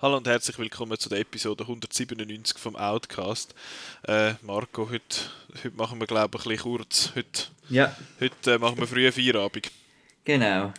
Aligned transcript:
Hallo 0.00 0.18
und 0.18 0.28
herzlich 0.28 0.58
willkommen 0.58 0.98
zu 0.98 1.08
der 1.08 1.18
Episode 1.20 1.64
197 1.64 2.58
vom 2.58 2.76
Outcast. 2.76 3.54
Äh, 4.06 4.34
Marco, 4.42 4.88
heute, 4.90 5.16
heute 5.64 5.76
machen 5.76 5.98
wir 5.98 6.06
glaube 6.06 6.38
ich 6.38 6.44
ein 6.46 6.48
bisschen 6.50 6.62
kurz. 6.62 7.12
Heute, 7.16 7.44
Ja, 7.68 7.96
heute 8.20 8.52
äh, 8.54 8.58
machen 8.58 8.78
wir 8.78 8.86
frühe 8.86 9.10
Feierabend. 9.10 9.70
genau. 10.24 10.72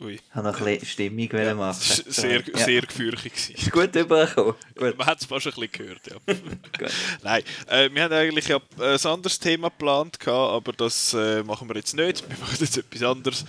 Ui. 0.00 0.12
Ich 0.14 0.20
wollte 0.34 0.48
noch 0.50 0.58
ein 0.60 0.64
bisschen 0.64 0.86
Stimmung 0.86 1.28
ja. 1.32 1.54
machen. 1.54 1.80
Sehr, 1.80 2.42
ja. 2.42 2.58
sehr 2.58 2.82
gefürchtig. 2.82 3.54
Ist 3.56 3.72
gut 3.72 3.96
übergekommen. 3.96 4.54
Gut. 4.74 4.98
Man 4.98 5.06
hat 5.06 5.20
es 5.20 5.26
fast 5.26 5.46
ein 5.46 5.52
bisschen 5.54 5.72
gehört, 5.72 6.06
ja. 6.06 6.16
Nein, 7.22 7.42
äh, 7.68 7.88
wir 7.90 8.02
haben 8.04 8.12
eigentlich 8.12 8.48
ja 8.48 8.58
äh, 8.78 8.94
ein 8.94 9.06
anderes 9.06 9.38
Thema 9.38 9.68
geplant, 9.68 10.18
aber 10.28 10.72
das 10.72 11.14
äh, 11.14 11.42
machen 11.42 11.68
wir 11.68 11.76
jetzt 11.76 11.96
nicht. 11.96 12.28
Wir 12.28 12.36
machen 12.40 12.56
jetzt 12.60 12.76
etwas 12.76 13.02
anderes. 13.02 13.44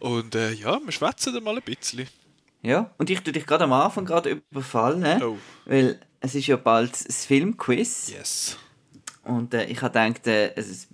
Und 0.00 0.34
äh, 0.34 0.52
ja, 0.52 0.78
wir 0.84 0.92
schwätzen 0.92 1.32
dann 1.32 1.44
mal 1.44 1.56
ein 1.56 1.62
bisschen. 1.62 2.06
Ja, 2.62 2.90
und 2.98 3.08
ich 3.08 3.20
tue 3.20 3.32
dich 3.32 3.46
gerade 3.46 3.64
am 3.64 3.72
Anfang 3.72 4.04
gerade 4.04 4.30
überfallen, 4.50 5.22
Oh. 5.22 5.38
weil 5.64 5.98
es 6.20 6.34
ist 6.34 6.46
ja 6.46 6.56
bald 6.56 6.92
das 7.08 7.24
Filmquiz 7.24 8.10
Yes. 8.10 8.58
und 9.24 9.54
äh, 9.54 9.64
ich 9.64 9.80
habe 9.80 9.98
gedacht, 9.98 10.26
äh, 10.26 10.52
es 10.56 10.68
ist, 10.68 10.88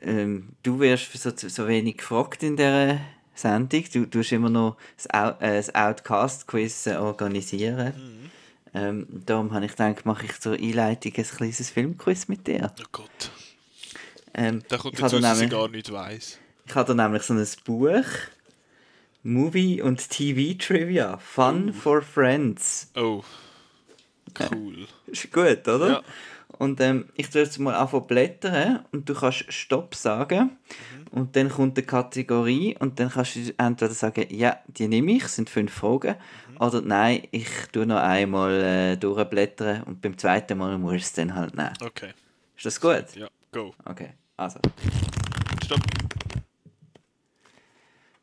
ähm, 0.00 0.48
du 0.64 0.80
wirst 0.80 1.12
so, 1.12 1.30
so 1.36 1.68
wenig 1.68 1.98
gefragt 1.98 2.42
in 2.42 2.56
dieser 2.56 3.00
Sendung. 3.34 3.84
Du 3.92 4.06
tust 4.06 4.32
immer 4.32 4.50
noch 4.50 4.76
das, 4.96 5.06
äh, 5.40 5.56
das 5.56 5.74
Outcast-Quiz 5.74 6.86
äh, 6.86 6.96
organisieren. 6.96 7.94
Mhm. 7.96 8.30
Ähm, 8.76 9.06
darum 9.26 9.52
habe 9.52 9.66
ich 9.66 9.72
gedacht, 9.72 10.04
mache 10.04 10.26
ich 10.26 10.40
zur 10.40 10.54
Einleitung 10.54 11.12
ein 11.16 11.24
kleines 11.24 11.70
Filmquiz 11.70 12.26
mit 12.28 12.46
dir. 12.46 12.72
Oh 12.80 12.84
Gott. 12.92 13.30
Ähm, 14.34 14.62
Da 14.68 14.78
kommt 14.78 14.94
ich 14.94 15.00
jetzt 15.00 15.12
habe 15.12 15.14
raus, 15.16 15.22
da 15.22 15.28
dass 15.28 15.36
ich 15.40 15.48
nämlich- 15.50 15.58
gar 15.58 15.68
nicht 15.68 15.92
weiss. 15.92 16.38
Ich 16.66 16.74
habe 16.74 16.94
da 16.94 17.04
nämlich 17.04 17.22
so 17.22 17.34
ein 17.34 17.46
Buch. 17.64 18.04
Movie 19.22 19.80
und 19.80 20.08
TV 20.10 20.58
Trivia. 20.58 21.18
Fun 21.18 21.72
for 21.72 22.02
Friends. 22.02 22.90
Oh. 22.96 23.22
Cool. 24.50 24.86
Ist 25.06 25.32
gut, 25.32 25.66
oder? 25.68 25.88
Ja. 25.88 26.02
Und 26.58 26.80
ähm, 26.80 27.08
ich 27.14 27.30
tue 27.30 27.42
jetzt 27.42 27.58
mal 27.58 27.74
anfangen 27.74 28.06
blättern 28.06 28.84
und 28.92 29.08
du 29.08 29.14
kannst 29.14 29.52
Stopp 29.52 29.94
sagen. 29.94 30.56
Und 31.10 31.36
dann 31.36 31.48
kommt 31.48 31.78
eine 31.78 31.86
Kategorie 31.86 32.76
und 32.78 32.98
dann 32.98 33.10
kannst 33.10 33.36
du 33.36 33.54
entweder 33.58 33.94
sagen, 33.94 34.26
ja, 34.30 34.58
die 34.66 34.88
nehme 34.88 35.12
ich, 35.12 35.28
sind 35.28 35.50
fünf 35.50 35.72
Fragen. 35.72 36.16
Oder 36.58 36.80
nein, 36.80 37.26
ich 37.30 37.48
tue 37.72 37.86
noch 37.86 38.00
einmal 38.00 38.52
äh, 38.62 38.96
durchblättern 38.96 39.82
und 39.84 40.00
beim 40.00 40.16
zweiten 40.16 40.58
Mal 40.58 40.78
musst 40.78 40.92
du 40.92 40.96
es 40.96 41.12
dann 41.12 41.34
halt 41.34 41.56
nehmen. 41.56 41.72
Okay. 41.80 42.12
Ist 42.56 42.66
das 42.66 42.80
gut? 42.80 43.16
Ja, 43.16 43.28
go. 43.52 43.74
Okay, 43.84 44.10
also. 44.36 44.60
Stopp. 45.64 45.80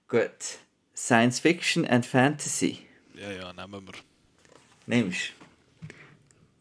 Gut. 0.08 0.60
Science 0.96 1.40
Fiction 1.40 1.86
and 1.86 2.06
Fantasy. 2.06 2.80
Ja, 3.16 3.32
ja, 3.32 3.54
nehmen 3.54 3.86
wir. 3.86 3.94
Nimmst 4.86 5.34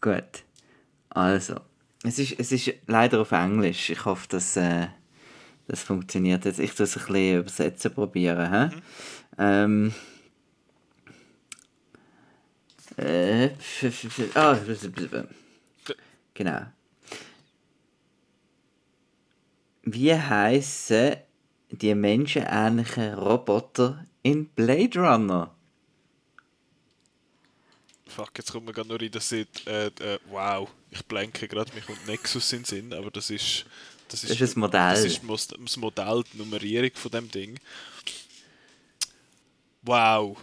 Gut. 0.01 0.45
Also. 1.11 1.61
Es 2.03 2.19
ist, 2.19 2.39
es 2.39 2.51
ist 2.53 2.73
leider 2.87 3.21
auf 3.21 3.33
Englisch. 3.33 3.91
Ich 3.91 4.05
hoffe, 4.05 4.27
dass 4.29 4.57
äh, 4.57 4.87
das 5.67 5.83
funktioniert 5.83 6.45
jetzt. 6.47 6.59
Ich 6.59 6.75
tue 6.75 6.85
es 6.85 6.97
ein 6.97 7.05
bisschen 7.05 7.39
übersetzen 7.41 7.93
probieren. 7.93 8.51
Hä? 8.51 8.77
Ähm. 9.39 9.95
Äh, 12.97 13.51
ah, 14.35 14.59
genau. 16.35 16.67
Wie 19.83 20.15
heißen 20.15 21.17
die 21.71 21.95
menschenähnlichen 21.95 23.15
Roboter 23.15 24.05
in 24.23 24.49
Blade 24.49 24.99
Runner? 24.99 25.55
Fuck, 28.11 28.31
jetzt 28.37 28.53
kommt 28.53 28.67
mir 28.67 28.73
gerade 28.73 28.89
nur 28.89 29.01
rein, 29.01 29.11
dass 29.11 29.31
ich, 29.33 29.47
äh, 29.67 29.87
äh, 29.87 30.19
wow, 30.29 30.69
ich 30.91 31.05
blenke 31.07 31.49
gerade, 31.49 31.73
mir 31.75 31.81
kommt 31.81 32.07
Nexus 32.07 32.53
in 32.53 32.61
den 32.61 32.65
Sinn, 32.65 32.93
aber 32.93 33.11
das 33.11 33.31
ist... 33.31 33.65
Das 34.09 34.23
Das 34.23 34.41
ist 34.41 34.57
ein 34.57 34.61
Modell. 34.61 34.91
Das 34.91 35.05
ist 35.05 35.23
das 35.23 35.77
Modell, 35.77 36.25
die 36.33 36.39
Nummerierung 36.39 36.91
von 36.95 37.13
dem 37.13 37.31
Ding. 37.31 37.61
Wow. 39.83 40.37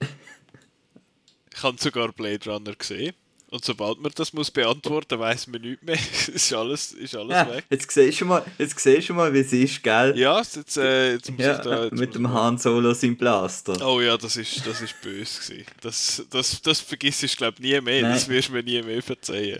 ich 0.00 1.62
habe 1.62 1.76
sogar 1.78 2.10
Blade 2.12 2.50
Runner 2.50 2.74
gesehen. 2.74 3.14
Und 3.50 3.64
sobald 3.64 3.98
man 4.00 4.12
das 4.14 4.32
muss 4.32 4.50
beantworten, 4.50 5.18
weiß 5.18 5.48
man 5.48 5.60
nicht 5.62 5.82
mehr. 5.82 5.98
ist 6.32 6.52
alles, 6.52 6.92
ist 6.92 7.16
alles 7.16 7.32
Ja, 7.32 7.50
weg. 7.52 7.64
jetzt 7.68 7.90
siehst 7.90 8.20
du 8.20 8.24
mal, 8.26 8.44
jetzt 8.58 8.78
siehst 8.78 9.08
du 9.08 9.14
mal 9.14 9.32
wie 9.34 9.40
es 9.40 9.52
ist, 9.52 9.82
gell? 9.82 10.16
Ja, 10.16 10.38
jetzt, 10.38 10.76
äh, 10.76 11.14
jetzt 11.14 11.30
muss 11.32 11.40
Ja, 11.40 11.56
ich 11.56 11.62
da... 11.62 11.82
Mit 11.90 11.92
muss 11.92 12.10
dem 12.10 12.32
Han 12.32 12.58
Solo 12.58 12.94
sein 12.94 13.16
Blaster. 13.16 13.84
Oh 13.84 14.00
ja, 14.00 14.16
das 14.16 14.36
ist, 14.36 14.64
das 14.66 14.80
ist 14.80 15.00
böse 15.00 15.40
gewesen. 15.40 15.66
Das, 15.80 16.24
das, 16.30 16.62
das 16.62 16.80
vergisst 16.80 17.24
ich 17.24 17.36
glaube 17.36 17.60
nie 17.60 17.80
mehr. 17.80 18.02
Nein. 18.02 18.12
Das 18.12 18.28
wirst 18.28 18.48
du 18.50 18.52
mir 18.52 18.62
nie 18.62 18.80
mehr 18.82 19.02
verzeihen. 19.02 19.58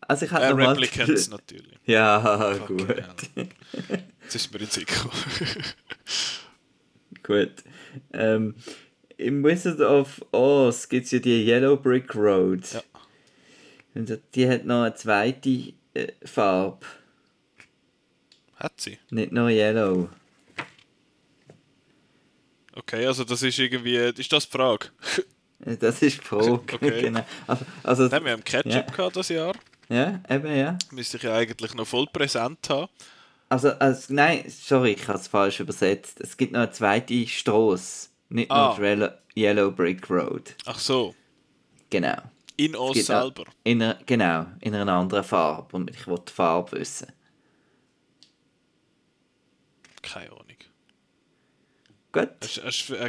Also 0.00 0.26
ich 0.26 0.32
Äh, 0.32 0.34
hatte 0.34 0.50
noch 0.50 0.56
mal... 0.58 0.68
Replicants 0.72 1.28
natürlich. 1.30 1.78
Ja, 1.86 2.54
Fucking 2.58 2.76
gut. 2.76 2.88
hell. 2.88 3.48
Jetzt 4.22 4.34
ist 4.34 4.52
mir 4.52 4.58
in 4.60 4.66
den 4.66 4.70
Sinn 4.70 4.84
gekommen. 4.84 5.12
gut. 7.22 7.52
Ähm, 8.12 8.54
Im 9.20 9.44
Wizard 9.44 9.80
of 9.80 10.24
Oz 10.32 10.88
gibt 10.88 11.04
es 11.04 11.10
ja 11.12 11.18
die 11.18 11.44
Yellow 11.46 11.76
Brick 11.76 12.14
Road. 12.14 12.62
Ja. 12.72 12.82
Und 13.94 14.18
die 14.34 14.48
hat 14.48 14.64
noch 14.64 14.82
eine 14.84 14.94
zweite 14.94 15.74
äh, 15.94 16.08
Farbe. 16.24 16.86
Hat 18.56 18.80
sie? 18.80 18.98
Nicht 19.10 19.32
nur 19.32 19.50
Yellow. 19.50 20.08
Okay, 22.74 23.04
also 23.06 23.24
das 23.24 23.42
ist 23.42 23.58
irgendwie... 23.58 23.96
Ist 23.96 24.32
das 24.32 24.48
die 24.48 24.52
Frage? 24.56 24.86
Äh, 25.66 25.76
Das 25.76 26.00
ist 26.02 26.20
die 26.20 26.24
Frage. 26.24 26.52
Okay. 26.52 27.00
genau. 27.02 27.26
Also, 27.46 27.64
also, 27.82 28.10
haben 28.10 28.24
wir 28.24 28.32
einen 28.32 28.44
Ketchup 28.44 28.72
Ja. 28.72 28.80
gehabt 28.82 29.16
das 29.16 29.28
Jahr. 29.28 29.54
ja, 29.88 30.20
eben, 30.30 30.56
ja. 30.56 30.78
Müsste 30.92 31.18
ich 31.18 31.24
ja 31.24 31.34
eigentlich 31.34 31.74
noch 31.74 31.86
voll 31.86 32.06
präsent 32.12 32.70
haben. 32.70 32.88
Also, 33.50 33.70
also 33.72 34.14
nein, 34.14 34.44
sorry, 34.48 34.92
ich 34.92 35.08
habe 35.08 35.18
es 35.18 35.26
falsch 35.28 35.60
übersetzt. 35.60 36.20
Es 36.20 36.36
gibt 36.36 36.52
noch 36.52 36.60
eine 36.60 36.70
zweite 36.70 37.26
Straße. 37.26 38.09
Nicht 38.30 38.50
Ah. 38.50 38.76
nur 38.78 39.18
Yellow, 39.36 39.70
Brick 39.70 40.08
Road. 40.08 40.54
Ach 40.66 40.78
so, 40.78 41.14
Genau. 41.90 42.16
in 42.56 42.72
noch- 42.72 42.94
selber. 42.94 43.44
In 43.64 43.82
einer, 43.82 43.98
genau, 44.06 44.46
in 44.60 44.74
einer 44.74 44.92
anderen 44.92 45.24
Farbe. 45.24 45.76
Und 45.76 45.90
ich 45.90 46.06
wollte 46.06 46.24
die 46.28 46.32
Farbe 46.32 46.72
wissen. 46.78 47.12
Keine 50.02 50.30
Ahnung. 50.32 50.46
Gut. 52.12 52.28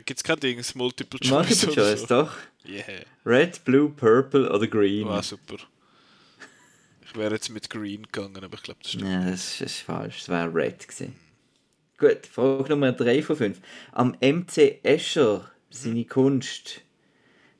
Gibt 0.06 0.12
es 0.20 0.24
kein 0.24 0.40
Dings? 0.40 0.76
Multiple 0.76 1.20
Choice 1.20 1.32
Multiple 1.32 1.74
Choice, 1.76 2.02
so? 2.02 2.06
doch. 2.08 2.34
Yeah. 2.68 3.02
Red, 3.26 3.64
Blue, 3.66 3.90
Purple 3.90 4.52
oder 4.52 4.68
Green. 4.68 5.08
War 5.08 5.24
super. 5.24 5.58
Ich 7.04 7.16
wäre 7.16 7.34
jetzt 7.34 7.50
mit 7.50 7.70
Green 7.70 8.04
gegangen, 8.04 8.44
aber 8.44 8.56
ich 8.56 8.64
glaube, 8.64 8.80
das 8.84 8.92
stimmt. 8.92 9.10
Ja, 9.10 9.26
das 9.30 9.34
ist, 9.54 9.62
das 9.62 9.72
ist 9.72 9.80
falsch. 9.82 10.20
Das 10.20 10.30
wäre 10.30 10.54
Red 10.54 10.88
gewesen. 10.88 11.16
Gut, 12.02 12.26
Frage 12.26 12.70
Nummer 12.70 12.94
3 12.94 13.22
von 13.22 13.36
5. 13.36 13.62
Am 13.92 14.16
MC 14.22 14.80
Escher, 14.82 15.52
seine 15.70 16.04
Kunst, 16.04 16.82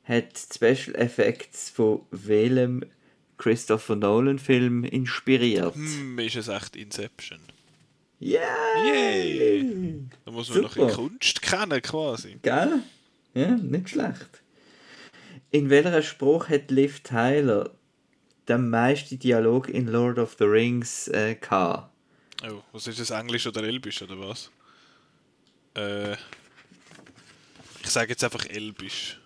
hat 0.02 0.36
Special 0.36 0.96
Effects 0.96 1.70
von 1.70 2.00
welchem 2.10 2.84
Christopher 3.38 3.94
Nolan 3.94 4.40
Film 4.40 4.82
inspiriert? 4.82 5.76
Hm, 5.76 6.18
ist 6.18 6.34
es 6.34 6.48
echt 6.48 6.74
Inception? 6.74 7.38
Yeah! 8.20 8.40
Yay! 8.84 10.08
Da 10.24 10.32
muss 10.32 10.52
man 10.52 10.62
noch 10.62 10.74
Super. 10.74 10.88
in 10.88 10.94
Kunst 10.96 11.40
kennen, 11.40 11.80
quasi. 11.80 12.40
Gell? 12.42 12.80
Ja, 13.34 13.52
nicht 13.52 13.90
schlecht. 13.90 14.42
In 15.52 15.70
welcher 15.70 16.02
Spruch 16.02 16.48
hat 16.48 16.72
Liv 16.72 16.98
Tyler 17.04 17.70
den 18.48 18.70
meisten 18.70 19.20
Dialog 19.20 19.68
in 19.68 19.86
Lord 19.86 20.18
of 20.18 20.34
the 20.36 20.46
Rings 20.46 21.06
äh, 21.06 21.36
gehabt? 21.36 21.91
Oh, 22.44 22.62
was 22.72 22.86
ist 22.86 22.98
das? 22.98 23.10
Englisch 23.10 23.46
oder 23.46 23.62
Elbisch 23.62 24.02
oder 24.02 24.18
was? 24.18 24.50
Äh, 25.76 26.12
ich 27.82 27.90
sage 27.90 28.10
jetzt 28.10 28.24
einfach 28.24 28.46
Elbisch. 28.46 29.18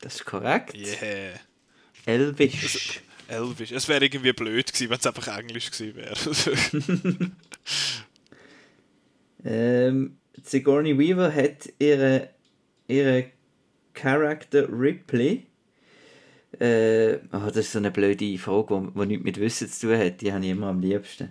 Das 0.00 0.16
ist 0.16 0.24
korrekt. 0.24 0.74
Yeah. 0.74 1.40
Elvisch. 2.06 3.00
Elbisch. 3.28 3.72
Es 3.72 3.88
wäre 3.88 4.04
irgendwie 4.04 4.32
blöd 4.32 4.66
gewesen, 4.72 4.90
wenn 4.90 4.98
es 4.98 5.06
einfach 5.06 5.38
Englisch 5.38 5.70
gewesen 5.70 5.96
wäre. 5.96 7.30
Ähm, 9.44 10.16
Sigourney 10.42 10.98
Weaver 10.98 11.32
hat 11.32 11.70
ihre, 11.78 12.30
ihre 12.88 13.26
Charakter 13.92 14.68
Ripley 14.70 15.46
Äh, 16.60 17.18
oh, 17.32 17.46
das 17.46 17.56
ist 17.56 17.72
so 17.72 17.78
eine 17.78 17.90
blöde 17.90 18.38
Frage, 18.38 18.92
die, 18.94 19.06
nichts 19.06 19.24
mit 19.24 19.40
Wissen 19.40 19.68
zu 19.68 19.88
tun 19.88 19.98
hat. 19.98 20.20
Die 20.20 20.32
habe 20.32 20.44
ich 20.44 20.50
immer 20.50 20.68
am 20.68 20.80
liebsten. 20.80 21.30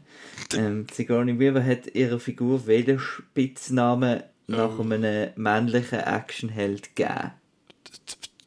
Ähm, 0.56 0.86
Sigourney 0.92 1.38
Weaver 1.40 1.64
hat 1.64 1.88
ihrer 1.96 2.20
Figur 2.20 2.66
welchen 2.68 3.00
Spitznamen 3.00 4.24
nach 4.48 4.78
Oh. 4.78 4.82
einem 4.82 5.30
männlichen 5.36 6.00
Actionheld 6.00 6.96
gegeben? 6.96 7.32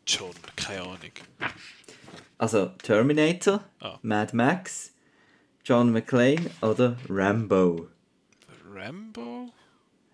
John, 0.06 0.30
keine 0.56 0.82
Ahnung. 0.82 0.98
Also 2.38 2.66
Terminator, 2.82 3.64
Ah. 3.80 3.98
Mad 4.02 4.36
Max, 4.36 4.92
John 5.64 5.90
McClane 5.90 6.50
oder 6.62 6.96
Rambo? 7.08 7.88
Rambo? 8.74 9.50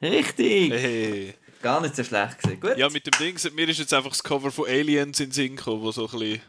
Richtig! 0.01 0.73
Hey. 0.73 1.35
Gar 1.63 1.81
nicht 1.83 1.95
so 1.95 2.03
schlecht 2.03 2.39
gewesen. 2.43 2.61
Gut? 2.61 2.77
Ja, 2.77 2.89
mit 2.89 3.07
dem 3.07 3.13
Ding, 3.21 3.37
mir 3.55 3.69
ist 3.69 3.79
jetzt 3.79 3.95
einfach 3.95 4.11
das 4.11 4.23
Cover 4.25 4.51
von 4.51 4.67
Aliens 4.67 5.21
in 5.21 5.27
den 5.27 5.33
Sinn 5.33 5.57
gekommen, 5.57 5.83
wo 5.83 5.93
so 5.93 6.07
ein 6.07 6.11
bisschen 6.19 6.41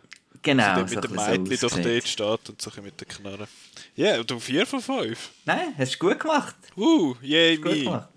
genau. 0.43 0.75
der 0.75 0.87
so 0.87 0.95
mit 0.95 1.03
dem 1.03 1.19
ein 1.19 1.43
bisschen 1.43 1.43
Mädchen 1.43 1.57
so 1.57 1.75
doch 1.75 1.83
dort 1.83 2.07
steht 2.07 2.49
und 2.49 2.61
so 2.61 2.81
mit 2.81 2.99
der 2.99 3.07
Knarre. 3.07 3.47
Ja, 3.95 4.19
und 4.19 4.29
du 4.29 4.39
4 4.39 4.65
von 4.65 4.81
5. 4.81 5.29
Nein, 5.45 5.73
hast 5.77 5.95
du 5.95 5.99
gut 5.99 6.19
gemacht. 6.19 6.55
Uh, 6.77 7.15
yay 7.21 7.57
me. 7.57 7.83
gemacht. 7.83 8.09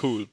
Cool. 0.00 0.26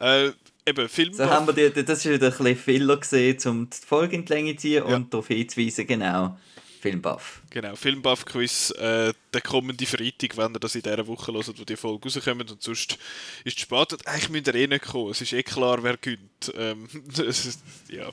Äh, 0.00 0.30
eben, 0.66 0.88
Film. 0.88 1.12
So 1.12 1.28
haben 1.28 1.46
wir 1.46 1.52
die, 1.52 1.84
das 1.84 2.04
ist 2.04 2.12
wieder 2.12 2.26
ein 2.26 2.32
bisschen 2.32 2.56
Filler 2.56 2.96
gesehen, 2.96 3.38
um 3.46 3.68
die 3.70 3.86
Folge 3.86 4.16
in 4.16 4.24
die 4.24 4.32
Länge 4.32 4.56
zu 4.56 4.62
ziehen 4.62 4.82
und 4.82 5.12
darauf 5.12 5.28
hinzuweisen, 5.28 5.86
genau, 5.86 6.38
Filmbuff. 6.80 7.42
Genau, 7.50 7.76
Filmbuff-Quiz, 7.76 8.70
äh, 8.78 9.12
der 9.34 9.40
kommende 9.42 9.84
Freitag, 9.84 10.36
wenn 10.36 10.54
ihr 10.54 10.60
das 10.60 10.74
in 10.74 10.82
dieser 10.82 11.06
Woche 11.06 11.32
hört, 11.32 11.60
wo 11.60 11.64
die 11.64 11.76
Folge 11.76 12.04
rauskommt. 12.04 12.50
Und 12.50 12.62
sonst 12.62 12.98
ist 13.44 13.56
es 13.58 13.62
spät. 13.62 14.06
Eigentlich 14.06 14.30
müsst 14.30 14.46
ihr 14.46 14.54
eh 14.54 14.66
nicht 14.66 14.86
kommen. 14.86 15.10
Es 15.10 15.20
ist 15.20 15.32
eh 15.32 15.42
klar, 15.42 15.82
wer 15.82 15.98
gönnt. 15.98 16.52
Ähm, 16.56 16.88
ja, 17.88 18.10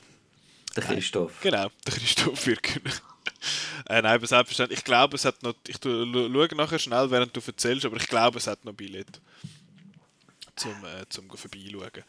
Der 0.87 0.95
Christoph. 0.95 1.41
genau, 1.41 1.69
der 1.85 1.93
Christoph 1.93 2.45
gewinnen. 2.45 2.93
äh, 3.89 4.01
nein, 4.01 4.05
aber 4.05 4.27
selbstverständlich. 4.27 4.79
Ich 4.79 4.85
glaube, 4.85 5.15
es 5.15 5.25
hat 5.25 5.41
noch. 5.43 5.55
Ich 5.67 5.77
schaue 5.83 6.55
nachher 6.55 6.79
schnell, 6.79 7.09
während 7.11 7.35
du 7.35 7.41
erzählst, 7.45 7.85
aber 7.85 7.97
ich 7.97 8.07
glaube, 8.07 8.37
es 8.37 8.47
hat 8.47 8.63
noch 8.63 8.73
Billett. 8.73 9.19
Zum, 10.55 10.71
äh, 10.85 11.05
zum 11.09 11.29
vorbeischauen. 11.29 12.03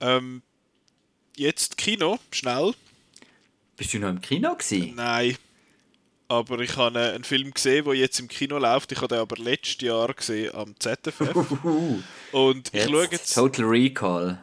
Ähm, 0.00 0.42
jetzt 1.36 1.76
Kino, 1.76 2.18
schnell. 2.30 2.72
Bist 3.76 3.94
du 3.94 3.98
noch 3.98 4.10
im 4.10 4.20
Kino 4.20 4.54
gewesen? 4.54 4.94
Nein. 4.96 5.36
Aber 6.28 6.60
ich 6.60 6.76
habe 6.76 6.98
einen 6.98 7.24
Film 7.24 7.52
gesehen, 7.52 7.84
der 7.84 7.94
jetzt 7.94 8.18
im 8.20 8.28
Kino 8.28 8.58
läuft. 8.58 8.90
Ich 8.92 8.98
habe 8.98 9.08
den 9.08 9.18
aber 9.18 9.36
letztes 9.36 9.80
Jahr 9.82 10.14
gesehen 10.14 10.54
am 10.54 10.74
ZFF. 10.78 11.34
Uhuhu. 11.34 12.02
Und 12.32 12.68
ich 12.68 12.74
Jetzt, 12.74 12.90
schaue 12.90 13.08
jetzt. 13.10 13.34
Total 13.34 13.64
Recall. 13.66 14.42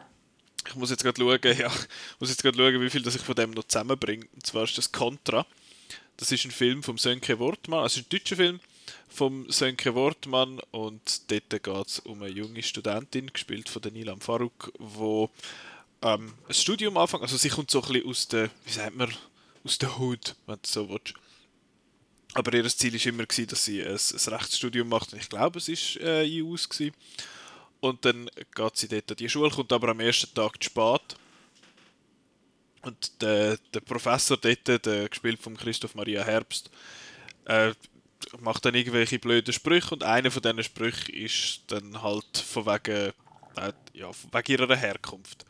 Ich 0.70 0.76
muss 0.76 0.90
jetzt 0.90 1.02
gerade 1.02 1.20
schauen, 1.20 1.58
ja, 1.58 1.70
muss 2.18 2.30
jetzt 2.30 2.42
schauen, 2.42 2.80
wie 2.80 2.90
viel 2.90 3.02
das 3.02 3.16
ich 3.16 3.22
von 3.22 3.34
dem 3.34 3.50
noch 3.50 3.64
zusammenbringe. 3.64 4.26
Und 4.32 4.46
zwar 4.46 4.64
ist 4.64 4.78
das 4.78 4.92
Contra. 4.92 5.46
Das 6.16 6.30
ist 6.32 6.44
ein 6.44 6.50
Film 6.50 6.82
vom 6.82 6.98
Sönke 6.98 7.38
Wortmann, 7.38 7.80
also 7.80 8.00
ein 8.00 8.06
deutscher 8.08 8.36
Film 8.36 8.60
vom 9.08 9.50
Sönke 9.50 9.94
Wortmann 9.94 10.60
und 10.70 11.30
dort 11.30 11.50
geht 11.50 11.86
es 11.86 11.98
um 12.00 12.22
eine 12.22 12.32
junge 12.32 12.62
Studentin, 12.62 13.32
gespielt 13.32 13.68
von 13.68 13.82
Nilam 13.90 14.20
Farouk, 14.20 14.72
wo 14.78 15.30
ähm, 16.02 16.34
ein 16.46 16.54
Studium 16.54 16.96
anfängt, 16.96 17.22
also 17.22 17.36
sie 17.36 17.48
kommt 17.48 17.70
so 17.70 17.82
ein 17.82 17.92
bisschen 17.92 18.08
aus 18.08 18.28
der, 18.28 18.50
wie 18.64 18.72
sagt 18.72 18.94
man, 18.94 19.12
aus 19.64 19.78
der 19.78 19.98
Hood, 19.98 20.36
wenn 20.46 20.56
du 20.56 20.68
so 20.68 20.88
willst. 20.88 21.14
Aber 22.34 22.54
ihr 22.54 22.68
Ziel 22.68 22.94
war 22.94 23.06
immer, 23.06 23.24
dass 23.24 23.64
sie 23.64 23.82
ein, 23.82 23.92
ein 23.92 24.34
Rechtsstudium 24.34 24.88
macht 24.88 25.12
und 25.12 25.20
ich 25.20 25.28
glaube, 25.28 25.58
es 25.58 25.68
war 25.68 26.02
äh, 26.02 26.26
IUS. 26.26 26.68
Gewesen. 26.68 26.94
Und 27.80 28.04
dann 28.04 28.30
geht 28.54 28.76
sie 28.76 28.88
dort 28.88 29.10
an 29.10 29.16
die 29.16 29.28
Schule, 29.28 29.50
kommt 29.50 29.72
aber 29.72 29.88
am 29.88 30.00
ersten 30.00 30.34
Tag 30.34 30.62
zu 30.62 30.68
spät. 30.68 31.16
Und 32.82 33.22
der, 33.22 33.58
der 33.74 33.80
Professor 33.80 34.36
dort, 34.36 34.86
der 34.86 35.08
gespielt 35.08 35.40
von 35.42 35.56
Christoph 35.56 35.94
Maria 35.94 36.22
Herbst, 36.22 36.70
äh, 37.46 37.72
macht 38.38 38.64
dann 38.64 38.74
irgendwelche 38.74 39.18
blöden 39.18 39.52
Sprüche 39.52 39.94
und 39.94 40.02
einer 40.02 40.30
von 40.30 40.42
diesen 40.42 40.62
Sprüchen 40.62 41.14
ist 41.14 41.62
dann 41.68 42.02
halt 42.02 42.38
von 42.38 42.66
wegen, 42.66 43.12
äh, 43.56 43.72
ja, 43.92 44.10
wegen 44.32 44.52
ihrer 44.52 44.76
Herkunft. 44.76 45.44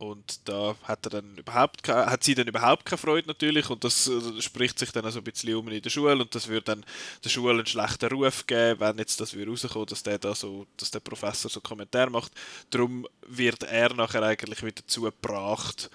Und 0.00 0.48
da 0.48 0.76
hat, 0.84 1.04
er 1.04 1.10
dann 1.10 1.36
überhaupt 1.36 1.86
hat 1.86 2.24
sie 2.24 2.34
dann 2.34 2.48
überhaupt 2.48 2.86
keine 2.86 2.96
Freude 2.96 3.28
natürlich 3.28 3.68
und 3.68 3.84
das 3.84 4.06
äh, 4.08 4.40
spricht 4.40 4.78
sich 4.78 4.92
dann 4.92 5.04
also 5.04 5.18
ein 5.18 5.24
bisschen 5.24 5.54
um 5.54 5.68
in 5.68 5.82
der 5.82 5.90
Schule 5.90 6.14
und 6.14 6.34
das 6.34 6.48
würde 6.48 6.62
dann 6.62 6.86
der 7.22 7.28
Schule 7.28 7.52
einen 7.52 7.66
schlechten 7.66 8.08
Ruf 8.10 8.46
geben, 8.46 8.80
wenn 8.80 8.96
jetzt 8.96 9.20
das 9.20 9.34
würde 9.34 9.50
rauskommen, 9.50 9.84
dass 9.88 10.02
der 10.02 10.18
da 10.18 10.34
so, 10.34 10.66
dass 10.78 10.90
der 10.90 11.00
Professor 11.00 11.50
so 11.50 11.60
Kommentar 11.60 12.08
macht. 12.08 12.32
Darum 12.70 13.06
wird 13.26 13.62
er 13.64 13.92
nachher 13.92 14.22
eigentlich 14.22 14.62
wieder 14.62 14.80
dazu 14.80 15.02
gebracht, 15.02 15.90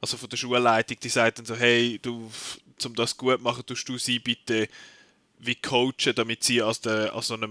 also 0.00 0.16
von 0.16 0.28
der 0.28 0.36
Schulleitung, 0.36 1.00
die 1.02 1.08
sagt 1.08 1.40
dann 1.40 1.46
so, 1.46 1.56
hey, 1.56 1.98
du, 2.00 2.30
um 2.84 2.94
das 2.94 3.16
gut 3.16 3.38
zu 3.38 3.42
machen, 3.42 3.66
tust 3.66 3.88
du 3.88 3.98
sie 3.98 4.20
bitte 4.20 4.68
wie 5.40 5.56
coachen, 5.56 6.14
damit 6.14 6.44
sie 6.44 6.62
an, 6.62 6.76
der, 6.84 7.12
an 7.12 7.22
so 7.22 7.34
einem, 7.34 7.50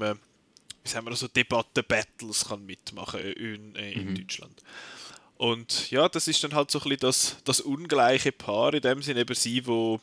wie 0.83 0.89
sagen 0.89 1.05
wir, 1.05 1.17
so 1.17 1.27
Debatten-Battles 1.27 2.45
kann 2.45 2.65
mitmachen 2.65 3.19
in, 3.19 3.75
in 3.75 4.15
Deutschland. 4.15 4.63
Und 5.37 5.91
ja, 5.91 6.09
das 6.09 6.27
ist 6.27 6.43
dann 6.43 6.55
halt 6.55 6.71
so 6.71 6.79
ein 6.79 6.83
bisschen 6.83 6.99
das, 6.99 7.37
das 7.43 7.61
ungleiche 7.61 8.31
Paar, 8.31 8.73
in 8.73 8.81
dem 8.81 9.01
Sinne 9.01 9.21
eben 9.21 9.35
sie, 9.35 9.65
wo, 9.67 9.99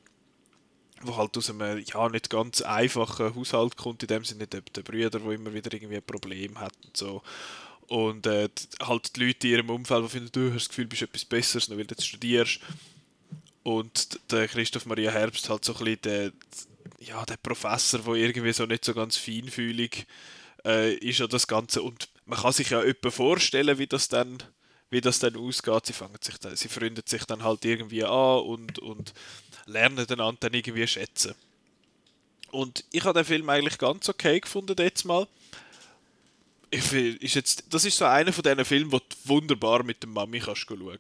wo 1.03 1.17
halt 1.17 1.37
aus 1.37 1.51
einem 1.51 1.83
ja, 1.85 2.09
nicht 2.09 2.31
ganz 2.31 2.63
einfachen 2.63 3.35
Haushalt 3.35 3.77
kommt, 3.77 4.03
in 4.03 4.09
dem 4.09 4.25
Sinne 4.25 4.47
der, 4.47 4.61
der 4.61 4.83
Brüder, 4.83 5.23
wo 5.23 5.33
immer 5.33 5.53
wieder 5.53 5.73
irgendwie 5.73 5.97
ein 5.97 6.03
Problem 6.03 6.61
hat 6.61 6.73
und 6.85 6.97
so. 6.97 7.23
Und 7.89 8.27
äh, 8.27 8.49
halt 8.81 9.17
die 9.17 9.27
Leute 9.27 9.47
in 9.49 9.53
ihrem 9.55 9.71
Umfeld, 9.71 10.05
die 10.05 10.09
finden, 10.09 10.33
du 10.33 10.49
hast 10.55 10.63
das 10.63 10.69
Gefühl, 10.69 10.85
du 10.85 10.91
bist 10.91 11.03
etwas 11.03 11.25
Besseres, 11.25 11.69
nur 11.69 11.79
weil 11.79 11.87
du 11.87 11.95
jetzt 11.95 12.07
studierst. 12.07 12.61
Und 13.65 14.21
der 14.31 14.47
Christoph 14.47 14.87
Maria 14.87 15.11
Herbst 15.11 15.49
halt 15.49 15.65
so 15.65 15.75
ein 15.75 15.79
bisschen 15.79 16.03
der, 16.03 16.33
ja, 17.01 17.25
der 17.25 17.37
Professor, 17.39 18.01
der 18.01 18.15
irgendwie 18.15 18.53
so 18.53 18.67
nicht 18.67 18.85
so 18.85 18.95
ganz 18.95 19.17
feinfühlig 19.17 20.07
äh, 20.65 20.95
ist 20.95 21.21
an 21.21 21.29
das 21.29 21.47
Ganze. 21.47 21.83
Und 21.83 22.09
man 22.27 22.39
kann 22.39 22.53
sich 22.53 22.71
ja 22.71 22.83
etwa 22.83 23.11
vorstellen, 23.11 23.79
wie 23.79 23.87
das 23.87 24.09
dann, 24.09 24.43
wie 24.91 25.01
das 25.01 25.19
dann 25.19 25.37
ausgeht. 25.37 25.87
Sie, 25.87 25.93
fangen 25.93 26.19
sich 26.21 26.39
dann, 26.39 26.57
sie 26.57 26.69
freunden 26.69 27.03
sich 27.07 27.25
dann 27.25 27.43
halt 27.43 27.65
irgendwie 27.65 28.05
an 28.05 28.41
und, 28.41 28.79
und 28.79 29.13
lernen 29.67 30.07
einander 30.09 30.39
dann 30.41 30.55
irgendwie 30.55 30.87
schätzen. 30.87 31.35
Und 32.51 32.85
ich 32.93 33.05
habe 33.05 33.19
den 33.19 33.25
Film 33.25 33.49
eigentlich 33.49 33.79
ganz 33.79 34.09
okay 34.09 34.41
gefunden 34.41 34.77
jetzt 34.79 35.05
mal. 35.05 35.27
Ich 36.71 36.93
ist 36.93 37.35
jetzt, 37.35 37.65
das 37.71 37.85
ist 37.85 37.97
so 37.97 38.05
einer 38.05 38.33
von 38.33 38.43
diesen 38.43 38.65
Filmen, 38.65 38.93
wo 38.93 38.99
du 38.99 39.05
wunderbar 39.25 39.83
mit 39.83 40.03
der 40.03 40.11
Mami 40.11 40.41
kannst 40.41 40.63
schauen. 40.63 40.99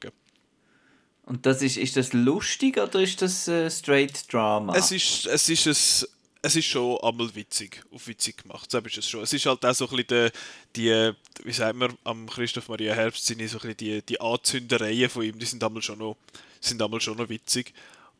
Und 1.26 1.46
das 1.46 1.62
ist, 1.62 1.76
ist 1.76 1.96
das 1.96 2.12
lustig 2.12 2.76
oder 2.76 3.00
ist 3.00 3.22
das 3.22 3.48
äh, 3.48 3.70
straight 3.70 4.32
Drama? 4.32 4.74
Es 4.76 4.92
ist, 4.92 5.26
es 5.26 5.48
ist 5.48 6.08
es, 6.44 6.56
ist 6.56 6.66
schon 6.66 6.98
einmal 6.98 7.34
witzig, 7.34 7.82
auf 7.90 8.06
witzig 8.06 8.42
gemacht, 8.42 8.70
so 8.70 8.78
ist 8.78 8.98
es 8.98 9.08
schon. 9.08 9.22
Es 9.22 9.32
ist 9.32 9.46
halt 9.46 9.64
auch 9.64 9.74
so 9.74 9.88
ein 9.88 9.96
bisschen 9.96 10.30
die, 10.76 10.82
die 10.82 11.12
wie 11.44 11.52
sagt 11.52 11.76
man, 11.76 11.96
am 12.04 12.28
Christoph 12.28 12.68
Maria 12.68 12.94
Herbst 12.94 13.26
sind 13.26 13.38
so 13.48 13.58
ein 13.58 13.60
bisschen 13.60 13.76
die, 13.78 14.02
die 14.02 14.20
Anzündereien 14.20 15.08
von 15.08 15.22
ihm, 15.22 15.38
die 15.38 15.46
sind 15.46 15.64
einmal 15.64 15.82
schon 15.82 15.98
noch, 15.98 16.16
sind 16.60 16.80
einmal 16.82 17.00
schon 17.00 17.16
noch 17.16 17.28
witzig. 17.28 17.72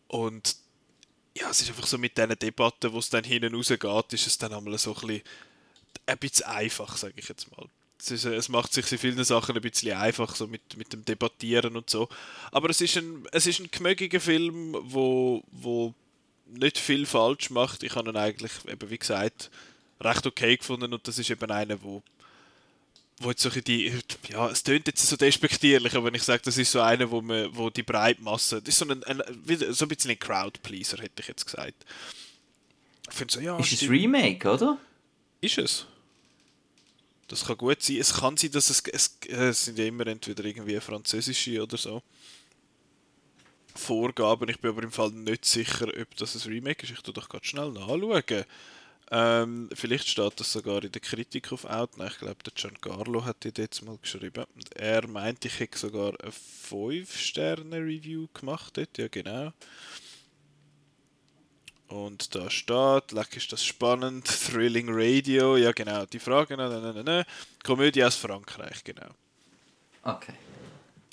Und 0.09 0.57
ja, 1.37 1.51
es 1.51 1.61
ist 1.61 1.69
einfach 1.69 1.87
so 1.87 1.99
mit 1.99 2.17
diesen 2.17 2.39
Debatten, 2.39 2.93
wo 2.93 2.99
es 2.99 3.11
dann 3.11 3.25
hinten 3.25 3.55
rausgeht, 3.55 4.13
ist 4.13 4.27
es 4.27 4.39
dann 4.39 4.53
einmal 4.53 4.79
so 4.79 4.95
ein 4.95 5.07
bisschen, 5.07 5.23
ein 6.07 6.19
bisschen 6.19 6.47
einfach, 6.47 6.97
sage 6.97 7.15
ich 7.17 7.29
jetzt 7.29 7.51
mal. 7.57 7.67
Es, 7.99 8.11
ist, 8.11 8.25
es 8.25 8.49
macht 8.49 8.73
sich 8.73 8.91
in 8.93 8.99
vielen 8.99 9.25
Sachen 9.25 9.57
ein 9.57 9.63
bisschen 9.63 9.97
einfach, 9.97 10.35
so 10.35 10.47
mit, 10.47 10.77
mit 10.77 10.93
dem 10.93 11.05
Debattieren 11.05 11.77
und 11.77 11.91
so. 11.91 12.09
Aber 12.53 12.71
es 12.71 12.81
ist 12.81 12.97
ein, 12.97 13.27
es 13.33 13.47
ist 13.47 13.61
ein 13.61 13.71
gemögiger 13.71 14.21
Film, 14.21 14.77
wo, 14.81 15.43
wo 15.51 15.95
nicht 16.59 16.79
viel 16.79 17.07
falsch 17.07 17.51
macht. 17.51 17.83
Ich 17.83 17.95
habe 17.95 18.11
ihn 18.11 18.17
eigentlich, 18.17 18.53
eben 18.67 18.91
wie 18.91 18.99
gesagt, 18.99 19.51
recht 20.01 20.27
okay 20.27 20.57
gefunden 20.57 20.93
und 20.93 21.07
das 21.07 21.19
ist 21.19 21.31
eben 21.31 21.51
einer, 21.51 21.83
wo, 21.83 22.03
wo 23.19 23.31
jetzt 23.31 23.43
so 23.43 23.51
die, 23.51 23.93
ja, 24.29 24.49
es 24.51 24.63
tönt 24.63 24.87
jetzt 24.87 25.07
so 25.07 25.17
despektierlich, 25.17 25.95
aber 25.95 26.07
wenn 26.07 26.15
ich 26.15 26.23
sage, 26.23 26.43
das 26.45 26.59
ist 26.59 26.73
so 26.73 26.81
einer, 26.81 27.11
wo, 27.11 27.21
man, 27.21 27.55
wo 27.57 27.71
die 27.71 27.83
Breitmasse, 27.83 28.61
das 28.61 28.75
ist 28.75 28.79
so 28.79 28.89
ein, 28.89 29.03
ein, 29.05 29.23
so 29.73 29.85
ein 29.85 29.89
bisschen 29.89 30.11
ein 30.11 30.19
Crowdpleaser, 30.19 30.99
hätte 30.99 31.21
ich 31.21 31.29
jetzt 31.29 31.45
gesagt. 31.45 31.85
Ich 33.09 33.15
finde 33.15 33.35
so, 33.35 33.41
ja, 33.41 33.59
ist 33.59 33.73
es. 33.73 33.89
Remake, 33.89 34.49
oder? 34.49 34.79
Ist 35.41 35.59
es? 35.59 35.87
Das 37.29 37.45
kann 37.45 37.57
gut 37.57 37.83
sein. 37.83 37.97
Es 37.97 38.15
kann 38.15 38.37
sein, 38.37 38.51
dass 38.51 38.71
es, 38.71 38.83
es, 38.93 39.19
es 39.29 39.65
sind 39.65 39.79
ja 39.79 39.87
immer 39.87 40.07
entweder 40.07 40.45
irgendwie 40.45 40.79
französische 40.81 41.63
oder 41.63 41.77
so 41.77 42.03
Vorgaben. 43.77 44.49
Ich 44.49 44.61
bin 44.61 44.71
aber 44.71 44.83
im 44.83 44.93
Fall 44.93 45.11
nicht 45.11 45.45
sicher, 45.45 45.89
ob 45.89 46.17
das 46.17 46.35
ein 46.35 46.53
Remake 46.53 46.85
ist. 46.85 46.93
Ich 46.93 47.01
tue 47.03 47.15
doch 47.15 47.29
gerade 47.29 47.45
schnell 47.45 47.71
nachschauen. 47.73 48.45
Ähm, 49.11 49.69
vielleicht 49.75 50.09
steht 50.09 50.41
das 50.41 50.51
sogar 50.53 50.83
in 50.83 50.91
der 50.91 51.01
Kritik 51.01 51.53
auf 51.53 51.67
Outnow. 51.67 52.11
Ich 52.11 52.19
glaube, 52.19 52.43
der 52.45 52.53
Giancarlo 52.55 53.25
hat 53.25 53.45
die 53.45 53.53
jetzt 53.57 53.85
mal 53.85 53.99
geschrieben. 53.99 54.45
Er 54.75 55.07
meint, 55.07 55.45
ich 55.45 55.61
hätte 55.61 55.79
sogar 55.79 56.15
eine 56.21 56.33
5-Sterne-Review 56.33 58.29
gemacht 58.33 58.77
dort. 58.77 58.97
Ja, 58.97 59.09
genau. 59.09 59.53
Und 61.89 62.35
da 62.35 62.51
steht, 62.51 63.13
leck 63.13 63.37
ist 63.37 63.53
das 63.53 63.65
spannend, 63.65 64.27
Thrilling 64.27 64.89
Radio, 64.91 65.57
ja 65.57 65.71
genau, 65.73 66.07
die 66.07 66.19
Frage, 66.19 66.57
ne, 66.57 66.69
ne, 66.69 66.93
ne, 66.93 67.05
ne. 67.05 67.27
Komödie 67.63 68.03
aus 68.03 68.17
Frankreich, 68.17 68.83
genau. 68.83 69.11
Okay. 70.03 70.35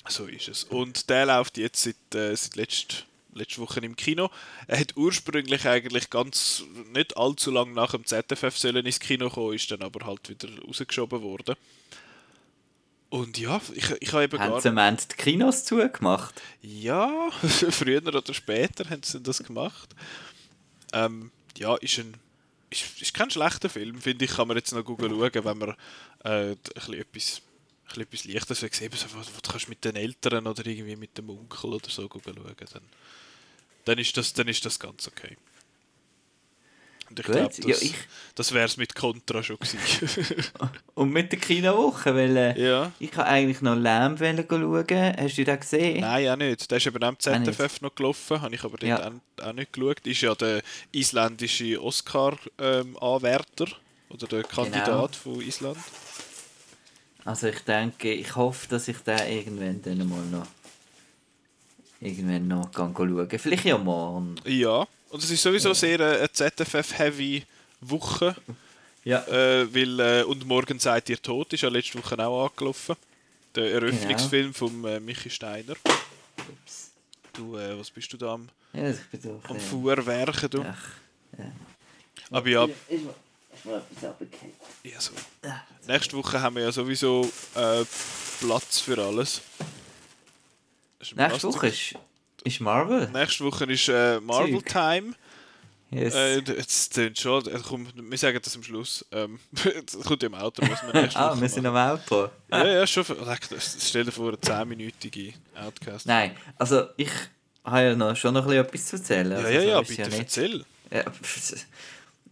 So 0.08 0.26
ist 0.26 0.48
es. 0.48 0.64
Und 0.64 1.08
der 1.10 1.26
läuft 1.26 1.58
jetzt 1.58 1.82
seit, 1.82 2.14
äh, 2.14 2.34
seit 2.34 2.56
letzt, 2.56 3.06
letzte 3.34 3.60
Woche 3.60 3.80
im 3.80 3.96
Kino. 3.96 4.30
Er 4.66 4.80
hat 4.80 4.96
ursprünglich 4.96 5.66
eigentlich 5.66 6.10
ganz 6.10 6.64
nicht 6.92 7.16
allzu 7.16 7.50
lange 7.50 7.72
nach 7.72 7.92
dem 7.92 8.04
ZFF 8.04 8.56
sollen 8.58 8.84
ins 8.84 9.00
Kino 9.00 9.30
kommen, 9.30 9.54
ist 9.54 9.70
dann 9.70 9.82
aber 9.82 10.06
halt 10.06 10.28
wieder 10.28 10.48
rausgeschoben 10.66 11.22
worden. 11.22 11.56
Und 13.10 13.38
ja, 13.38 13.60
ich, 13.74 13.90
ich 14.00 14.12
habe 14.12 14.24
eben 14.24 14.38
Haben 14.38 14.52
gar 14.52 14.60
sie 14.60 14.68
am 14.70 14.78
Ende 14.78 15.02
die 15.10 15.16
Kinos 15.16 15.64
zugemacht? 15.64 16.40
Ja, 16.62 17.30
früher 17.70 18.04
oder 18.06 18.34
später 18.34 18.88
haben 18.88 19.02
sie 19.02 19.20
das 19.20 19.42
gemacht. 19.42 19.94
Ähm, 20.94 21.30
ja, 21.58 21.76
ist 21.76 21.98
ein 21.98 22.14
ist, 22.72 23.02
ist 23.02 23.14
kein 23.14 23.30
schlechter 23.30 23.68
Film, 23.68 24.00
finde 24.00 24.24
ich. 24.24 24.32
Kann 24.32 24.48
man 24.48 24.56
jetzt 24.56 24.72
noch 24.72 24.84
Google 24.84 25.10
schauen, 25.10 25.44
wenn 25.44 25.58
man 25.58 25.70
äh, 26.24 26.52
ein 26.52 26.56
bisschen 26.74 26.94
etwas, 26.94 27.42
etwas 27.98 28.24
Leichtes 28.24 28.62
will 28.62 28.72
sehen, 28.72 28.90
so, 28.94 29.06
was, 29.16 29.26
was 29.34 29.42
kannst 29.50 29.66
du 29.66 29.70
mit 29.70 29.84
den 29.84 29.96
Eltern 29.96 30.46
oder 30.46 30.64
irgendwie 30.66 30.96
mit 30.96 31.16
dem 31.18 31.30
Onkel 31.30 31.74
oder 31.74 31.88
so 31.90 32.08
schauen, 32.08 32.22
dann, 32.72 32.82
dann, 33.84 33.98
ist 33.98 34.16
das, 34.16 34.32
dann 34.32 34.48
ist 34.48 34.64
das 34.64 34.78
ganz 34.78 35.08
okay. 35.08 35.36
Und 37.10 37.18
ich 37.20 37.26
glaube, 37.26 37.48
das, 37.54 37.58
ja, 37.58 37.76
ich- 37.88 37.94
das 38.34 38.52
wäre 38.52 38.64
es 38.64 38.78
mit 38.78 38.94
Contra 38.94 39.42
schon 39.42 39.58
gewesen. 39.58 39.78
Und 40.94 41.10
mit 41.12 41.30
der 41.30 41.38
Kinowoche, 41.40 42.14
weil 42.14 42.34
äh, 42.38 42.58
ja. 42.66 42.90
ich 42.98 43.14
habe 43.14 43.26
eigentlich 43.28 43.60
noch 43.60 43.76
Lärm 43.76 44.18
wollen 44.18 44.46
schauen. 44.48 45.16
Hast 45.18 45.36
du 45.36 45.44
den 45.44 45.60
gesehen? 45.60 46.00
Nein, 46.00 46.28
auch 46.30 46.36
nicht. 46.36 46.70
Der 46.70 46.78
ist 46.78 46.86
eben 46.86 47.02
am. 47.04 47.18
ZFF 47.18 47.82
noch 47.82 47.94
gelaufen, 47.94 48.40
habe 48.40 48.54
ich 48.54 48.64
aber 48.64 48.78
dort 48.78 48.82
Ja. 48.88 49.10
auch, 49.10 49.44
auch 49.44 49.52
nicht 49.52 49.74
geschaut. 49.74 50.06
Ist 50.06 50.22
ja 50.22 50.34
der 50.34 50.62
isländische 50.92 51.82
Oscar-Anwärter 51.82 53.66
oder 54.08 54.26
der 54.26 54.44
Kandidat 54.44 55.14
von 55.14 55.38
Island. 55.42 55.76
Also 57.24 57.46
ich 57.48 57.60
denke, 57.60 58.12
ich 58.12 58.34
hoffe, 58.34 58.66
dass 58.68 58.88
ich 58.88 58.98
den 58.98 59.18
irgendwann 59.30 59.80
dann 59.82 60.08
mal 60.08 60.24
noch 60.26 60.46
irgendwann 62.00 62.48
noch 62.48 62.70
kann 62.72 62.92
schauen 62.94 63.28
kann. 63.28 63.38
Vielleicht 63.38 63.64
ja 63.64 63.78
morgen. 63.78 64.34
Ja, 64.44 64.86
und 65.10 65.22
es 65.22 65.30
ist 65.30 65.42
sowieso 65.42 65.72
sehr 65.72 66.00
äh, 66.00 66.18
eine 66.18 66.32
ZFF-heavy 66.32 67.44
Woche, 67.80 68.34
Ja. 69.04 69.22
äh, 69.26 69.72
weil 69.74 70.00
äh, 70.00 70.22
«Und 70.24 70.46
morgen 70.46 70.78
seid 70.78 71.08
ihr 71.10 71.20
tot» 71.20 71.52
ist 71.52 71.60
ja 71.62 71.68
letzte 71.68 71.98
Woche 71.98 72.18
auch 72.26 72.50
angelaufen. 72.50 72.96
Der 73.54 73.70
Eröffnungsfilm 73.72 74.54
von 74.54 74.84
äh, 74.84 74.98
Michi 74.98 75.28
Steiner. 75.30 75.74
Ups. 76.38 76.90
Du, 77.34 77.56
äh, 77.56 77.78
was 77.78 77.90
bist 77.90 78.12
du 78.12 78.16
da 78.16 78.34
am, 78.34 78.48
Ja, 78.72 78.90
ich 78.90 79.00
bin 79.10 79.22
doch... 79.22 79.50
am 79.50 79.56
äh, 79.56 79.60
Fuhrwerken, 79.60 80.50
du? 80.50 80.62
Ach, 80.62 80.88
Aber 82.30 82.48
ja, 82.48 82.64
Ist 82.64 82.90
mir, 82.90 82.96
ist 82.96 83.04
mir 83.64 83.76
etwas 83.76 84.04
runtergefallen. 84.10 84.52
ja 84.84 85.00
so. 85.00 85.12
Ah, 85.44 85.60
Nächste 85.86 86.16
Woche 86.16 86.40
haben 86.40 86.56
wir 86.56 86.62
ja 86.62 86.72
sowieso 86.72 87.30
äh, 87.54 87.84
Platz 88.40 88.80
für 88.80 88.98
alles. 89.02 89.40
Nächste 91.14 91.48
Woche 91.48 91.68
ist, 91.68 91.94
ist 92.44 92.60
Marvel. 92.60 93.08
Nächste 93.10 93.44
Woche 93.44 93.64
ist 93.64 93.88
äh, 93.88 94.20
Marvel 94.20 94.54
Zeug. 94.62 94.66
Time. 94.66 95.14
Yes. 95.90 96.14
Äh, 96.14 96.38
jetzt 96.38 96.94
tönt 96.94 97.18
schon, 97.18 97.46
äh, 97.48 97.58
komm, 97.68 97.86
wir 97.94 98.16
sagen 98.16 98.38
das 98.42 98.56
am 98.56 98.62
Schluss. 98.62 99.04
Ähm, 99.12 99.38
das 99.52 100.02
kommt 100.04 100.22
ja 100.22 100.28
im 100.28 100.34
Auto, 100.34 100.62
was 100.62 100.82
wir 100.86 101.02
nächste 101.02 101.20
ah, 101.20 101.32
Woche 101.32 101.40
wir 101.42 101.48
sind 101.50 101.64
machen. 101.64 101.76
am 101.76 101.98
Auto. 101.98 102.30
Ja, 102.50 102.66
ja, 102.66 102.86
schon. 102.86 103.04
Das- 103.50 103.76
Stell 103.88 104.04
dir 104.04 104.12
vor, 104.12 104.28
eine 104.28 104.36
10-minütige 104.38 105.34
Outcast. 105.54 106.06
Nein, 106.06 106.34
also 106.56 106.84
ich 106.96 107.10
habe 107.64 107.82
ja 107.82 107.94
noch, 107.94 108.16
schon 108.16 108.32
noch 108.32 108.46
ein 108.46 108.48
bisschen 108.48 108.64
etwas 108.64 108.86
zu 108.86 108.96
erzählen. 108.96 109.30
ja, 109.32 109.36
Also 109.38 109.48
ja, 109.50 109.60
ja, 109.62 109.80
bitte 109.82 110.02
nicht. 110.08 110.18
erzähl. 110.18 110.64
Ja, 110.90 111.04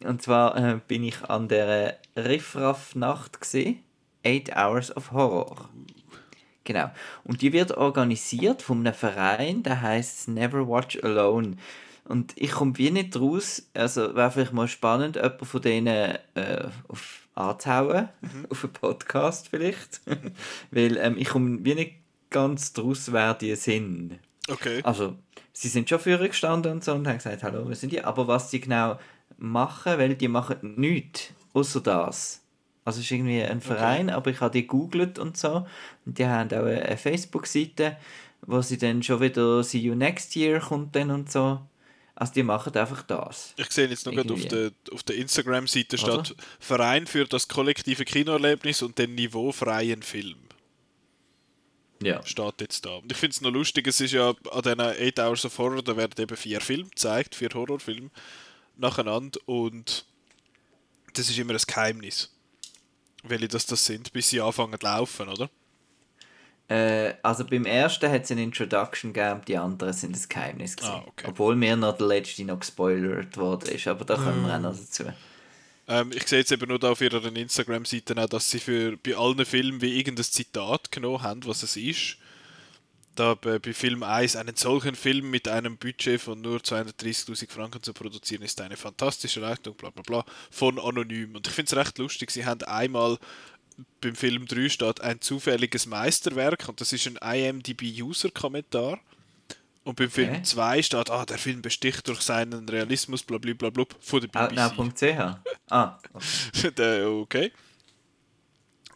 und 0.04 0.23
zwar 0.23 0.57
äh, 0.57 0.80
bin 0.87 1.04
ich 1.04 1.23
an 1.28 1.49
der 1.49 1.99
Riffraff-Nacht 2.16 3.40
gesehen. 3.40 3.80
Eight 4.23 4.54
Hours 4.54 4.95
of 4.97 5.12
Horror. 5.12 5.71
Genau. 6.64 6.90
Und 7.25 7.42
die 7.42 7.52
wird 7.52 7.73
organisiert 7.73 8.62
von 8.62 8.80
einem 8.80 8.95
Verein, 8.95 9.62
der 9.62 9.80
heißt 9.80 10.28
Never 10.28 10.69
Watch 10.69 11.02
Alone. 11.02 11.57
Und 12.04 12.33
ich 12.37 12.50
komme 12.50 12.76
wie 12.76 12.90
nicht 12.90 13.19
raus, 13.19 13.71
also 13.73 14.14
wäre 14.14 14.30
vielleicht 14.30 14.52
mal 14.52 14.69
spannend, 14.69 15.16
jemanden 15.16 15.45
von 15.45 15.62
denen 15.62 16.19
äh, 16.35 16.69
auf 16.88 17.28
anzuhauen, 17.35 18.09
auf 18.50 18.64
einen 18.64 18.73
Podcast 18.73 19.49
vielleicht. 19.49 20.00
Weil 20.71 20.97
ähm, 20.97 21.16
ich 21.16 21.28
komme 21.28 21.59
wie 21.62 21.75
nicht 21.75 21.95
ganz 22.30 22.73
draus, 22.73 23.12
wer 23.12 23.35
die 23.35 23.54
sind. 23.57 24.19
Okay. 24.49 24.80
Also, 24.83 25.16
sie 25.52 25.69
sind 25.69 25.88
schon 25.88 26.00
vorher 26.00 26.28
gestanden 26.28 26.73
und 26.73 26.85
so 26.85 26.95
und 26.95 27.07
haben 27.07 27.16
gesagt, 27.19 27.42
hallo, 27.42 27.69
wir 27.69 27.76
sind 27.76 27.92
die. 27.92 28.02
Aber 28.02 28.26
was 28.26 28.50
die 28.50 28.61
genau 28.61 28.99
machen, 29.39 29.99
weil 29.99 30.15
die 30.15 30.29
machen 30.29 30.59
nichts, 30.77 31.31
außer 31.53 31.81
das. 31.81 32.43
Also 32.85 33.01
es 33.01 33.07
ist 33.07 33.13
irgendwie 33.13 33.43
ein 33.43 33.61
Verein, 33.61 34.11
aber 34.11 34.31
ich 34.31 34.41
habe 34.41 34.53
die 34.53 34.63
gegoogelt 34.63 35.19
und 35.19 35.37
so. 35.37 35.67
Und 36.07 36.19
die 36.19 36.27
haben 36.27 36.51
auch 36.53 36.65
eine 36.65 36.97
Facebook-Seite, 36.97 37.97
wo 38.43 38.63
sie 38.63 38.79
dann 38.79 39.03
schon 39.03 39.21
wieder 39.21 39.63
See 39.63 39.79
You 39.79 39.95
Next 39.95 40.35
Year 40.35 40.61
kommt 40.61 40.97
dann 40.97 41.11
und 41.11 41.31
so. 41.31 41.61
Also 42.15 42.33
die 42.35 42.43
machen 42.43 42.75
einfach 42.75 43.03
das. 43.03 43.55
Ich 43.57 43.71
sehe 43.71 43.87
jetzt 43.87 44.05
noch 44.07 44.13
gerade 44.13 44.33
auf 44.33 44.45
der, 44.47 44.73
auf 44.93 45.03
der 45.03 45.17
Instagram-Seite 45.17 45.97
steht 45.97 46.35
Verein 46.59 47.07
für 47.07 47.25
das 47.25 47.49
kollektive 47.49 48.05
Kinoerlebnis 48.05 48.83
und 48.83 48.99
den 48.99 49.15
niveaufreien 49.15 50.03
Film. 50.03 50.37
Ja. 52.03 52.25
steht 52.25 52.61
jetzt 52.61 52.85
da. 52.87 52.97
Und 52.97 53.13
ich 53.13 53.19
finde 53.19 53.35
es 53.35 53.41
noch 53.41 53.51
lustig, 53.51 53.87
es 53.87 54.01
ist 54.01 54.13
ja 54.13 54.31
an 54.31 54.63
diesen 54.63 54.81
8 54.81 55.19
Hours 55.19 55.45
of 55.45 55.59
Horror, 55.59 55.83
da 55.83 55.97
werden 55.97 56.23
eben 56.23 56.37
vier 56.37 56.61
Filme 56.61 56.89
gezeigt, 56.89 57.35
vier 57.35 57.51
Horrorfilme 57.53 58.11
nacheinander 58.81 59.39
und 59.47 60.05
das 61.15 61.29
ist 61.29 61.39
immer 61.39 61.53
ein 61.55 61.61
Geheimnis. 61.67 62.31
Welche 63.23 63.49
das, 63.49 63.67
das 63.67 63.85
sind, 63.85 64.13
bis 64.13 64.31
sie 64.31 64.41
anfangen 64.41 64.79
zu 64.81 64.87
laufen, 64.87 65.29
oder? 65.29 65.51
Äh, 66.69 67.15
also 67.23 67.45
beim 67.45 67.65
ersten 67.67 68.11
hat 68.11 68.23
es 68.25 68.31
eine 68.31 68.43
Introduction 68.45 69.13
gegeben, 69.13 69.43
die 69.47 69.57
anderen 69.59 69.93
sind 69.93 70.17
ein 70.17 70.29
Geheimnis. 70.29 70.77
gewesen. 70.77 70.93
Ah, 70.93 71.05
okay. 71.07 71.27
Obwohl 71.29 71.57
mir 71.57 71.77
noch 71.77 71.97
der 71.97 72.07
letzte 72.07 72.45
noch 72.45 72.61
gespoilert 72.61 73.37
worden 73.37 73.71
ist, 73.75 73.87
aber 73.89 74.05
da 74.05 74.15
kommen 74.15 74.43
Mm. 74.43 74.47
wir 74.47 74.57
auch 74.57 74.61
noch 74.61 74.77
dazu. 74.77 75.05
Ähm, 75.89 76.13
ich 76.15 76.27
sehe 76.29 76.39
jetzt 76.39 76.53
eben 76.53 76.69
nur 76.69 76.79
da 76.79 76.91
auf 76.93 77.01
ihrer 77.01 77.25
Instagram-Seite 77.25 78.17
auch, 78.23 78.29
dass 78.29 78.49
sie 78.49 78.61
für 78.61 78.97
bei 78.97 79.17
allen 79.17 79.45
Filmen 79.45 79.81
wie 79.81 79.99
irgendein 79.99 80.25
Zitat 80.25 80.93
genommen 80.93 81.23
haben, 81.23 81.45
was 81.45 81.65
es 81.65 81.77
ist. 81.77 82.17
Da 83.17 83.35
bei, 83.35 83.59
bei 83.59 83.73
Film 83.73 84.02
1, 84.02 84.37
einen 84.37 84.57
solchen 84.57 84.95
Film 84.95 85.31
mit 85.31 85.49
einem 85.49 85.76
Budget 85.76 86.21
von 86.21 86.40
nur 86.40 86.59
230.000 86.59 87.50
Franken 87.50 87.83
zu 87.83 87.93
produzieren, 87.93 88.43
ist 88.43 88.61
eine 88.61 88.76
fantastische 88.76 89.40
Leistung, 89.40 89.75
bla 89.75 89.90
bla 89.90 90.02
bla, 90.02 90.25
von 90.50 90.79
Anonym. 90.79 91.35
Und 91.35 91.47
ich 91.47 91.52
finde 91.52 91.71
es 91.71 91.76
recht 91.76 91.99
lustig, 91.99 92.31
sie 92.31 92.47
haben 92.47 92.62
einmal 92.62 93.19
beim 94.00 94.14
Film 94.14 94.47
3 94.47 94.69
steht 94.69 95.00
ein 95.00 95.21
zufälliges 95.21 95.87
Meisterwerk 95.87 96.69
und 96.69 96.81
das 96.81 96.93
ist 96.93 97.07
ein 97.07 97.17
IMDb-User-Kommentar. 97.17 98.99
Und 99.83 99.97
beim 99.97 100.11
Film 100.11 100.31
Okay. 100.31 100.43
2 100.43 100.83
steht, 100.83 101.11
ah, 101.11 101.25
der 101.25 101.38
Film 101.38 101.62
besticht 101.62 102.07
durch 102.07 102.21
seinen 102.21 102.69
Realismus, 102.69 103.23
bla 103.23 103.38
bla 103.38 103.55
bla 103.55 103.71
bla, 103.71 103.85
von 104.00 104.21
der 104.21 104.29
BBC. 104.29 104.61
Outnow.ch. 104.61 105.38
Ah, 105.71 105.99
okay. 106.12 107.02
Okay. 107.23 107.52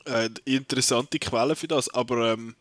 Äh, 0.05 0.29
interessante 0.45 1.19
Quelle 1.19 1.57
für 1.57 1.69
das, 1.69 1.89
aber 1.89 2.33
ähm, 2.33 2.55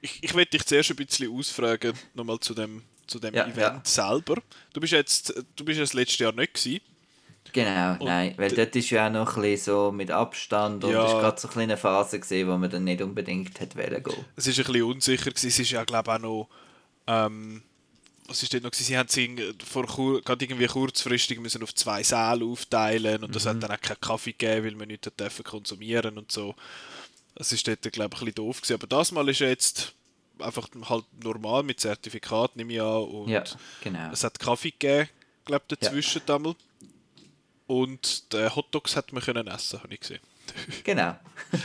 ich, 0.00 0.22
ich 0.22 0.34
werde 0.34 0.50
dich 0.50 0.64
zuerst 0.64 0.90
ein 0.90 0.96
bisschen 0.96 1.32
ausfragen, 1.36 1.92
nochmal 2.14 2.38
zu 2.40 2.54
dem, 2.54 2.82
zu 3.06 3.18
dem 3.18 3.34
Ja, 3.34 3.44
Event 3.44 3.58
ja. 3.58 3.82
selber. 3.84 4.36
Du 4.72 4.80
bist 4.80 4.92
jetzt, 4.92 5.34
du 5.56 5.64
bist 5.64 5.78
ja 5.78 5.84
das 5.84 5.92
letzte 5.94 6.24
Jahr 6.24 6.32
nicht 6.32 6.54
gewesen. 6.54 6.80
Genau, 7.52 7.96
nein, 8.04 8.34
weil 8.36 8.52
dort 8.54 8.76
ist 8.76 8.90
ja 8.90 9.08
auch 9.08 9.12
noch 9.12 9.36
ein 9.36 9.42
bisschen 9.42 9.74
so 9.74 9.90
mit 9.92 10.10
Abstand 10.10 10.84
und 10.84 10.92
Ja. 10.92 11.04
es 11.06 11.12
war 11.14 11.20
gerade 11.22 11.40
so 11.40 11.48
eine 11.48 11.52
kleine 11.54 11.76
Phase, 11.76 12.20
gewesen, 12.20 12.48
wo 12.48 12.56
man 12.56 12.70
dann 12.70 12.84
nicht 12.84 13.02
unbedingt 13.02 13.58
hätte 13.58 13.76
wollen 13.76 14.02
gehen. 14.02 14.24
Es 14.36 14.46
ist 14.46 14.58
ein 14.60 14.66
bisschen 14.66 14.82
unsicher 14.84 15.30
gewesen. 15.30 15.48
Es 15.48 15.58
ist 15.58 15.70
ja, 15.70 15.82
glaube 15.84 16.10
ich, 16.10 16.16
auch 16.16 16.20
noch, 16.20 16.48
ähm, 17.08 17.62
was 18.28 18.44
ist 18.44 18.52
denn 18.52 18.62
noch 18.62 18.70
gewesen? 18.70 18.84
Sie 18.84 18.96
haben 18.96 19.56
vor 19.64 19.84
kur- 19.86 20.22
gerade 20.22 20.44
irgendwie 20.44 20.66
kurzfristig 20.68 21.40
müssen 21.40 21.64
auf 21.64 21.74
zwei 21.74 22.04
Säle 22.04 22.44
aufteilen 22.44 23.24
und 23.24 23.34
das 23.34 23.46
hat 23.46 23.60
dann 23.60 23.72
auch 23.72 23.80
keinen 23.80 24.00
Kaffee 24.00 24.32
gegeben, 24.32 24.66
weil 24.66 24.74
man 24.76 24.86
nichts 24.86 25.08
dürfen 25.18 25.42
konsumieren 25.42 26.18
und 26.18 26.30
so. 26.30 26.54
Das 27.40 27.52
ist 27.52 27.66
dort, 27.66 27.80
glaube 27.80 27.94
ich, 28.14 28.20
ein 28.20 28.26
bisschen 28.26 28.34
doof 28.34 28.60
gewesen. 28.60 28.74
Aber 28.74 28.86
das 28.86 29.12
Mal 29.12 29.26
ist 29.30 29.38
ja 29.38 29.46
jetzt 29.46 29.94
einfach 30.40 30.68
halt 30.90 31.06
normal 31.24 31.62
mit 31.62 31.80
Zertifikat, 31.80 32.54
nehme 32.54 32.74
ich 32.74 32.82
an. 32.82 33.02
Und 33.04 33.28
Ja, 33.30 33.42
genau. 33.82 34.10
es 34.12 34.22
hat 34.22 34.38
Kaffee 34.38 34.72
gegeben, 34.72 35.08
glaube 35.46 35.64
ich, 35.70 35.78
Ja. 35.80 35.88
dazwischen 35.88 36.20
damals. 36.26 36.58
Und 37.66 38.30
die 38.34 38.46
Hotdogs 38.46 38.94
hat 38.94 39.10
man 39.14 39.22
können 39.22 39.46
essen, 39.46 39.82
habe 39.82 39.94
ich 39.94 40.00
gesehen. 40.00 40.20
Genau. 40.84 41.16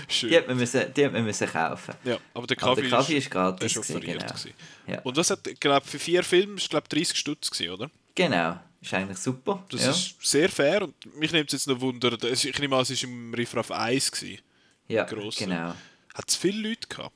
Schön. 0.07 0.29
Die 0.29 0.37
hat 0.37 0.47
man 0.47 0.55
müssen, 0.55 0.93
die 0.93 1.05
hat 1.05 1.11
man 1.11 1.25
müssen 1.25 1.45
kaufen. 1.45 1.93
Ja, 2.05 2.19
aber 2.33 2.47
der 2.47 2.57
Aber 2.63 2.75
Kaffee, 2.75 2.81
der 2.89 2.89
Kaffee 2.91 3.17
ist 3.17 3.29
gratis 3.31 3.59
der 3.73 3.81
ist 3.81 3.87
gewesen, 3.89 3.99
genau. 4.01 4.27
gewesen. 4.27 4.53
Ja. 4.87 5.01
Und 5.01 5.17
das 5.17 5.29
hat, 5.29 5.59
glaube 5.59 5.85
für 5.85 5.99
vier 5.99 6.23
Filme, 6.23 6.55
ist 6.55 6.69
glaube 6.69 6.87
30 6.87 7.17
Stutz 7.17 7.51
gewesen, 7.51 7.71
oder? 7.73 7.91
Genau, 8.15 8.57
ist 8.79 8.93
eigentlich 8.93 9.17
super. 9.17 9.61
Das 9.69 9.83
ja. 9.83 9.89
ist 9.91 10.15
sehr 10.21 10.47
fair 10.47 10.83
und 10.83 11.17
mich 11.17 11.33
nimmt 11.33 11.51
es 11.51 11.65
jetzt 11.65 11.67
noch 11.67 11.81
Wunder, 11.81 12.13
ich 12.23 12.59
nehme 12.59 12.77
an, 12.77 12.83
es 12.83 12.91
war 13.03 13.09
im 13.09 13.33
Riffraff 13.33 13.71
1 13.71 14.11
gewesen. 14.13 14.39
Ja, 14.87 15.03
gross. 15.03 15.37
genau. 15.37 15.73
Hat 16.13 16.25
es 16.29 16.35
viele 16.35 16.69
Leute 16.69 16.87
gehabt? 16.87 17.15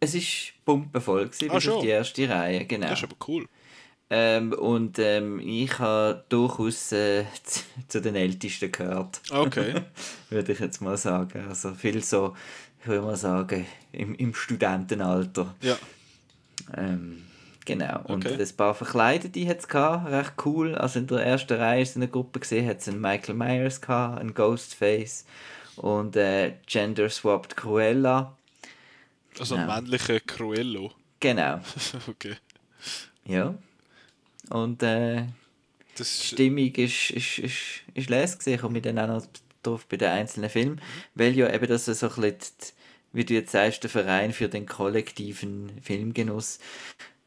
Es 0.00 0.14
war 0.14 0.20
pumpenvoll, 0.64 1.26
gewesen, 1.28 1.50
Ah, 1.50 1.54
bis 1.54 1.68
auf 1.68 1.74
schon? 1.74 1.82
die 1.82 1.88
erste 1.88 2.28
Reihe, 2.28 2.64
genau. 2.66 2.88
Das 2.88 2.98
ist 2.98 3.04
aber 3.04 3.16
cool. 3.28 3.46
Ähm, 4.10 4.52
und 4.52 4.98
ähm, 4.98 5.38
ich 5.40 5.78
habe 5.78 6.24
durchaus 6.28 6.92
äh, 6.92 7.24
zu, 7.44 7.60
zu 7.88 8.00
den 8.02 8.14
Ältesten 8.16 8.70
gehört. 8.72 9.20
Okay. 9.30 9.74
würde 10.30 10.52
ich 10.52 10.58
jetzt 10.60 10.80
mal 10.80 10.96
sagen. 10.98 11.46
Also 11.48 11.72
viel 11.74 12.02
so, 12.02 12.36
ich 12.80 12.86
würde 12.88 13.02
mal 13.06 13.16
sagen, 13.16 13.64
im, 13.92 14.14
im 14.16 14.34
Studentenalter. 14.34 15.54
ja. 15.60 15.76
Ähm, 16.76 17.24
Genau, 17.64 18.00
und 18.08 18.26
Okay. 18.26 18.42
ein 18.42 18.56
paar 18.56 18.74
Verkleidete 18.74 19.46
hat 19.46 19.60
es 19.60 19.72
recht 19.72 20.32
cool. 20.44 20.74
Also 20.74 20.98
in 20.98 21.06
der 21.06 21.24
ersten 21.24 21.52
Reihe 21.60 21.86
in 21.94 22.00
der 22.00 22.08
Gruppe 22.10 22.40
gesehen, 22.40 22.66
hat 22.68 22.80
es 22.80 22.88
einen 22.88 23.00
Michael 23.00 23.36
Myers 23.36 23.80
gehabt, 23.80 24.18
einen 24.20 24.34
Ghostface 24.34 25.24
und 25.76 26.16
äh, 26.16 26.54
Gender-swapped 26.66 27.56
Cruella. 27.56 28.36
Also 29.38 29.56
Genau. 29.56 29.66
männlicher 29.66 30.20
Cruello. 30.20 30.94
Genau, 31.20 31.60
okay. 32.08 32.36
ja. 33.24 33.54
Und 34.50 34.82
äh, 34.82 35.26
Das 35.94 36.18
die 36.18 36.24
ist, 36.24 36.26
Stimmung 36.26 36.74
ist, 36.74 37.10
ist, 37.10 37.38
ist, 37.38 37.56
ist 37.94 38.10
les 38.10 38.38
gewesen. 38.38 38.54
Ich 38.54 38.60
komme 38.60 38.80
dann 38.82 38.98
auch 38.98 39.06
noch 39.08 39.26
drauf 39.62 39.86
bei 39.86 39.96
den 39.96 40.10
einzelnen 40.10 40.50
Filmen, 40.50 40.80
weil 41.14 41.34
ja 41.36 41.52
eben 41.52 41.66
das 41.68 41.86
so 41.86 41.92
ein 41.92 41.96
bisschen, 42.14 42.38
die- 42.62 42.66
wie 43.14 43.24
du 43.26 43.34
jetzt 43.34 43.52
sagst, 43.52 43.82
der 43.82 43.90
Verein 43.90 44.32
für 44.32 44.48
den 44.48 44.66
kollektiven 44.66 45.72
Filmgenuss. 45.82 46.58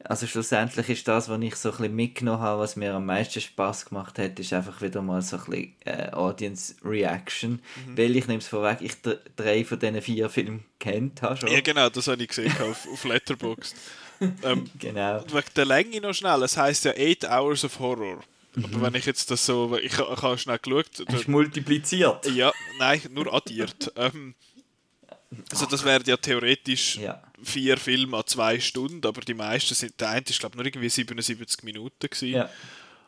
Also 0.08 0.28
schlussendlich 0.28 0.88
ist 0.90 1.08
das, 1.08 1.30
was 1.30 1.42
ich 1.42 1.56
so 1.56 1.70
ein 1.70 1.78
bisschen 1.78 1.96
mitgenommen 1.96 2.40
habe, 2.42 2.62
was 2.62 2.76
mir 2.76 2.94
am 2.94 3.06
meisten 3.08 3.42
Spaß 3.42 3.86
gemacht 3.86 4.20
hat, 4.20 4.38
ist 4.40 4.54
einfach 4.54 4.82
wieder 4.82 5.02
mal 5.02 5.22
so 5.22 5.38
ein 5.38 5.44
bisschen 5.46 5.74
äh, 5.86 6.12
Audience 6.12 6.76
Reaction, 6.84 7.60
weil 7.96 8.16
ich 8.16 8.28
nehme 8.28 8.40
es 8.40 8.48
vorweg, 8.48 8.78
ich 8.82 9.02
dr- 9.02 9.18
drei 9.36 9.66
von 9.66 9.80
diesen 9.80 10.02
vier 10.02 10.30
Filmen 10.30 10.64
kennt 10.80 11.22
habe 11.22 11.38
schon. 11.38 11.50
ja, 11.50 11.60
genau, 11.62 11.90
das 11.90 12.08
habe 12.08 12.22
ich 12.22 12.30
gesehen 12.30 12.54
auf, 12.62 12.88
auf 12.92 13.04
Letterboxd. 13.06 13.76
ähm, 14.44 14.70
Genau. 14.80 15.22
und 15.22 15.34
wegen 15.34 15.48
der 15.56 15.66
Länge 15.66 16.02
noch 16.02 16.14
schnell, 16.14 16.44
es 16.44 16.56
heisst 16.56 16.86
ja 16.86 16.92
8 16.92 17.26
Hours 17.30 17.64
of 17.66 17.80
Horror. 17.80 18.20
Mhm. 18.56 18.66
Aber 18.66 18.82
wenn 18.84 18.96
ich 18.96 19.06
jetzt 19.06 19.30
das 19.32 19.46
so. 19.46 19.76
Ich, 19.78 19.92
ich 19.94 19.98
habe 19.98 20.38
schnell 20.38 20.60
geschaut. 20.60 20.86
Hast 21.12 21.26
du 21.28 21.32
multipliziert? 21.32 22.26
Ja, 22.32 22.54
nein, 22.80 23.02
nur 23.12 23.34
addiert. 23.34 23.92
ähm, 23.98 24.34
also 25.52 25.66
das 25.66 25.84
wäre 25.84 26.02
ja 26.06 26.16
theoretisch 26.16 26.96
Ja. 26.98 27.22
Vier 27.44 27.78
Filme 27.78 28.18
an 28.18 28.24
zwei 28.26 28.60
Stunden, 28.60 29.06
aber 29.06 29.22
die 29.22 29.34
meisten 29.34 29.74
sind, 29.76 30.00
der 30.00 30.10
eine 30.10 30.26
ist 30.28 30.40
glaube 30.40 30.54
ich 30.54 30.58
nur 30.58 30.66
irgendwie 30.66 30.90
77 30.90 31.64
Minuten 31.64 32.10
gewesen. 32.10 32.30
Ja. 32.30 32.50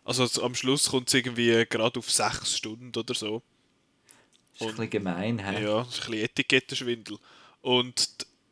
Also 0.03 0.41
am 0.41 0.55
Schluss 0.55 0.89
kommt 0.89 1.09
es 1.09 1.13
irgendwie 1.13 1.65
gerade 1.65 1.99
auf 1.99 2.09
sechs 2.09 2.57
Stunden 2.57 2.97
oder 2.97 3.13
so. 3.13 3.41
Das 4.53 4.61
ist 4.61 4.67
ein 4.67 4.75
bisschen 4.75 4.89
gemein, 4.89 5.39
hä? 5.39 5.63
Ja, 5.63 5.79
das 5.83 5.89
ist 5.89 6.05
ein 6.05 6.11
bisschen 6.11 6.25
Etikettenschwindel. 6.25 7.17
Und 7.61 8.09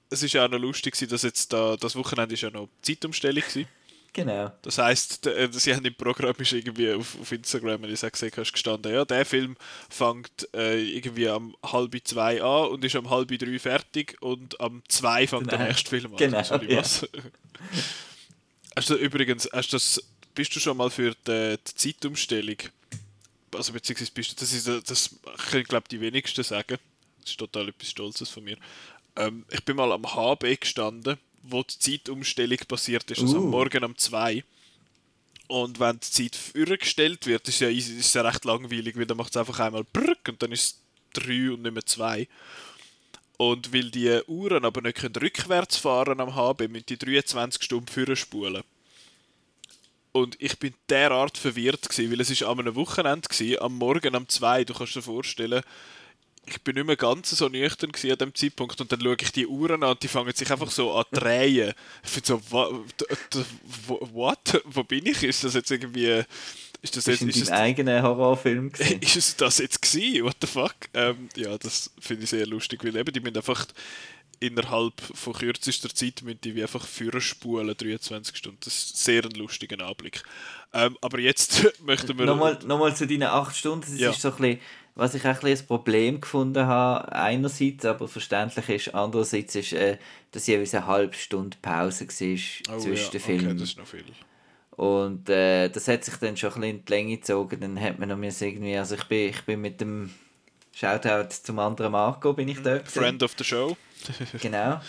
es 0.09 0.21
ist 0.21 0.33
ja 0.33 0.45
auch 0.45 0.49
noch 0.49 0.59
lustig, 0.59 0.95
dass 1.07 1.23
jetzt 1.23 1.51
da, 1.53 1.77
das 1.77 1.95
Wochenende 1.95 2.33
ist 2.33 2.41
ja 2.41 2.49
noch 2.49 2.69
Zeitumstellung 2.81 3.43
war. 3.43 3.63
Genau. 4.15 4.49
Das 4.61 4.77
heisst, 4.77 5.27
äh, 5.27 5.49
sie 5.51 5.75
haben 5.75 5.83
im 5.83 5.93
Programm 5.93 6.33
ist 6.37 6.53
irgendwie 6.53 6.89
auf, 6.93 7.19
auf 7.19 7.31
Instagram, 7.33 7.81
wenn 7.81 7.91
ich 7.93 8.01
es 8.01 8.09
gesehen 8.09 8.31
habe, 8.31 8.43
ist 8.43 8.53
gestanden, 8.53 8.93
ja, 8.93 9.03
der 9.03 9.25
Film 9.25 9.57
fängt 9.89 10.47
äh, 10.55 10.81
irgendwie 10.81 11.27
am 11.27 11.53
halb 11.61 11.95
zwei 12.07 12.41
an 12.41 12.69
und 12.69 12.85
ist 12.85 12.95
am 12.95 13.09
halb 13.09 13.27
drei 13.27 13.59
fertig 13.59 14.15
und 14.21 14.57
am 14.61 14.81
zwei 14.87 15.27
fängt 15.27 15.51
der 15.51 15.57
Genau. 15.57 15.67
nächste 15.67 15.89
Film 15.89 16.11
an. 16.13 16.17
Genau, 16.17 16.43
Sorry, 16.43 16.71
ja. 16.71 16.77
was? 16.79 17.05
hast 18.77 18.89
du 18.89 18.95
übrigens, 18.95 19.49
hast 19.51 19.73
du 19.73 19.75
das, 19.75 20.01
bist 20.33 20.55
du 20.55 20.61
schon 20.61 20.77
mal 20.77 20.89
für 20.89 21.13
die, 21.27 21.57
die 21.57 21.75
Zeitumstellung, 21.75 22.57
also 23.53 23.73
beziehungsweise 23.73 24.11
bist 24.13 24.31
du, 24.31 24.35
das 24.37 24.53
ist, 24.53 24.67
äh, 24.69 24.81
das 24.81 25.09
können 25.49 25.65
glaube 25.65 25.89
die 25.91 25.99
wenigsten 25.99 26.45
sagen, 26.45 26.77
das 27.19 27.31
ist 27.31 27.37
total 27.37 27.67
etwas 27.67 27.89
Stolzes 27.89 28.29
von 28.29 28.45
mir. 28.45 28.55
Ähm, 29.17 29.45
ich 29.51 29.63
bin 29.65 29.75
mal 29.75 29.91
am 29.91 30.05
HB 30.05 30.55
gestanden, 30.61 31.17
wo 31.47 31.63
die 31.63 31.77
Zeitumstellung 31.79 32.57
passiert 32.67 33.09
ist, 33.11 33.21
also 33.21 33.37
am 33.37 33.45
Uh. 33.45 33.49
Morgen 33.49 33.83
um 33.83 33.97
zwei. 33.97 34.43
Und 35.47 35.79
wenn 35.79 35.99
die 35.99 36.09
Zeit 36.09 36.35
vorgestellt 36.35 37.27
wird, 37.27 37.47
ist 37.47 37.59
ja, 37.59 37.69
easy- 37.69 37.99
ist 37.99 38.15
ja 38.15 38.21
recht 38.23 38.45
langweilig, 38.45 38.97
weil 38.97 39.05
dann 39.05 39.17
macht 39.17 39.29
es 39.31 39.37
einfach 39.37 39.59
einmal 39.59 39.83
brrrk 39.83 40.29
und 40.29 40.41
dann 40.41 40.51
ist 40.51 40.63
es 40.63 40.81
drei 41.13 41.51
und 41.51 41.61
nicht 41.61 41.73
mehr 41.73 41.85
zwei. 41.85 42.27
Und 43.37 43.73
weil 43.73 43.91
die 43.91 44.21
Uhren 44.27 44.65
aber 44.65 44.81
nicht 44.81 44.97
können 44.97 45.15
rückwärts 45.15 45.77
fahren 45.77 46.19
am 46.19 46.35
HB, 46.35 46.67
müssen 46.69 46.85
die 46.87 46.97
23 46.97 47.61
Stunden 47.61 47.87
vorher 47.87 48.15
spulen. 48.15 48.63
Und 50.13 50.41
ich 50.41 50.57
bin 50.57 50.73
derart 50.89 51.37
verwirrt 51.37 51.89
gewesen, 51.89 52.11
weil 52.11 52.21
es 52.21 52.29
ist 52.29 52.43
an 52.43 52.57
einem 52.59 52.75
Wochenende 52.75 53.27
gewesen, 53.27 53.59
am 53.61 53.77
Morgen 53.77 54.15
um 54.15 54.29
zwei. 54.29 54.63
Du 54.63 54.73
kannst 54.73 54.95
dir 54.95 55.01
vorstellen, 55.01 55.61
ich 56.47 56.61
bin 56.61 56.75
nicht 56.75 56.85
mehr 56.85 56.95
ganz 56.95 57.29
so 57.31 57.47
nüchtern 57.49 57.91
gewesen 57.91 58.11
an 58.11 58.17
dem 58.17 58.35
Zeitpunkt 58.35 58.79
und 58.79 58.91
dann 58.91 59.01
schaue 59.01 59.17
ich 59.19 59.31
die 59.31 59.47
Uhren 59.47 59.83
an 59.83 59.91
und 59.91 60.03
die 60.03 60.07
fangen 60.07 60.33
sich 60.33 60.51
einfach 60.51 60.71
so 60.71 60.93
an 60.93 61.05
zu 61.13 61.19
drehen. 61.19 61.73
Ich 62.03 62.09
finde 62.09 62.27
so, 62.27 62.41
what? 64.13 64.61
Wo 64.65 64.83
bin 64.83 65.05
ich? 65.05 65.23
Ist 65.23 65.43
das 65.43 65.53
jetzt 65.53 65.71
irgendwie... 65.71 66.23
Ist 66.81 66.95
das 66.97 67.05
jetzt... 67.07 67.21
Ist 67.23 67.41
das, 67.41 67.51
eigenen 67.51 68.03
Horrorfilm. 68.03 68.71
gewesen. 68.71 68.99
ist 69.01 69.15
es 69.15 69.35
das 69.35 69.57
jetzt 69.57 69.81
gewesen? 69.81 70.23
What 70.25 70.37
the 70.41 70.47
fuck? 70.47 70.75
Ähm, 70.93 71.29
ja, 71.35 71.57
das 71.57 71.91
finde 71.99 72.23
ich 72.23 72.29
sehr 72.29 72.45
lustig, 72.45 72.83
weil 72.83 72.95
eben 72.95 73.11
die 73.11 73.19
müssen 73.19 73.37
einfach 73.37 73.65
innerhalb 74.39 74.93
von 75.01 75.33
kürzester 75.33 75.89
Zeit 75.89 76.21
müssen 76.21 76.41
die 76.43 76.55
wie 76.55 76.61
einfach 76.61 76.85
führen 76.85 77.21
23 77.21 78.35
Stunden. 78.35 78.59
Das 78.63 78.73
ist 78.73 78.97
sehr 79.03 79.23
ein 79.23 79.31
lustiger 79.31 79.83
Anblick. 79.85 80.23
Ähm, 80.73 80.97
aber 81.01 81.19
jetzt 81.19 81.65
möchten 81.83 82.17
wir... 82.19 82.25
Nochmal, 82.25 82.59
nochmal 82.65 82.95
zu 82.95 83.07
deinen 83.07 83.23
acht 83.23 83.55
Stunden. 83.55 83.89
Das 83.91 83.99
Ja. 83.99 84.11
ist 84.11 84.21
so 84.21 84.29
ein 84.29 84.35
bisschen, 84.35 84.59
was 84.95 85.13
ich 85.13 85.25
auch 85.27 85.43
ein 85.43 85.47
ein 85.47 85.67
Problem 85.67 86.21
gefunden 86.21 86.65
habe, 86.65 87.11
einerseits, 87.11 87.85
aber 87.85 88.07
verständlich 88.07 88.69
ist, 88.69 88.95
andererseits 88.95 89.55
ist, 89.55 89.73
äh, 89.73 89.97
dass 90.31 90.47
jeweils 90.47 90.73
eine 90.73 90.87
halbe 90.87 91.15
Stunde 91.15 91.57
Pause 91.61 92.07
war 92.07 92.75
Oh, 92.75 92.79
zwischen 92.79 93.03
ja, 93.05 93.11
den 93.11 93.19
Filmen. 93.21 93.47
Okay, 93.47 93.59
das 93.59 93.69
ist 93.69 93.77
noch 93.77 93.87
viel. 93.87 94.05
Und 94.71 95.29
äh, 95.29 95.69
das 95.69 95.87
hat 95.87 96.03
sich 96.03 96.15
dann 96.15 96.35
schon 96.35 96.53
ein 96.53 96.59
bisschen 96.61 96.69
in 96.69 96.85
die 96.85 96.91
Länge 96.91 97.17
gezogen. 97.17 97.59
Dann 97.61 97.79
hat 97.79 97.99
man 97.99 98.09
noch 98.09 98.17
irgendwie, 98.17 98.77
also 98.77 98.95
ich 98.95 99.03
bin, 99.05 99.29
ich 99.29 99.41
bin 99.43 99.61
mit 99.61 99.79
dem 99.79 100.13
Shoutout 100.73 101.29
zum 101.43 101.59
anderen 101.59 101.93
Marco 101.93 102.33
bin 102.33 102.49
ich 102.49 102.61
dort. 102.61 102.85
gewesen. 102.85 102.99
Friend 102.99 103.23
of 103.23 103.33
the 103.37 103.43
Show. 103.43 103.77
Genau. 104.41 104.81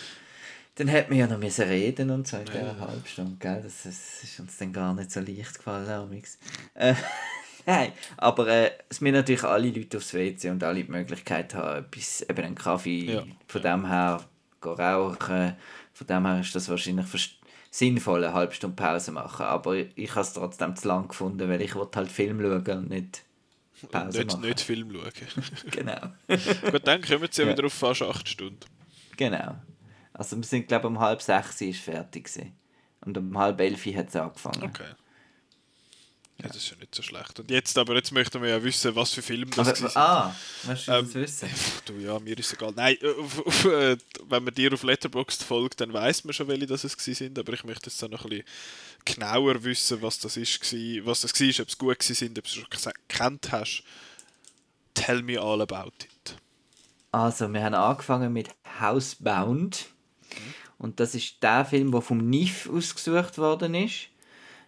Dann 0.75 0.91
hat 0.91 1.09
man 1.09 1.17
ja 1.17 1.25
noch 1.25 1.39
müssen 1.39 1.67
reden 1.67 2.11
und 2.11 2.27
so 2.27 2.37
in 2.37 2.45
dieser 2.45 2.79
halben 2.79 3.05
Stunde, 3.05 3.35
gell? 3.39 3.61
Das, 3.63 3.83
das 3.83 4.23
ist 4.23 4.39
uns 4.39 4.57
dann 4.57 4.71
gar 4.71 4.93
nicht 4.93 5.09
so 5.09 5.21
leicht 5.21 5.55
gefallen, 5.57 5.89
Amix. 5.89 6.37
Äh, 6.75 6.93
nein, 7.67 7.91
aber 8.17 8.47
äh, 8.47 8.71
es 8.89 8.99
müssen 9.01 9.13
natürlich 9.13 9.43
alle 9.43 9.69
Leute 9.69 9.97
aufs 9.97 10.13
WC 10.15 10.49
und 10.49 10.63
alle 10.63 10.83
die 10.83 10.89
Möglichkeit 10.91 11.53
haben, 11.53 11.85
etwas, 11.85 12.21
eben 12.23 12.43
einen 12.43 12.55
Kaffee, 12.55 13.11
Ja. 13.13 13.23
von 13.47 13.61
dem 13.61 13.85
her 13.87 14.25
rauchen, 14.65 15.55
von 15.93 16.07
dem 16.07 16.25
her 16.25 16.39
ist 16.39 16.55
das 16.55 16.67
wahrscheinlich 16.69 17.37
sinnvoll, 17.69 18.23
eine 18.23 18.33
halbe 18.33 18.53
Stunde 18.55 18.75
Pause 18.75 19.11
machen, 19.11 19.45
aber 19.45 19.75
ich 19.75 20.09
habe 20.11 20.21
es 20.21 20.33
trotzdem 20.33 20.75
zu 20.75 20.87
lang 20.87 21.07
gefunden, 21.07 21.47
weil 21.47 21.61
ich 21.61 21.75
wollte 21.75 21.99
halt 21.99 22.11
Film 22.11 22.41
schauen 22.41 22.77
und 22.79 22.89
nicht 22.89 23.23
Pause 23.91 24.17
Nicht, 24.19 24.31
machen. 24.31 24.41
nicht 24.47 24.61
Film 24.61 24.91
schauen. 24.91 25.11
Genau. 25.71 26.01
Gut, 26.71 26.87
dann 26.87 27.01
kommen 27.01 27.27
sie 27.29 27.43
ja 27.43 27.47
Ja. 27.49 27.53
wieder 27.53 27.67
auf 27.67 27.73
fast 27.73 28.01
8 28.01 28.27
Stunden. 28.27 28.59
Genau. 29.17 29.55
Also 30.13 30.35
wir 30.35 30.43
sind, 30.43 30.67
glaube 30.67 30.87
ich, 30.87 30.89
um 30.89 30.99
halb 30.99 31.21
sechs 31.21 31.61
ist 31.61 31.81
fertig 31.81 32.23
gewesen. 32.25 32.53
Und 33.01 33.15
um 33.19 33.37
halb 33.37 33.61
elf 33.61 33.85
hat 33.95 34.09
es 34.09 34.15
angefangen. 34.15 34.63
Okay. 34.63 34.89
Ja, 36.39 36.47
das 36.49 36.57
ist 36.57 36.69
ja 36.69 36.77
nicht 36.77 36.93
so 36.93 37.01
schlecht. 37.01 37.39
Und 37.39 37.49
jetzt 37.49 37.75
aber, 37.79 37.95
jetzt 37.95 38.11
möchten 38.11 38.41
wir 38.43 38.49
ja 38.49 38.63
wissen, 38.63 38.95
was 38.95 39.11
für 39.11 39.23
Filme 39.23 39.47
das 39.47 39.67
Aber, 39.67 39.73
gewesen 39.73 39.97
ah, 39.97 40.35
möchtest 40.67 40.87
du 40.87 40.91
Ähm, 40.91 41.05
das 41.05 41.15
wissen? 41.15 41.49
Du, 41.85 41.93
ja, 41.93 42.19
mir 42.19 42.37
ist 42.37 42.53
egal. 42.53 42.73
Nein, 42.75 42.95
auf, 43.19 43.47
auf, 43.47 43.65
äh, 43.65 43.97
wenn 44.27 44.43
man 44.43 44.53
dir 44.53 44.71
auf 44.71 44.83
Letterboxd 44.83 45.43
folgt, 45.43 45.81
dann 45.81 45.91
weiß 45.91 46.25
man 46.25 46.33
schon, 46.33 46.47
welche 46.47 46.67
das 46.67 46.83
es 46.83 46.93
sind. 46.93 47.39
Aber 47.39 47.53
ich 47.53 47.63
möchte 47.63 47.89
jetzt 47.89 48.01
dann 48.03 48.11
noch 48.11 48.23
ein 48.25 48.29
bisschen 48.29 48.45
genauer 49.03 49.63
wissen, 49.63 50.01
was 50.03 50.19
das 50.19 50.37
ist, 50.37 50.61
was 51.05 51.21
das 51.21 51.33
war, 51.39 51.63
ob 51.63 51.69
es 51.69 51.77
gut 51.77 52.03
sind, 52.03 52.37
ob 52.37 52.43
du 52.43 52.49
es 52.49 52.53
schon 52.53 52.93
gekannt 53.07 53.51
hast. 53.51 53.83
Tell 54.93 55.23
me 55.23 55.39
all 55.41 55.61
about 55.61 55.93
it. 56.03 56.35
Also, 57.11 57.51
wir 57.51 57.63
haben 57.63 57.73
angefangen 57.73 58.31
mit 58.31 58.49
Housebound. 58.79 59.87
Und 60.77 60.99
das 60.99 61.15
ist 61.15 61.41
der 61.41 61.65
Film, 61.65 61.91
der 61.91 62.01
vom 62.01 62.29
NIF 62.29 62.69
ausgesucht 62.69 63.39
worden 63.39 63.73
ist. 63.73 64.09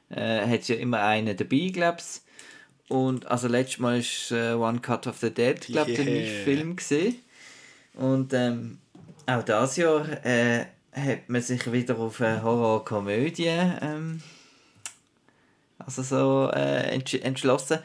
Äh, 0.10 0.48
hat 0.48 0.68
ja 0.68 0.76
immer 0.76 1.02
einen 1.04 1.36
dabei, 1.38 1.70
glaube. 1.72 1.98
Und 2.88 3.28
also 3.28 3.48
letztes 3.48 3.80
Mal 3.80 4.00
ist 4.00 4.32
äh, 4.32 4.54
One 4.54 4.80
Cut 4.80 5.06
of 5.08 5.18
the 5.20 5.32
Dead, 5.32 5.60
glaube 5.62 5.92
ich, 5.92 5.98
der 5.98 6.06
Yeah. 6.06 6.14
NIF-Film 6.16 6.76
gesehen. 6.76 7.16
Und 7.94 8.34
ähm, 8.34 8.80
auch 9.28 9.44
dieses 9.44 9.76
Jahr 9.78 10.26
äh, 10.26 10.66
hat 10.94 11.30
man 11.30 11.42
sich 11.42 11.72
wieder 11.72 11.98
auf 12.00 12.20
eine 12.22 12.42
Horrorkomödie 12.42 13.46
ähm, 13.82 14.22
also 15.78 16.02
so 16.04 16.50
äh, 16.52 16.90
entsch 16.94 17.16
entschlossen. 17.16 17.80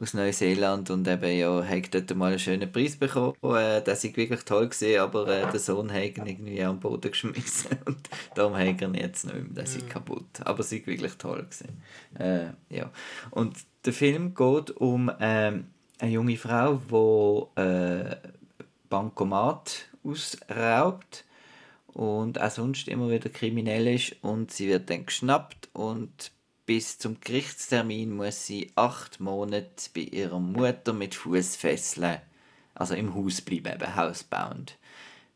Aus 0.00 0.12
Neuseeland 0.12 0.90
und 0.90 1.06
eben 1.06 1.38
ja, 1.38 1.62
hat 1.64 1.94
dort 1.94 2.12
mal 2.16 2.30
einen 2.30 2.40
schönen 2.40 2.72
Preis 2.72 2.96
bekommen. 2.96 3.34
Äh, 3.44 3.80
das 3.80 4.02
war 4.02 4.16
wirklich 4.16 4.42
toll 4.42 4.68
gesehen, 4.68 5.00
aber 5.00 5.28
äh, 5.28 5.48
der 5.48 5.60
Sohn 5.60 5.92
hat 5.92 6.18
ihn 6.18 6.26
irgendwie 6.26 6.64
am 6.64 6.80
Boden 6.80 7.12
geschmissen 7.12 7.78
und 7.84 8.10
darum 8.34 8.56
hat 8.56 8.82
er 8.82 8.88
ihn 8.88 8.94
jetzt 8.94 9.24
nicht 9.24 9.36
mehr. 9.36 9.44
Das 9.54 9.76
ist 9.76 9.88
kaputt. 9.88 10.40
Aber 10.40 10.58
es 10.58 10.72
war 10.72 10.86
wirklich 10.86 11.14
toll 11.14 11.46
gesehen. 11.48 11.80
Äh, 12.18 12.46
ja. 12.70 12.90
Und 13.30 13.56
der 13.84 13.92
Film 13.92 14.34
geht 14.34 14.72
um 14.72 15.12
ähm, 15.20 15.68
eine 16.00 16.10
junge 16.10 16.38
Frau, 16.38 16.80
die 16.90 18.32
Bankomat 18.88 19.86
ausraubt 20.04 21.24
und 21.94 22.40
auch 22.40 22.50
sonst 22.50 22.88
immer 22.88 23.10
wieder 23.10 23.30
kriminell 23.30 23.86
ist 23.88 24.16
und 24.22 24.50
sie 24.50 24.68
wird 24.68 24.90
dann 24.90 25.06
geschnappt 25.06 25.68
und 25.72 26.32
bis 26.66 26.98
zum 26.98 27.20
Gerichtstermin 27.20 28.14
muss 28.14 28.46
sie 28.46 28.72
acht 28.74 29.20
Monate 29.20 29.90
bei 29.94 30.00
ihrer 30.00 30.40
Mutter 30.40 30.92
mit 30.92 31.14
Fußfesseln, 31.14 32.20
also 32.74 32.94
im 32.94 33.14
Haus 33.14 33.42
bleiben, 33.42 33.72
eben 33.74 33.96
housebound. 33.96 34.78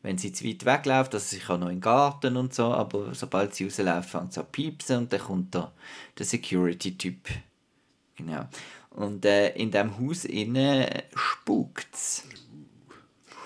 Wenn 0.01 0.17
sie 0.17 0.31
zu 0.31 0.45
weit 0.45 0.65
wegläuft, 0.65 1.13
also 1.13 1.25
sie 1.25 1.39
kann 1.39 1.59
noch 1.59 1.67
den 1.67 1.81
Garten 1.81 2.37
und 2.37 2.53
so, 2.53 2.65
aber 2.65 3.13
sobald 3.13 3.53
sie 3.53 3.65
rausläuft, 3.65 4.09
fängt 4.09 4.33
sie 4.33 4.39
an 4.39 4.51
piepsen 4.51 4.97
und 4.97 5.13
dann 5.13 5.19
kommt 5.19 5.53
der, 5.53 5.71
der 6.17 6.25
Security-Typ. 6.25 7.27
Genau. 8.15 8.47
Und 8.91 9.25
äh, 9.25 9.49
in 9.55 9.71
diesem 9.71 9.99
Haus 9.99 10.25
innen 10.25 10.87
spukt 11.15 11.93
es. 11.93 12.23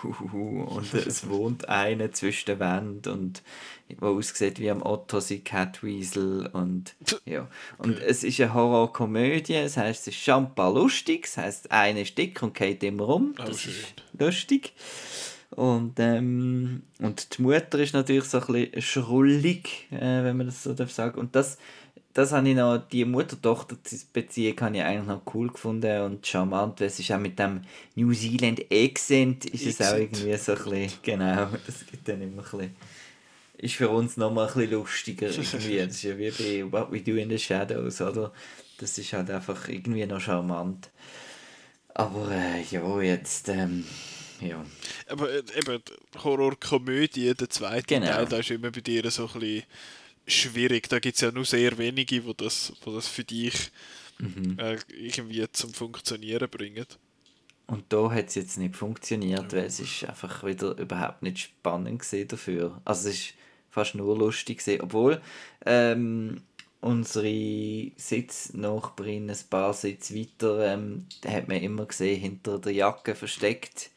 Und 0.04 0.94
es 1.08 1.30
wohnt 1.30 1.70
einer 1.70 2.12
zwischen 2.12 2.46
den 2.48 2.60
Wänden 2.60 3.12
und 3.12 3.44
der 3.90 4.08
aussieht 4.08 4.60
wie 4.60 4.70
am 4.70 4.82
Otto 4.82 5.20
sein 5.20 5.44
Catweasel 5.44 6.48
und 6.48 6.96
ja. 7.26 7.48
Und 7.78 8.00
es 8.00 8.24
ist 8.24 8.40
eine 8.40 8.54
Horrorkomödie, 8.54 9.54
das 9.54 9.78
heißt 9.78 10.02
es 10.02 10.08
ist 10.08 10.22
schampa 10.22 10.70
lustig, 10.70 11.24
das 11.24 11.38
heißt 11.38 11.72
einer 11.72 12.02
ist 12.02 12.18
dick 12.18 12.42
und 12.42 12.56
geht 12.56 12.84
immer 12.84 13.04
rum, 13.04 13.36
oh, 13.40 13.44
das 13.44 13.66
oh, 13.66 13.70
ist 13.70 14.04
lustig. 14.18 14.74
Und, 15.56 16.00
ähm, 16.00 16.82
und 17.00 17.38
die 17.38 17.42
Mutter 17.44 17.78
ist 17.78 17.94
natürlich 17.94 18.24
so 18.24 18.40
ein 18.40 18.48
bisschen 18.48 18.82
schrullig, 18.82 19.88
äh, 19.92 20.24
wenn 20.24 20.38
man 20.38 20.48
das 20.48 20.64
so 20.64 20.74
darf 20.74 20.92
sagen. 20.92 21.20
Und 21.20 21.36
das 21.36 21.60
das 22.14 22.32
habe 22.32 22.48
ich 22.48 22.56
noch, 22.56 22.78
die 22.78 23.06
Mutter-Tochter-Beziehung 23.06 24.62
habe 24.62 24.78
ich 24.78 24.84
eigentlich 24.84 25.08
noch 25.08 25.22
cool 25.34 25.52
gefunden 25.52 26.02
und 26.02 26.26
charmant, 26.26 26.80
weil 26.80 26.88
es 26.88 27.00
ist 27.00 27.12
auch 27.12 27.20
mit 27.20 27.40
dem 27.40 27.62
New 27.96 28.14
Zealand 28.14 28.66
Accent 28.72 29.46
ist 29.46 29.66
es 29.66 29.82
auch 29.82 29.98
irgendwie 29.98 30.36
so 30.38 30.54
ein 30.54 30.64
bisschen, 30.64 30.92
genau, 31.02 31.48
das 31.66 31.86
gibt 31.90 32.08
dann 32.08 32.22
immer 32.22 32.44
ein 32.44 32.50
bisschen, 32.52 32.76
ist 33.58 33.76
für 33.76 33.90
uns 33.90 34.18
nochmal 34.18 34.48
ein 34.48 34.54
bisschen 34.54 34.72
lustiger 34.72 35.28
irgendwie, 35.30 35.78
das 35.78 35.96
ist 35.96 36.04
ja 36.04 36.18
wie 36.18 36.30
bei 36.30 36.72
What 36.72 36.92
We 36.92 37.02
Do 37.02 37.16
in 37.16 37.30
the 37.30 37.40
Shadows, 37.40 38.00
oder? 38.02 38.32
Das 38.78 38.98
ist 38.98 39.14
halt 39.14 39.32
einfach 39.32 39.68
irgendwie 39.68 40.06
noch 40.06 40.20
charmant. 40.20 40.90
Aber 41.96 42.32
äh, 42.32 42.64
ja, 42.70 43.02
jetzt, 43.02 43.50
ähm, 43.50 43.86
ja. 44.40 44.64
Aber 45.08 45.32
äh, 45.32 45.44
eben, 45.56 45.82
Horror-Komödie, 46.24 47.34
der 47.34 47.50
zweite 47.50 47.86
genau. 47.86 48.08
Teil, 48.08 48.26
da 48.26 48.38
ist 48.38 48.52
immer 48.52 48.72
bei 48.72 48.82
dir 48.82 49.10
so 49.10 49.28
ein 49.28 49.40
bisschen 49.40 49.64
schwierig. 50.28 50.90
Da 50.90 51.00
gibt 51.00 51.16
es 51.16 51.22
ja 51.22 51.32
nur 51.32 51.46
sehr 51.46 51.78
wenige, 51.78 52.26
wo 52.26 52.34
das, 52.34 52.74
wo 52.84 52.92
das 52.92 53.08
für 53.08 53.24
dich 53.24 53.72
mhm. 54.20 54.58
äh, 54.60 54.78
irgendwie 54.90 55.46
zum 55.52 55.74
Funktionieren 55.74 56.50
bringen. 56.50 56.86
Und 57.66 57.86
da 57.90 58.12
hat 58.12 58.28
es 58.28 58.36
jetzt 58.36 58.58
nicht 58.58 58.76
funktioniert, 58.76 59.52
ja. 59.52 59.60
weil 59.60 59.66
es 59.66 59.80
ist 59.80 60.04
einfach 60.04 60.44
wieder 60.44 60.78
überhaupt 60.78 61.24
nicht 61.24 61.40
spannend 61.40 62.04
dafür. 62.32 62.82
Also 62.84 63.10
es 63.10 63.16
ist 63.16 63.34
fast 63.70 63.96
nur 63.96 64.18
lustig 64.18 64.60
gewesen, 64.60 64.82
obwohl 64.82 65.22
ähm, 65.66 66.42
unsere 66.82 67.92
Sitznachbarin 67.96 69.30
ein 69.30 69.38
paar 69.50 69.74
Sitze 69.74 70.16
weiter, 70.16 70.74
ähm, 70.74 71.06
da 71.22 71.32
hat 71.32 71.48
man 71.48 71.58
immer 71.58 71.86
gesehen, 71.86 72.20
hinter 72.20 72.60
der 72.60 72.74
Jacke 72.74 73.16
versteckt, 73.16 73.90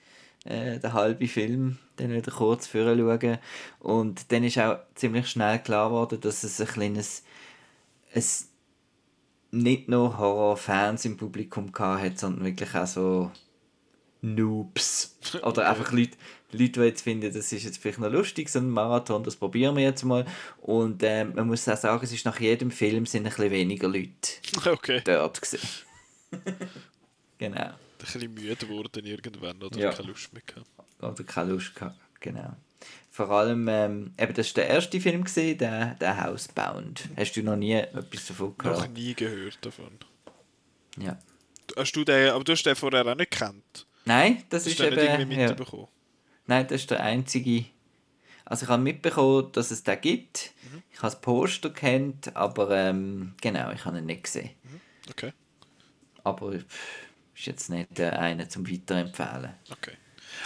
äh, 0.47 0.79
der 0.79 0.93
halbe 0.93 1.29
Film 1.29 1.79
dann 1.97 2.13
wieder 2.13 2.33
kurz 2.33 2.69
schauen. 2.69 3.39
Und 3.81 4.33
dann 4.33 4.45
ist 4.45 4.59
auch 4.59 4.79
ziemlich 4.95 5.29
schnell 5.29 5.59
klar 5.59 5.89
geworden, 5.89 6.21
dass 6.21 6.45
es 6.45 6.61
ein 6.61 6.67
kleines, 6.67 7.25
es 8.13 8.49
nicht 9.51 9.89
nur 9.89 10.19
Horrorfans 10.19 11.05
im 11.05 11.17
Publikum 11.17 11.73
hat, 11.79 12.19
sondern 12.19 12.45
wirklich 12.45 12.75
auch 12.75 12.87
so 12.87 13.31
Noobs. 14.23 15.17
Oder 15.43 15.71
einfach 15.71 15.93
Leute, 15.93 16.17
Leute, 16.53 16.81
die 16.81 16.87
jetzt 16.87 17.03
finden, 17.03 17.33
das 17.33 17.53
ist 17.53 17.65
jetzt 17.65 17.79
vielleicht 17.79 17.99
noch 17.99 18.11
lustig, 18.11 18.49
so 18.49 18.59
ein 18.59 18.71
Marathon, 18.71 19.25
das 19.25 19.37
probieren 19.37 19.77
wir 19.77 19.85
jetzt 19.85 20.05
mal. 20.05 20.25
Und 20.61 21.03
äh, 21.03 21.25
man 21.25 21.47
muss 21.47 21.69
auch 21.69 21.77
sagen, 21.77 22.05
es 22.05 22.13
ist 22.13 22.25
nach 22.25 22.41
jedem 22.41 22.71
Film 22.71 23.07
sind 23.07 23.27
ein 23.27 23.31
bisschen 23.31 23.51
weniger 23.51 23.89
Leute 23.89 24.11
okay. 24.71 25.01
dort 25.05 25.41
gewesen. 25.41 25.69
genau. 27.39 27.71
Bisschen 28.13 28.35
müde 28.35 28.57
geworden 28.57 29.05
irgendwann 29.05 29.63
oder 29.63 29.79
ja. 29.79 29.91
keine 29.93 30.09
Lust 30.09 30.33
mehr 30.33 30.43
gehabt 30.47 30.67
oder 31.01 31.25
keine 31.25 31.53
Lust 31.53 31.75
gehabt. 31.75 31.99
Genau. 32.21 32.57
Vor 33.11 33.31
allem, 33.31 33.67
ähm, 33.69 34.13
eben, 34.19 34.35
das 34.35 34.49
war 34.49 34.63
der 34.63 34.69
erste 34.69 35.01
Film, 35.01 35.25
gewesen, 35.25 35.59
der, 35.59 35.95
der 35.95 36.25
Housebound. 36.25 37.09
Hast 37.17 37.33
du 37.33 37.43
noch 37.43 37.57
nie 37.57 37.73
etwas 37.73 38.27
davon 38.27 38.55
gehört? 38.59 38.81
Noch 38.81 38.89
nie 38.89 39.15
gehört 39.15 39.59
davon. 39.63 39.99
Ja. 40.99 41.19
Hast 41.77 41.93
du 41.93 42.05
den, 42.05 42.31
aber 42.31 42.45
du 42.45 42.53
hast 42.53 42.65
den 42.65 42.77
vorher 42.77 43.07
auch 43.07 43.15
nicht 43.15 43.31
gekannt? 43.31 43.87
Nein, 44.05 44.45
das 44.51 44.67
hast 44.67 44.73
ist 44.73 44.81
eben... 44.81 45.29
Nicht 45.29 45.39
ja. 45.39 45.57
Nein, 46.47 46.67
das 46.69 46.83
ist 46.83 46.91
der 46.91 47.03
einzige... 47.03 47.65
Also 48.45 48.65
ich 48.65 48.69
habe 48.69 48.83
mitbekommen, 48.83 49.51
dass 49.53 49.71
es 49.73 49.83
den 49.83 50.01
gibt. 50.01 50.53
Mhm. 50.63 50.83
Ich 50.93 50.99
habe 50.99 51.07
das 51.09 51.21
Poster 51.21 51.71
kennt, 51.71 52.37
aber 52.37 52.71
ähm, 52.71 53.35
genau, 53.41 53.73
ich 53.73 53.85
habe 53.85 53.99
ihn 53.99 54.07
nicht 54.07 54.25
gesehen. 54.25 54.51
Mhm. 54.63 54.81
Okay. 55.11 55.33
Aber 56.23 56.53
pff, 56.53 57.06
ist 57.37 57.47
jetzt 57.47 57.71
nicht 57.71 57.99
äh, 57.99 58.11
einer 58.11 58.49
zum 58.49 58.69
Weiterempfehlen. 58.69 59.55
Okay 59.71 59.97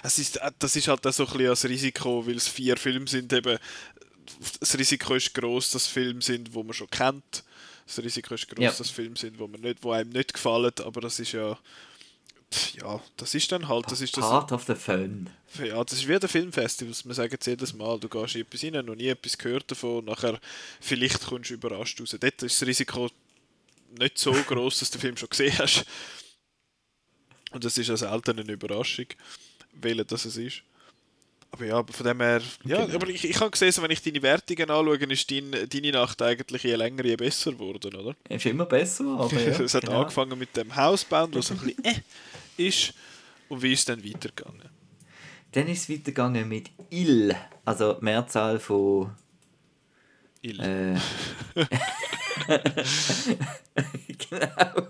es 0.03 0.19
ist, 0.19 0.37
äh, 0.37 0.51
das 0.59 0.77
ist 0.77 0.89
halt 0.89 1.07
auch 1.07 1.13
so 1.13 1.25
ein 1.25 1.33
bisschen 1.33 1.47
das 1.47 1.65
Risiko, 1.65 2.27
weil 2.27 2.37
es 2.37 2.49
vier 2.49 2.77
Filme 2.77 3.09
sind, 3.09 3.33
eben, 3.33 3.59
das 4.61 4.79
Risiko 4.79 5.15
ist 5.15 5.35
groß, 5.35 5.73
dass 5.73 5.87
Filme 5.87 6.23
sind, 6.23 6.55
wo 6.55 6.63
man 6.63 6.73
schon 6.73 6.89
kennt. 6.91 7.45
Das 7.87 7.99
Risiko 7.99 8.35
ist 8.35 8.49
groß, 8.49 8.63
ja. 8.63 8.71
dass 8.71 8.91
Filme 8.91 9.17
sind, 9.17 9.39
wo, 9.39 9.49
man 9.49 9.61
nicht, 9.61 9.83
wo 9.83 9.93
einem 9.93 10.11
nicht 10.11 10.33
gefallen, 10.33 10.73
aber 10.85 11.01
das 11.01 11.19
ist 11.19 11.33
ja 11.33 11.59
ja, 12.83 13.01
das 13.17 13.33
ist 13.37 13.53
dann 13.53 13.69
halt, 13.69 13.89
das 13.93 14.01
ist 14.01 14.17
das... 14.17 14.25
Part 14.25 14.51
of 14.51 14.65
the 14.65 14.75
fun. 14.75 15.31
Ja, 15.63 15.85
das 15.85 15.99
ist 15.99 16.09
wie 16.09 16.19
der 16.19 16.29
Filmfestival, 16.29 16.93
wir 17.05 17.15
sagen 17.15 17.37
es 17.39 17.47
jedes 17.47 17.73
Mal, 17.75 18.01
du 18.01 18.09
gehst 18.09 18.35
in 18.35 18.41
etwas 18.41 18.65
rein, 18.65 18.85
noch 18.85 18.97
nie 18.97 19.07
etwas 19.07 19.39
gehört 19.39 19.71
davon, 19.71 20.05
nachher 20.05 20.41
vielleicht 20.81 21.25
kommst 21.25 21.51
du 21.51 21.55
überrascht 21.55 22.01
raus. 22.01 22.17
Dort 22.19 22.43
ist 22.43 22.61
das 22.61 22.67
Risiko 22.67 23.09
nicht 24.01 24.19
so 24.19 24.33
groß, 24.33 24.81
dass 24.81 24.91
du 24.91 24.99
den 24.99 25.01
Film 25.01 25.17
schon 25.17 25.29
gesehen 25.29 25.57
hast. 25.59 25.85
Und 27.51 27.65
das 27.65 27.77
ist 27.79 27.91
also 27.91 28.09
selten 28.09 28.39
eine 28.39 28.53
Überraschung 28.53 29.07
wählen, 29.73 30.07
dass 30.07 30.25
es 30.25 30.37
ist. 30.37 30.63
Aber 31.53 31.65
ja, 31.65 31.83
von 31.83 32.07
dem 32.07 32.21
her, 32.21 32.41
ja, 32.65 32.85
genau. 32.85 32.95
aber 32.95 33.09
ich, 33.09 33.25
ich 33.25 33.41
habe 33.41 33.51
gesehen, 33.51 33.75
wenn 33.83 33.91
ich 33.91 34.03
deine 34.03 34.23
Wertungen 34.23 34.71
anschaue, 34.71 34.97
ist 34.97 35.31
dein, 35.31 35.51
deine 35.69 35.91
Nacht 35.93 36.23
eigentlich 36.23 36.63
je 36.63 36.77
länger, 36.77 37.05
je 37.05 37.17
besser 37.17 37.51
geworden, 37.53 37.93
oder? 37.97 38.15
Ist 38.29 38.47
immer 38.47 38.67
besser, 38.67 39.05
aber 39.19 39.33
ja. 39.41 39.61
es 39.61 39.75
hat 39.75 39.85
genau. 39.85 40.03
angefangen 40.03 40.39
mit 40.39 40.57
dem 40.57 40.75
Hausband, 40.75 41.35
was 41.35 41.49
so 41.49 41.55
ein 41.55 41.61
bisschen 41.61 41.85
äh 41.85 42.01
ist. 42.69 42.95
Und 43.49 43.63
wie 43.63 43.73
ist 43.73 43.81
es 43.81 43.85
dann 43.87 44.05
weitergegangen? 44.05 44.69
Dann 45.51 45.67
ist 45.67 45.83
es 45.83 45.91
weitergegangen 45.91 46.49
mit 46.49 46.71
Il, 46.91 47.35
also 47.65 47.97
Mehrzahl 48.01 48.61
von... 48.61 49.11
Il. 50.43 50.61
Äh, 50.61 50.97
genau. 54.31 54.89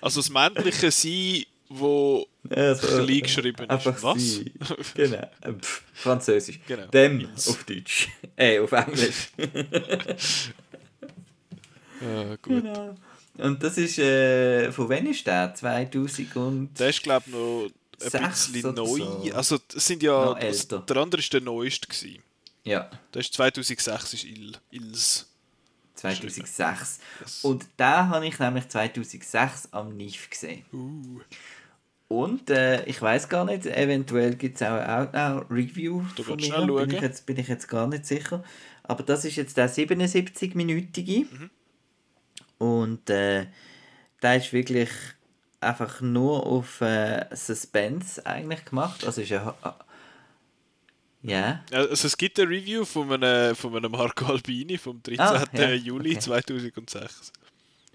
Also 0.00 0.20
das 0.20 0.30
männliche 0.30 0.90
Sie 0.90 1.46
wo 1.68 2.26
ja, 2.54 2.74
so, 2.74 2.86
klein 2.86 3.20
geschrieben 3.20 3.68
ist. 3.68 4.02
Was? 4.02 4.18
Sie. 4.22 4.52
Genau. 4.94 5.28
Pff, 5.60 5.82
Französisch. 5.94 6.60
Genau. 6.66 6.86
Dem 6.86 7.20
Yes. 7.20 7.48
auf 7.48 7.64
Deutsch. 7.64 8.08
Äh, 8.36 8.60
auf 8.60 8.72
Englisch. 8.72 9.30
ja, 12.00 12.36
gut. 12.42 12.62
Genau. 12.62 12.94
Und 13.38 13.62
das 13.62 13.78
ist, 13.78 13.98
äh, 13.98 14.70
von 14.70 14.88
wann 14.88 15.06
ist 15.06 15.26
der? 15.26 15.54
2000 15.54 16.36
und... 16.36 16.78
Der 16.78 16.90
ist, 16.90 17.02
glaube 17.02 17.24
ich, 17.26 17.32
noch 17.32 17.70
ein 18.00 18.30
bisschen 18.30 18.74
neu. 18.74 18.98
So. 18.98 19.32
Also, 19.34 19.58
es 19.74 19.86
sind 19.86 20.02
ja... 20.02 20.32
Also, 20.34 20.78
der 20.78 20.96
andere 20.98 21.22
war 21.22 21.28
der 21.30 21.40
neueste. 21.40 21.88
Gewesen. 21.88 22.22
Ja. 22.62 22.88
Das 23.10 23.26
ist 23.26 23.34
2006 23.34 23.86
ist 24.14 24.24
Il, 24.24 24.56
Ils. 24.70 25.26
2006. 26.12 27.00
Und 27.42 27.66
da 27.76 28.08
habe 28.08 28.26
ich 28.26 28.38
nämlich 28.38 28.68
2006 28.68 29.68
am 29.72 29.96
NIF 29.96 30.30
gesehen. 30.30 30.64
Uh. 30.72 31.20
Und 32.08 32.50
äh, 32.50 32.84
ich 32.84 33.00
weiß 33.00 33.28
gar 33.28 33.44
nicht, 33.44 33.66
eventuell 33.66 34.36
gibt 34.36 34.56
es 34.56 34.62
auch 34.62 34.76
eine 34.76 35.44
Review 35.50 36.04
du 36.16 36.22
von 36.22 36.36
mir. 36.36 36.66
Bin 36.86 36.90
ich, 36.90 37.00
jetzt, 37.00 37.26
bin 37.26 37.38
ich 37.38 37.48
jetzt 37.48 37.66
gar 37.66 37.86
nicht 37.86 38.06
sicher. 38.06 38.44
Aber 38.82 39.02
das 39.02 39.24
ist 39.24 39.36
jetzt 39.36 39.56
der 39.56 39.70
77-minütige. 39.70 41.26
Mhm. 41.30 41.50
Und 42.58 43.10
äh, 43.10 43.46
der 44.22 44.36
ist 44.36 44.52
wirklich 44.52 44.90
einfach 45.60 46.00
nur 46.02 46.46
auf 46.46 46.82
äh, 46.82 47.26
Suspense 47.34 48.24
eigentlich 48.24 48.64
gemacht. 48.66 49.04
Also 49.04 49.22
ist 49.22 49.30
ja 49.30 49.54
ja. 51.24 51.64
Also 51.72 52.06
es 52.06 52.16
gibt 52.16 52.38
eine 52.38 52.48
Review 52.48 52.84
von 52.84 53.12
einem, 53.12 53.54
von 53.54 53.76
einem 53.76 53.90
Marco 53.90 54.26
Albini 54.26 54.78
vom 54.78 55.02
13. 55.02 55.20
Ah, 55.20 55.44
ja. 55.52 55.72
Juli 55.72 56.10
okay. 56.10 56.20
2006. 56.20 57.32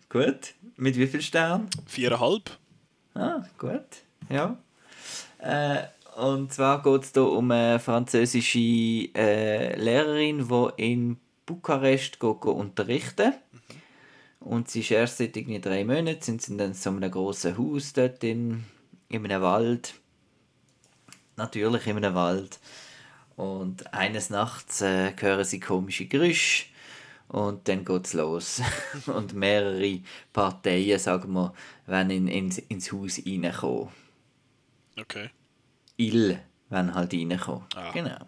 Gut. 0.10 0.54
Mit 0.76 0.98
wie 0.98 1.08
viel 1.08 1.22
Sternen? 1.22 1.70
Viereinhalb. 1.86 2.50
Ah, 3.14 3.44
gut. 3.58 3.86
Ja. 4.30 4.58
Äh, 5.40 5.84
und 6.20 6.52
zwar 6.52 6.82
geht 6.84 7.04
es 7.04 7.12
hier 7.14 7.24
um 7.24 7.52
eine 7.52 7.80
französische 7.80 8.60
äh, 8.60 9.76
Lehrerin, 9.76 10.48
die 10.48 10.92
in 10.92 11.18
Bukarest 11.46 12.20
geht, 12.20 12.42
geht 12.42 12.52
unterrichten 12.52 13.34
mhm. 13.34 13.70
Und 14.40 14.70
sie 14.70 14.80
ist 14.80 14.92
erst 14.92 15.18
seit 15.18 15.36
irgendwie 15.36 15.60
drei 15.60 15.84
Monaten, 15.84 16.22
sind 16.22 16.42
sie 16.42 16.56
in 16.56 16.74
so 16.74 16.90
einem 16.90 17.12
grossen 17.12 17.58
Haus 17.58 17.94
dort 17.94 18.24
in, 18.24 18.64
in 19.10 19.26
einem 19.26 19.42
Wald 19.42 19.94
natürlich 21.40 21.88
in 21.88 21.98
einem 21.98 22.14
Wald. 22.14 22.60
Und 23.40 23.94
eines 23.94 24.30
Nachts 24.30 24.82
äh, 24.82 25.14
hören 25.18 25.46
sie 25.46 25.62
komische 25.62 26.08
Geräusche 26.08 26.66
und 27.30 27.70
dann 27.70 27.86
geht 27.86 28.08
es 28.08 28.12
los. 28.12 28.62
und 29.06 29.34
mehrere 29.34 30.02
Parteien, 30.34 31.00
sagen 31.00 31.32
wir, 31.32 31.54
werden 31.86 32.10
in, 32.10 32.28
in, 32.28 32.52
ins 32.68 32.92
Haus 32.92 33.22
reinkommen. 33.26 33.88
Okay. 35.00 35.30
Il, 35.96 36.38
wenn 36.68 36.94
halt 36.94 37.14
reinkommen. 37.14 37.64
Ah. 37.76 37.92
Genau. 37.94 38.28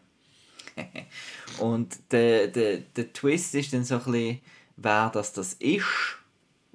und 1.60 2.00
der, 2.10 2.48
der, 2.48 2.78
der 2.78 3.12
Twist 3.12 3.54
ist 3.56 3.74
dann 3.74 3.84
so 3.84 3.96
ein 3.96 4.04
bisschen, 4.06 4.40
wer 4.78 5.10
das, 5.10 5.34
das 5.34 5.56
ist, 5.56 5.84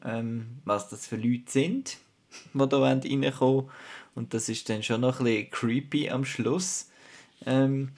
ähm, 0.05 0.59
was 0.67 0.91
das 0.91 1.07
für 1.07 1.17
Leute 1.17 1.51
sind, 1.51 1.97
die 2.53 2.69
da 2.69 2.79
reinkommen 2.81 3.41
wollen. 3.41 3.71
Und 4.15 4.35
das 4.35 4.51
ist 4.51 4.69
dann 4.69 4.83
schon 4.83 5.01
noch 5.01 5.21
ein 5.21 5.25
bisschen 5.25 5.51
creepy 5.51 6.11
am 6.11 6.27
Schluss. 6.27 6.91
Ähm, 7.47 7.93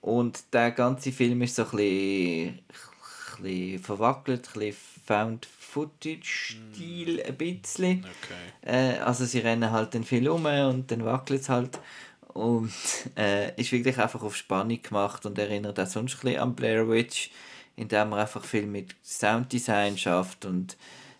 und 0.00 0.44
der 0.52 0.70
ganze 0.70 1.12
Film 1.12 1.42
ist 1.42 1.56
so 1.56 1.64
ein 1.64 1.70
bisschen, 1.70 2.48
ein 2.48 3.42
bisschen 3.42 3.78
verwackelt, 3.80 4.48
ein 4.48 4.60
bisschen 4.60 4.76
Found-Footage-Stil, 5.10 7.22
ein 7.22 7.36
bisschen. 7.36 8.04
Okay. 8.04 8.52
Äh, 8.62 8.98
also 9.00 9.24
sie 9.24 9.40
rennen 9.40 9.72
halt 9.72 9.94
dann 9.94 10.04
viel 10.04 10.28
um 10.28 10.44
und 10.44 10.88
dann 10.90 11.04
wackelt 11.04 11.40
es 11.40 11.48
halt. 11.48 11.80
Und 12.28 12.70
äh, 13.16 13.52
ist 13.60 13.72
wirklich 13.72 13.98
einfach 13.98 14.22
auf 14.22 14.36
Spannung 14.36 14.80
gemacht 14.80 15.26
und 15.26 15.36
erinnert 15.36 15.80
auch 15.80 15.86
sonst 15.86 16.14
ein 16.14 16.20
bisschen 16.20 16.40
an 16.40 16.54
Blair 16.54 16.88
Witch, 16.88 17.32
indem 17.74 18.10
man 18.10 18.20
einfach 18.20 18.44
viel 18.44 18.66
mit 18.66 18.94
Sounddesign 19.02 19.98
schafft 19.98 20.44
und 20.44 20.76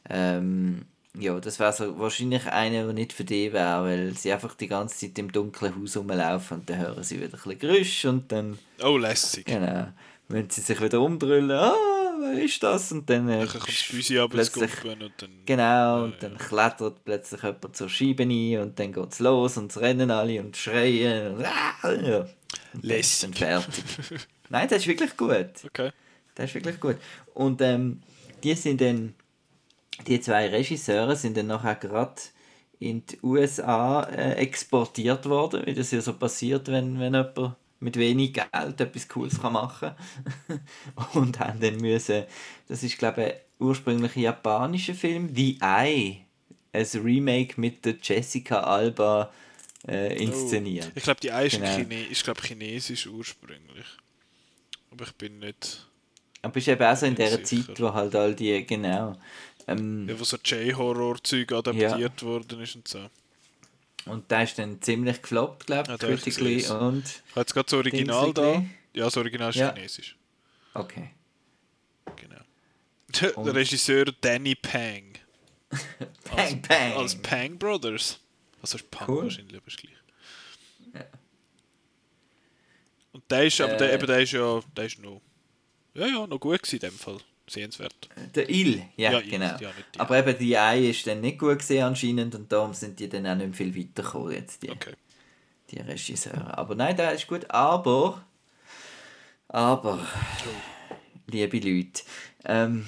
ähm, 0.09 0.87
ja, 1.19 1.39
das 1.41 1.59
wäre 1.59 1.73
so 1.73 1.99
wahrscheinlich 1.99 2.47
einer, 2.47 2.85
der 2.85 2.93
nicht 2.93 3.13
für 3.13 3.25
die 3.25 3.53
wäre, 3.53 3.85
weil 3.85 4.15
sie 4.17 4.33
einfach 4.33 4.55
die 4.55 4.69
ganze 4.69 4.97
Zeit 5.07 5.19
im 5.19 5.33
dunklen 5.33 5.75
Haus 5.81 5.97
rumlaufen 5.97 6.59
und 6.59 6.71
dann 6.71 6.79
hören 6.79 7.03
sie 7.03 7.17
wieder 7.17 7.27
ein 7.29 7.31
bisschen 7.33 7.59
Geräusch 7.59 8.05
und 8.05 8.31
dann, 8.33 8.59
Oh, 8.83 8.97
lässig. 8.97 9.45
genau, 9.47 9.89
wenn 10.29 10.49
sie 10.51 10.61
sich 10.61 10.81
wieder 10.81 11.01
umdrüllen, 11.01 11.51
ah, 11.51 11.75
wer 12.21 12.43
ist 12.45 12.63
das? 12.63 12.93
Und 12.93 13.11
dann, 13.11 13.29
äh, 13.29 13.39
Dann 13.41 13.49
kommt 13.49 13.69
das 13.69 13.89
Büsi 13.91 14.15
plötzlich- 14.29 14.85
und 14.85 15.13
dann... 15.19 15.31
Genau, 15.47 16.05
und 16.05 16.23
dann 16.23 16.39
klettert 16.39 17.05
plötzlich 17.05 17.43
jemand 17.43 17.77
zur 17.77 17.89
Scheibe 17.89 18.23
rein 18.23 18.61
und 18.61 18.79
dann 18.79 18.93
geht's 18.93 19.19
los 19.19 19.57
und 19.57 19.73
es 19.73 19.81
rennen 19.81 20.11
alle 20.13 20.41
und 20.41 20.57
schreien 20.57 21.35
und, 21.37 21.45
ah, 21.45 21.93
ja. 21.93 22.19
und 22.73 22.85
ist 22.85 23.23
dann 23.25 23.33
Lässig. 23.33 23.37
fertig. 23.37 23.85
Nein, 24.49 24.69
das 24.69 24.79
ist 24.79 24.87
wirklich 24.87 25.17
gut. 25.17 25.51
Okay. 25.67 25.91
Das 26.37 26.47
ist 26.51 26.55
wirklich 26.55 26.79
gut. 26.79 26.97
Und 27.35 27.61
ähm, 27.63 28.01
die 28.45 28.55
sind 28.55 28.81
dann, 28.81 29.15
die 30.07 30.21
zwei 30.21 30.49
Regisseure 30.49 31.17
sind 31.17 31.37
dann 31.37 31.49
nachher 31.49 31.75
gerade 31.75 32.21
in 32.79 33.05
die 33.05 33.19
USA 33.23 34.03
äh, 34.05 34.33
exportiert 34.37 35.27
worden, 35.27 35.67
wie 35.67 35.75
das 35.75 35.91
ja 35.91 36.01
so 36.01 36.15
passiert, 36.15 36.69
wenn, 36.69 36.99
wenn 36.99 37.15
jemand 37.15 37.57
mit 37.81 37.97
wenig 37.97 38.35
Geld 38.35 38.81
etwas 38.81 39.09
Cooles 39.09 39.41
kann 39.41 39.55
machen 39.55 39.93
Und 41.15 41.39
haben 41.39 41.61
dann 41.61 41.77
müssen, 41.77 42.25
das 42.69 42.83
ist 42.83 42.99
glaube 42.99 43.23
ich 43.23 43.33
ein 43.33 43.41
ursprünglich 43.59 44.17
ein 44.17 44.23
japanischer 44.23 44.95
Film, 44.95 45.35
The 45.35 45.59
Eye, 45.61 46.25
ein 46.73 46.87
Remake 46.95 47.61
mit 47.61 47.85
der 47.85 47.97
Jessica 48.03 48.61
Alba 48.61 49.31
äh, 49.87 50.23
inszeniert. 50.23 50.91
Ich 50.95 51.03
glaube, 51.03 51.21
die 51.21 51.31
eine 51.31 51.47
ist, 51.47 51.57
Genau. 51.57 51.75
Chine 51.77 52.07
ist 52.07 52.25
glaub, 52.25 52.43
chinesisch 52.43 53.07
ursprünglich. 53.07 53.87
Aber 54.91 55.05
ich 55.05 55.13
bin 55.13 55.39
nicht... 55.39 55.87
Aber 56.43 56.57
es 56.57 56.63
ist 56.67 56.69
eben 56.69 56.83
auch 56.83 56.97
so 56.97 57.05
in 57.07 57.17
sicher. 57.17 57.45
Zeit, 57.45 57.81
wo 57.81 57.93
halt 57.93 58.15
all 58.15 58.35
die, 58.35 58.67
genau, 58.67 59.17
ähm, 59.67 60.09
Ja, 60.09 60.19
wo 60.19 60.25
so 60.25 60.37
J-Horror-Zeug 60.37 61.53
adaptiert 61.53 62.23
worden 62.23 62.61
ist 62.61 62.77
und 62.77 62.89
so. 62.89 63.09
Und 64.07 64.31
der 64.31 64.45
ist 64.45 64.59
dann 64.59 64.81
ziemlich 64.81 65.21
gefloppt, 65.23 65.67
glaube 65.67 65.89
Ja, 65.91 65.95
ich, 65.97 66.03
hab 66.03 66.27
ich 66.27 66.39
und... 66.71 67.05
Ich 67.07 67.31
habe 67.33 67.41
jetzt 67.41 67.53
gerade 67.55 67.65
das 67.67 67.73
Original 67.75 68.33
da. 68.33 68.65
Ja, 68.95 69.05
das 69.05 69.17
Original 69.17 69.51
ist 69.51 69.57
Ja. 69.57 69.73
chinesisch. 69.75 70.17
Okay. 70.75 71.11
Genau. 72.17 72.41
Der 73.21 73.37
Und- 73.39 73.49
Regisseur 73.51 74.07
Danny 74.21 74.55
Pang. 74.55 75.13
Bang, 76.35 76.63
bang! 76.63 76.93
Als 76.95 77.15
Pang 77.15 77.57
Brothers. 77.59 78.19
Also 78.63 78.79
ist 78.79 78.91
Pang 78.91 79.09
Cool. 79.09 79.25
wahrscheinlich, 79.25 79.57
aber 79.57 79.67
ist 79.69 79.77
gleich. 79.79 79.95
Und 83.13 83.29
der 83.31 83.45
ist, 83.47 83.61
aber 83.61 83.75
der, 83.77 83.91
Äh. 83.93 83.95
eben, 83.97 84.07
der 84.07 84.21
ist 84.21 84.33
ja, 84.33 84.61
der 84.77 84.87
ist 84.87 84.99
noch, 85.01 85.21
ja, 85.95 86.07
ja, 86.07 86.27
noch 86.27 86.39
gut 86.39 86.63
gewesen 86.63 86.77
in 86.77 86.81
dem 86.91 86.99
Fall. 86.99 87.19
Sehenswert. 87.51 88.09
Der 88.35 88.49
Il, 88.49 88.83
ja, 88.97 89.13
Ja, 89.13 89.19
Il, 89.21 89.31
genau. 89.31 89.57
ja, 89.61 89.71
Aber 89.99 90.19
eben 90.19 90.39
die 90.39 90.57
Ei 90.57 90.89
ist 90.91 91.07
dann 91.07 91.21
nicht 91.21 91.39
gut 91.39 91.59
gesehen 91.59 91.85
anscheinend 91.85 92.35
und 92.35 92.51
darum 92.53 92.73
sind 92.75 92.99
die 93.01 93.09
dann 93.09 93.27
auch 93.27 93.35
nicht 93.35 93.57
viel 93.57 93.75
weitergekommen 93.77 94.33
jetzt, 94.33 94.63
die, 94.63 94.71
Okay. 94.71 94.95
die 95.71 95.79
Regisseure. 95.81 96.57
Aber 96.57 96.75
nein, 96.75 96.97
der 96.97 97.13
ist 97.13 97.27
gut, 97.27 97.51
aber... 97.51 98.25
Aber... 99.49 99.99
Liebe 101.27 101.59
Leute, 101.59 102.03
ähm, 102.45 102.87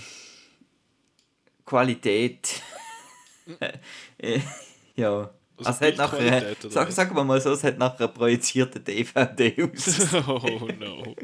Qualität... 1.67 2.61
Ja... 4.97 5.31
Also 5.59 5.69
Also, 5.71 5.85
es 5.85 5.91
hat 5.93 5.97
nachher, 5.99 6.57
sag, 6.71 6.91
sagen 6.93 7.15
wir 7.15 7.23
mal 7.25 7.41
so, 7.41 7.53
es 7.53 7.63
hat 7.63 7.79
nachher 7.79 8.07
einen 8.07 8.15
projizierten 8.15 8.83
DVD 8.83 9.55
aus. 9.73 10.13
oh 10.27 10.69
no. 10.81 11.15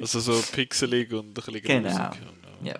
Also 0.00 0.18
so 0.18 0.42
pixelig 0.52 1.12
und 1.12 1.28
ein 1.28 1.34
bisschen 1.34 1.62
Genau. 1.62 2.08
grusig. 2.08 2.22
Ja. 2.62 2.78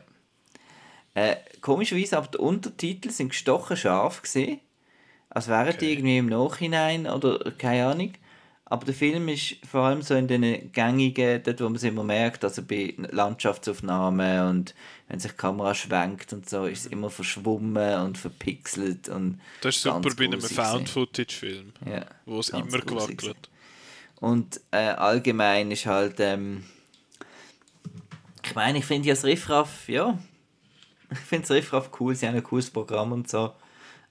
Äh, 1.14 1.36
komischerweise, 1.60 2.18
aber 2.18 2.28
die 2.28 2.38
Untertitel 2.38 3.10
sind 3.10 3.30
gestochen 3.30 3.76
scharf 3.76 4.22
gesehen. 4.22 4.60
Als 5.30 5.48
wären 5.48 5.70
die 5.72 5.76
Okay. 5.76 5.92
irgendwie 5.92 6.18
im 6.18 6.26
Nachhinein 6.26 7.06
oder 7.06 7.50
keine 7.52 7.86
Ahnung. 7.86 8.12
Aber 8.68 8.84
der 8.84 8.94
Film 8.94 9.28
ist 9.28 9.56
vor 9.64 9.82
allem 9.82 10.02
so 10.02 10.14
in 10.14 10.26
den 10.26 10.72
gängigen, 10.72 11.40
dort 11.44 11.60
wo 11.60 11.64
man 11.64 11.76
es 11.76 11.84
immer 11.84 12.02
merkt, 12.02 12.42
also 12.42 12.62
bei 12.62 12.94
Landschaftsaufnahmen 12.96 14.48
und 14.48 14.74
wenn 15.06 15.20
sich 15.20 15.30
die 15.30 15.36
Kamera 15.36 15.72
schwenkt 15.72 16.32
und 16.32 16.50
so, 16.50 16.66
ist 16.66 16.86
es 16.86 16.86
immer 16.86 17.08
verschwommen 17.08 18.00
und 18.00 18.18
verpixelt 18.18 19.08
und 19.08 19.40
Das 19.60 19.76
ist 19.76 19.82
super 19.82 20.10
bei 20.16 20.24
einem 20.24 20.40
Found-Footage-Film. 20.40 21.74
Ja, 21.88 22.06
wo 22.24 22.40
es 22.40 22.48
immer 22.48 22.66
gewackelt. 22.66 23.48
Und 24.20 24.60
äh, 24.72 24.78
allgemein 24.88 25.70
ist 25.70 25.86
halt, 25.86 26.16
ähm, 26.18 26.64
ich 28.46 28.54
meine, 28.54 28.78
ich 28.78 28.84
finde 28.84 29.08
ja 29.08 29.14
das 29.14 29.24
Riffraff, 29.24 29.88
ja, 29.88 30.18
ich 31.10 31.18
finde 31.18 31.42
das 31.48 31.56
Riffraff 31.56 31.90
cool, 32.00 32.14
sie 32.14 32.26
haben 32.26 32.36
ein 32.36 32.42
cooles 32.42 32.70
Programm 32.70 33.12
und 33.12 33.28
so, 33.28 33.52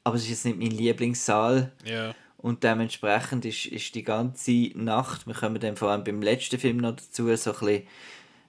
aber 0.03 0.15
es 0.15 0.23
ist 0.23 0.29
jetzt 0.29 0.45
nicht 0.45 0.57
mein 0.59 0.71
Lieblingssaal 0.71 1.71
Ja. 1.83 2.13
und 2.37 2.63
dementsprechend 2.63 3.45
ist, 3.45 3.65
ist 3.67 3.95
die 3.95 4.03
ganze 4.03 4.71
Nacht, 4.75 5.25
wir 5.27 5.33
kommen 5.33 5.59
dann 5.59 5.75
vor 5.77 5.89
allem 5.91 6.03
beim 6.03 6.21
letzten 6.21 6.59
Film 6.59 6.77
noch 6.77 6.95
dazu, 6.95 7.35
so 7.35 7.53
ein 7.53 7.59
bisschen, 7.59 7.87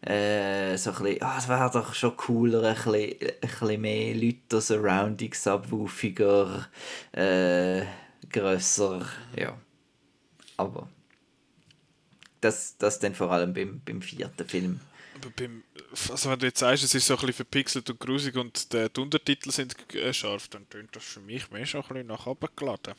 äh, 0.03 0.77
so 0.77 0.91
ein 0.91 1.03
bisschen, 1.03 1.23
ah, 1.23 1.39
es 1.39 1.49
wäre 1.49 1.71
doch 1.73 1.95
schon 1.95 2.17
cooler, 2.17 2.63
ein 2.63 2.75
bisschen, 2.75 2.95
ein 2.95 3.41
bisschen 3.41 3.81
mehr 3.81 4.15
Leute, 4.15 4.61
Surroundings, 4.61 5.43
subwoofiger, 5.43 6.69
äh, 7.13 7.83
grösser, 8.31 9.07
ja. 9.37 9.57
Aber 10.59 10.89
das, 12.41 12.77
das 12.79 12.99
dann 12.99 13.15
vor 13.15 13.31
allem 13.33 13.53
beim, 13.55 13.81
beim 13.85 14.01
vierten 14.03 14.47
Film. 14.49 14.81
Aber 15.17 15.31
beim, 15.37 15.63
also 16.11 16.31
wenn 16.31 16.39
du 16.39 16.47
jetzt 16.47 16.61
sagst, 16.61 16.85
es 16.85 16.95
ist 16.95 17.07
so 17.07 17.15
ein 17.15 17.21
bisschen 17.21 17.35
verpixelt 17.35 17.89
und 17.91 17.99
grusig 18.01 18.37
und 18.37 18.73
die, 18.73 18.87
die 18.95 19.01
Untertitel 19.01 19.51
sind 19.51 19.75
scharf, 20.13 20.49
dann 20.49 20.69
tönt 20.69 20.95
das 20.95 21.05
für 21.05 21.21
mich 21.21 21.51
mehr 21.51 21.67
so 21.67 21.79
ein 21.79 21.85
bisschen 21.89 22.07
nach 22.07 22.27
oben 22.27 22.49
geladen. 22.55 22.95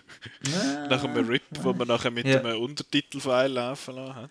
nach 0.88 1.04
einem 1.04 1.26
Rip, 1.26 1.42
wo 1.62 1.72
man 1.72 1.88
nachher 1.88 2.10
mit 2.10 2.26
Ja. 2.26 2.38
einem 2.40 2.60
Untertitelfile 2.60 3.48
laufen 3.48 3.94
lassen 3.96 4.14
hat. 4.16 4.30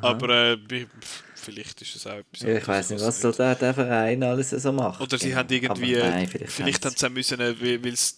Aber 0.00 0.28
äh, 0.30 0.58
vielleicht 1.34 1.82
ist 1.82 1.96
es 1.96 2.06
auch 2.06 2.12
etwas 2.18 2.40
Ja, 2.40 2.56
ich 2.56 2.66
weiß 2.66 2.90
nicht, 2.90 3.00
was 3.02 3.16
anderes, 3.16 3.36
so 3.36 3.42
der, 3.42 3.54
der 3.54 3.74
Verein 3.74 4.22
alles 4.22 4.50
so 4.50 4.72
macht. 4.72 5.00
Oder 5.00 5.18
sie 5.18 5.28
Genau. 5.28 5.38
haben 5.40 5.52
irgendwie, 5.52 5.98
Aber 6.00 6.10
nein, 6.10 6.28
vielleicht, 6.28 6.52
vielleicht, 6.52 6.84
haben 6.86 6.96
sie 6.96 7.06
auch 7.06 7.10
müssen, 7.10 7.40
äh, 7.40 7.60
weil 7.60 7.92
es, 7.92 8.16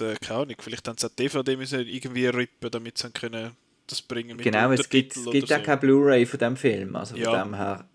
äh, 0.00 0.14
keine 0.20 0.40
Ahnung, 0.40 0.56
vielleicht 0.60 0.86
haben 0.88 0.98
sie 0.98 1.06
auch 1.06 1.10
DVD 1.14 1.56
müssen 1.56 1.86
irgendwie 1.86 2.26
rippen, 2.26 2.70
damit 2.70 2.98
sie 2.98 3.10
können 3.10 3.52
das 3.86 4.02
bringen 4.02 4.36
mit 4.36 4.44
Genau, 4.44 4.70
es 4.72 4.88
gibt, 4.88 5.16
es 5.16 5.24
gibt 5.30 5.52
auch 5.52 5.62
keine 5.62 5.78
Blu-ray 5.80 6.26
von 6.26 6.38
dem 6.38 6.56
Film. 6.56 6.96
Also 6.96 7.16
Ja. 7.16 7.30
von 7.30 7.50
dem 7.50 7.54
her. 7.54 7.88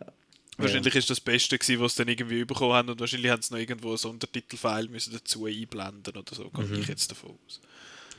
Wahrscheinlich 0.58 0.94
ist 0.96 1.10
das 1.10 1.18
das 1.20 1.24
Beste 1.24 1.58
gewesen, 1.58 1.80
was 1.82 1.96
sie 1.96 2.04
dann 2.04 2.10
irgendwie 2.10 2.44
bekommen 2.44 2.74
haben 2.74 2.90
und 2.90 3.00
wahrscheinlich 3.00 3.32
haben 3.32 3.42
sie 3.42 3.54
noch 3.54 3.60
irgendwo 3.62 3.96
so 3.96 4.10
Untertitelfile 4.10 4.90
müssen 4.90 5.14
dazu 5.14 5.46
einblenden 5.46 6.18
oder 6.18 6.36
so, 6.36 6.50
gehe 6.50 6.66
Mhm. 6.66 6.82
ich 6.82 6.88
jetzt 6.88 7.10
davon 7.10 7.38
aus. 7.46 7.62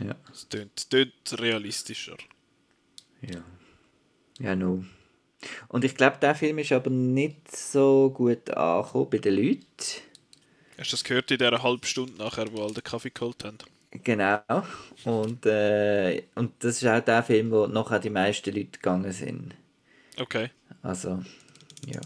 Ja. 0.02 0.14
Das 0.26 0.48
tönt, 0.48 0.88
tönt 0.90 1.12
realistischer. 1.38 2.16
Ja. 3.20 3.42
Ja, 4.38 4.56
no. 4.56 4.85
Und 5.68 5.85
ich 5.85 5.94
glaube, 5.94 6.16
der 6.20 6.35
Film 6.35 6.59
ist 6.59 6.72
aber 6.72 6.88
nicht 6.90 7.54
so 7.54 8.11
gut 8.14 8.48
angekommen 8.50 9.11
bei 9.11 9.18
den 9.18 9.35
Leuten. 9.35 9.66
Hast 10.78 10.92
du 10.92 10.96
das 10.96 11.04
gehört 11.04 11.30
in 11.30 11.37
dieser 11.38 11.62
halben 11.62 11.85
Stunde 11.87 12.14
nachher, 12.16 12.50
wo 12.52 12.62
alle 12.62 12.72
den 12.72 12.83
Kaffee 12.85 13.11
geholt 13.11 13.44
haben? 13.44 13.59
Genau. 13.90 14.40
Und, 15.05 15.46
äh, 15.46 16.22
und 16.37 16.53
das 16.61 16.81
ist 16.81 16.87
auch 16.87 17.00
der 17.00 17.22
Film, 17.22 17.50
wo 17.50 17.66
nachher 17.66 17.98
die 17.98 18.11
meisten 18.11 18.55
Leute 18.55 18.70
gegangen 18.72 19.11
sind. 19.12 19.55
Okay. 20.18 20.50
Also, 20.83 21.22
ja. 21.87 22.00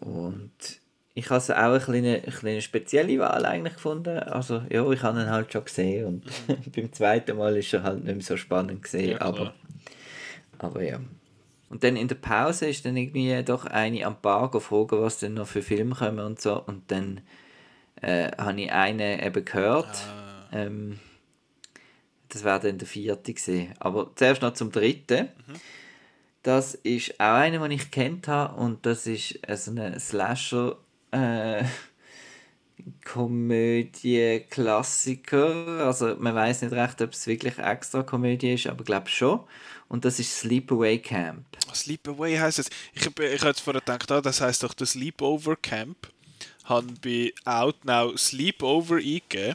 Und 0.00 0.80
ich 1.14 1.28
habe 1.28 1.38
es 1.38 1.50
auch 1.50 1.56
eine 1.56 1.80
kleine, 1.80 2.22
eine 2.22 2.32
kleine 2.32 2.62
spezielle 2.62 3.18
Wahl 3.18 3.44
eigentlich 3.44 3.74
gefunden. 3.74 4.18
Also 4.18 4.62
ja, 4.70 4.90
ich 4.90 5.02
habe 5.02 5.20
ihn 5.20 5.30
halt 5.30 5.52
schon 5.52 5.64
gesehen 5.64 6.06
und 6.06 6.24
mhm. 6.48 6.70
beim 6.74 6.92
zweiten 6.92 7.36
Mal 7.36 7.56
ist 7.56 7.72
er 7.74 7.82
halt 7.82 8.04
nicht 8.04 8.14
mehr 8.14 8.24
so 8.24 8.36
spannend 8.36 8.82
gesehen, 8.82 9.10
ja, 9.10 9.20
aber, 9.20 9.54
aber 10.58 10.82
ja. 10.82 11.00
Und 11.68 11.84
dann 11.84 11.96
in 11.96 12.08
der 12.08 12.16
Pause 12.16 12.68
ist 12.68 12.84
dann 12.84 12.96
irgendwie 12.96 13.42
doch 13.44 13.64
eine 13.64 14.04
am 14.04 14.16
Bar 14.20 14.50
gefragt, 14.50 14.92
was 14.92 15.18
denn 15.18 15.34
noch 15.34 15.46
für 15.46 15.62
Filme 15.62 15.94
kommen 15.94 16.20
und 16.20 16.40
so. 16.40 16.62
Und 16.62 16.90
dann 16.90 17.20
äh, 18.00 18.30
habe 18.36 18.60
ich 18.60 18.72
einen 18.72 19.20
eben 19.20 19.44
gehört. 19.44 19.86
Ah. 19.86 20.21
Ähm, 20.52 20.98
das 22.28 22.44
wäre 22.44 22.60
dann 22.60 22.78
der 22.78 22.88
vierte 22.88 23.34
gesehen. 23.34 23.74
Aber 23.78 24.10
zuerst 24.14 24.42
noch 24.42 24.54
zum 24.54 24.70
dritten. 24.70 25.28
Mhm. 25.46 25.54
Das 26.42 26.74
ist 26.74 27.20
auch 27.20 27.34
einer, 27.34 27.60
den 27.60 27.72
ich 27.72 27.90
kennt 27.90 28.26
habe 28.26 28.60
und 28.60 28.84
das 28.84 29.06
ist 29.06 29.38
so 29.54 29.70
ein 29.70 30.00
Slasher 30.00 30.76
äh, 31.12 31.62
Komödie 33.04 34.44
Klassiker. 34.50 35.86
Also 35.86 36.16
man 36.18 36.34
weiß 36.34 36.62
nicht 36.62 36.72
recht, 36.72 37.00
ob 37.00 37.12
es 37.12 37.26
wirklich 37.26 37.58
extra 37.58 38.02
Komödie 38.02 38.54
ist, 38.54 38.66
aber 38.66 38.82
glaube 38.82 39.08
schon. 39.08 39.40
Und 39.88 40.04
das 40.04 40.18
ist 40.18 40.36
Sleepaway 40.38 40.98
Camp. 40.98 41.44
Sleepaway 41.74 42.36
heißt 42.36 42.58
es. 42.58 42.70
Ich, 42.92 43.02
ich 43.02 43.06
habe 43.06 43.24
jetzt 43.24 43.60
vorher 43.60 43.80
gedacht, 43.80 44.10
ah, 44.10 44.20
das 44.20 44.40
heißt 44.40 44.62
doch 44.62 44.74
das 44.74 44.92
Sleepover 44.92 45.56
Camp. 45.56 46.10
Haben 46.64 46.94
bei 47.02 47.32
Outnow 47.44 48.18
Sleepover 48.18 48.96
eingegeben. 48.96 49.54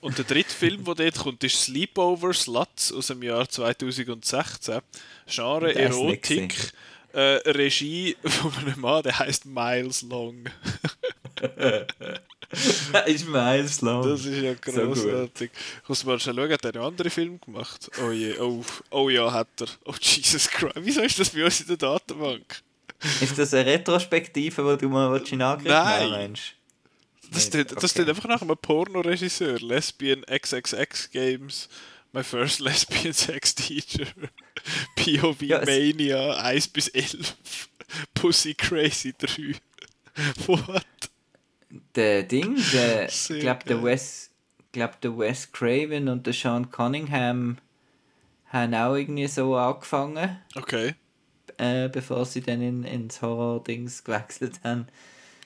Und 0.00 0.16
der 0.16 0.24
dritte 0.24 0.54
Film, 0.54 0.84
der 0.84 0.94
dort 0.94 1.18
kommt, 1.18 1.44
ist 1.44 1.62
Sleepover 1.62 2.32
Sluts 2.32 2.92
aus 2.92 3.08
dem 3.08 3.22
Jahr 3.22 3.48
2016. 3.48 4.80
Genre 5.26 5.74
Erotik. 5.74 6.72
Äh, 7.12 7.40
Regie 7.50 8.16
von 8.22 8.54
einem 8.58 8.80
Mann, 8.80 9.02
der 9.02 9.18
heißt 9.18 9.44
Miles 9.44 10.02
Long. 10.02 10.44
ist 13.06 13.28
Miles 13.28 13.80
Long. 13.80 14.08
Das 14.08 14.24
ist 14.24 14.40
ja 14.40 14.54
großartig. 14.54 15.50
So 15.88 15.94
du 15.94 16.06
mal 16.06 16.20
schon 16.20 16.36
schauen, 16.36 16.52
hat 16.52 16.64
er 16.64 16.74
einen 16.74 16.84
anderen 16.84 17.10
Film 17.10 17.40
gemacht? 17.40 17.90
Oh 18.00 18.12
je, 18.12 18.38
oh, 18.38 18.64
oh 18.90 19.08
ja, 19.08 19.32
hat 19.32 19.48
er. 19.60 19.66
Oh 19.86 19.94
Jesus 20.00 20.48
Christ, 20.48 20.76
wieso 20.76 21.00
ist 21.02 21.18
das 21.18 21.30
bei 21.30 21.44
uns 21.44 21.60
in 21.60 21.66
der 21.66 21.76
Datenbank? 21.78 22.62
Ist 23.20 23.36
das 23.36 23.54
eine 23.54 23.66
Retrospektive, 23.66 24.76
die 24.76 24.82
du 24.84 24.88
mal 24.88 25.20
in 25.20 25.42
Angriff 25.42 25.66
nehmen 25.66 26.12
willst? 26.12 26.54
Das 27.30 27.44
steht 27.44 27.72
okay. 27.72 28.08
einfach 28.08 28.28
nach 28.28 28.42
einem 28.42 28.56
Pornoregisseur. 28.56 29.58
Lesbian 29.60 30.22
XXX 30.22 31.10
Games. 31.10 31.68
My 32.12 32.24
first 32.24 32.60
lesbian 32.60 33.12
sex 33.14 33.54
teacher. 33.54 34.06
POV 34.96 35.42
ja, 35.42 35.64
Mania 35.64 36.34
1 36.42 36.68
bis 36.68 36.88
11. 36.88 37.68
Pussy 38.14 38.54
Crazy 38.54 39.14
3. 39.16 39.54
What? 40.46 40.84
Der 41.94 42.24
Ding, 42.24 42.56
der, 42.72 43.08
ich 43.08 43.28
glaube, 43.28 43.64
der 43.64 43.82
Wes, 43.82 44.30
glaub, 44.72 45.00
der 45.00 45.16
Wes 45.16 45.52
Craven 45.52 46.08
und 46.08 46.26
der 46.26 46.32
Sean 46.32 46.70
Cunningham 46.70 47.58
haben 48.46 48.74
auch 48.74 48.96
irgendwie 48.96 49.28
so 49.28 49.54
angefangen. 49.54 50.38
Okay. 50.56 50.94
Äh, 51.58 51.88
bevor 51.88 52.24
sie 52.24 52.40
dann 52.40 52.60
in, 52.60 52.82
ins 52.82 53.22
Horror-Dings 53.22 54.02
gewechselt 54.02 54.60
haben. 54.64 54.88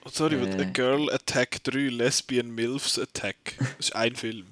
Oh, 0.04 0.10
sorry, 0.12 0.36
äh, 0.36 0.62
A 0.62 0.64
Girl 0.64 1.10
Attack 1.10 1.64
3, 1.64 1.88
Lesbian 1.88 2.50
Milfs 2.50 2.98
Attack. 2.98 3.56
Das 3.58 3.68
ist 3.78 3.96
ein 3.96 4.14
Film. 4.14 4.46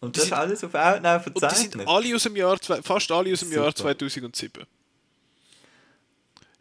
Und 0.00 0.16
das 0.16 0.24
ist 0.24 0.32
alles 0.32 0.64
auf 0.64 0.74
Outnow 0.74 1.22
verzeichnet? 1.22 1.34
Und 1.34 1.74
die 1.74 1.78
sind 1.78 1.88
alle 1.88 2.14
aus 2.14 2.22
dem 2.22 2.36
Jahr, 2.36 2.58
fast 2.82 3.10
alle 3.10 3.32
aus 3.32 3.40
dem 3.40 3.48
Super. 3.48 3.62
Jahr 3.62 3.74
2007. 3.74 4.64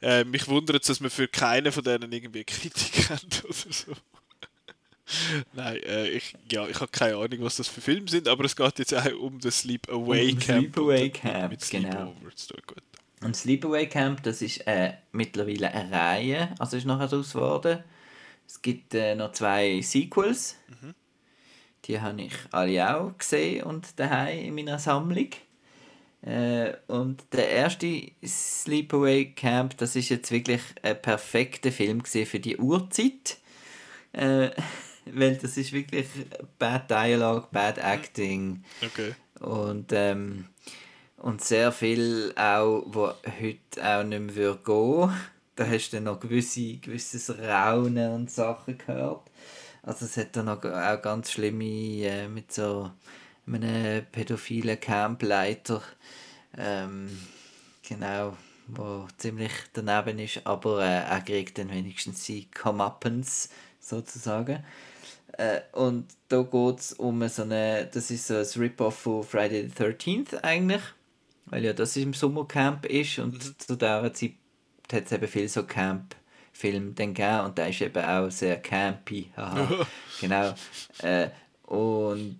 Äh, 0.02 0.24
mich 0.26 0.48
wundert 0.48 0.82
es, 0.82 0.88
dass 0.88 1.00
man 1.00 1.10
für 1.10 1.28
keinen 1.28 1.72
von 1.72 1.84
denen 1.84 2.12
irgendwie 2.12 2.44
Kritik 2.44 3.10
hat 3.10 3.44
oder 3.46 3.74
so. 3.74 3.94
Nein, 5.54 5.78
äh, 5.84 6.10
ich, 6.10 6.36
ja, 6.52 6.68
ich 6.68 6.80
habe 6.80 6.92
keine 6.92 7.16
Ahnung, 7.16 7.40
was 7.42 7.56
das 7.56 7.68
für 7.68 7.82
Filme 7.82 8.10
sind, 8.10 8.28
aber 8.28 8.44
es 8.44 8.56
geht 8.56 8.80
jetzt 8.80 8.94
auch 8.94 9.06
um 9.20 9.40
das 9.40 9.60
Sleep 9.60 9.90
Away 9.90 10.34
um 10.34 10.40
Camp. 10.40 10.60
Sleepaway 10.60 11.10
Camp, 11.10 11.52
mit 11.52 11.70
genau. 11.70 12.14
Und 13.22 13.36
Sleepaway 13.36 13.88
Camp, 13.88 14.22
das 14.24 14.42
ist 14.42 14.68
äh, 14.68 14.94
mittlerweile 15.14 15.72
eine 15.72 15.92
Reihe, 15.92 16.56
also 16.60 16.76
ist 16.78 16.86
nachher 16.86 17.08
daraus 17.08 17.32
geworden. 17.32 17.84
Es 18.48 18.62
gibt 18.62 18.94
äh, 18.94 19.14
noch 19.14 19.34
zwei 19.34 19.82
Sequels. 19.82 20.56
Mhm. 20.82 20.96
Die 21.86 22.02
habe 22.02 22.22
ich 22.22 22.34
alle 22.52 22.98
auch 22.98 23.18
gesehen 23.18 23.64
und 23.64 24.00
daheim 24.00 24.40
in 24.40 24.56
meiner 24.56 24.80
Sammlung. 24.80 25.30
Äh, 26.22 26.74
und 26.88 27.24
der 27.32 27.50
erste 27.50 28.12
Sleepaway 28.26 29.34
Camp, 29.34 29.78
das 29.78 29.96
ist 29.96 30.10
jetzt 30.10 30.32
wirklich 30.32 30.62
ein 30.82 31.02
perfekter 31.02 31.72
Film 31.72 32.04
für 32.04 32.40
die 32.40 32.58
Uhrzeit. 32.58 33.38
Äh, 34.14 34.50
weil 35.06 35.36
das 35.38 35.58
ist 35.58 35.72
wirklich 35.72 36.08
Bad 36.58 36.90
Dialogue, 36.90 37.48
Bad 37.52 37.78
Acting. 37.78 38.64
Okay. 38.84 39.14
Und, 39.40 39.92
ähm, 39.94 40.48
und 41.18 41.44
sehr 41.44 41.72
viel 41.72 42.34
auch, 42.36 42.84
wo 42.88 43.14
heute 43.40 43.84
auch 43.84 44.04
nicht 44.04 44.36
mehr 44.36 44.56
gehen 44.56 44.66
würde 44.66 45.14
da 45.58 45.68
hast 45.68 45.90
du 45.90 45.98
dann 45.98 46.06
noch 46.06 46.20
gewisse, 46.20 46.78
gewisses 46.78 47.38
Raunen 47.38 48.14
und 48.14 48.32
Sachen 48.32 48.78
gehört. 48.78 49.30
Also 49.84 50.06
es 50.06 50.18
hat 50.18 50.36
dann 50.36 50.46
noch 50.46 50.64
auch 50.64 51.02
ganz 51.02 51.32
schlimme 51.32 51.66
äh, 51.66 52.28
mit 52.28 52.52
so 52.52 52.92
einem 53.46 54.06
pädophilen 54.12 54.80
Campleiter, 54.80 55.82
ähm, 56.58 57.10
genau, 57.88 58.38
wo 58.68 59.08
ziemlich 59.18 59.52
daneben 59.74 60.20
ist, 60.20 60.46
aber 60.46 60.84
äh, 60.84 61.04
er 61.10 61.22
kriegt 61.22 61.58
dann 61.58 61.72
wenigstens 61.72 62.26
sie 62.26 62.48
Comeuppance, 62.52 63.50
sozusagen. 63.80 64.64
Äh, 65.38 65.62
und 65.72 66.08
da 66.28 66.42
geht 66.42 66.80
es 66.80 66.94
um 66.94 67.28
so 67.30 67.44
eine, 67.44 67.88
das 67.92 68.12
ist 68.12 68.28
so 68.28 68.36
ein 68.36 68.62
Rip-Off 68.62 69.00
von 69.00 69.24
Friday 69.24 69.70
the 69.70 69.84
13th 69.84 70.44
eigentlich, 70.44 70.82
weil 71.46 71.64
ja 71.64 71.74
das 71.74 71.96
im 71.96 72.14
Sommercamp 72.14 72.86
ist 72.86 73.20
und 73.20 73.34
mhm. 73.34 73.56
zu 73.58 73.76
dieser 73.76 74.14
Zeit 74.14 74.34
hat 74.94 75.06
es 75.06 75.12
eben 75.12 75.28
viel 75.28 75.48
so 75.48 75.64
Camp-Filme 75.64 76.92
gegeben 76.92 77.40
und 77.42 77.58
der 77.58 77.70
ist 77.70 77.82
eben 77.82 78.04
auch 78.04 78.30
sehr 78.30 78.62
campy. 78.62 79.32
genau. 80.22 80.54
Äh, 81.00 81.30
und 81.64 82.38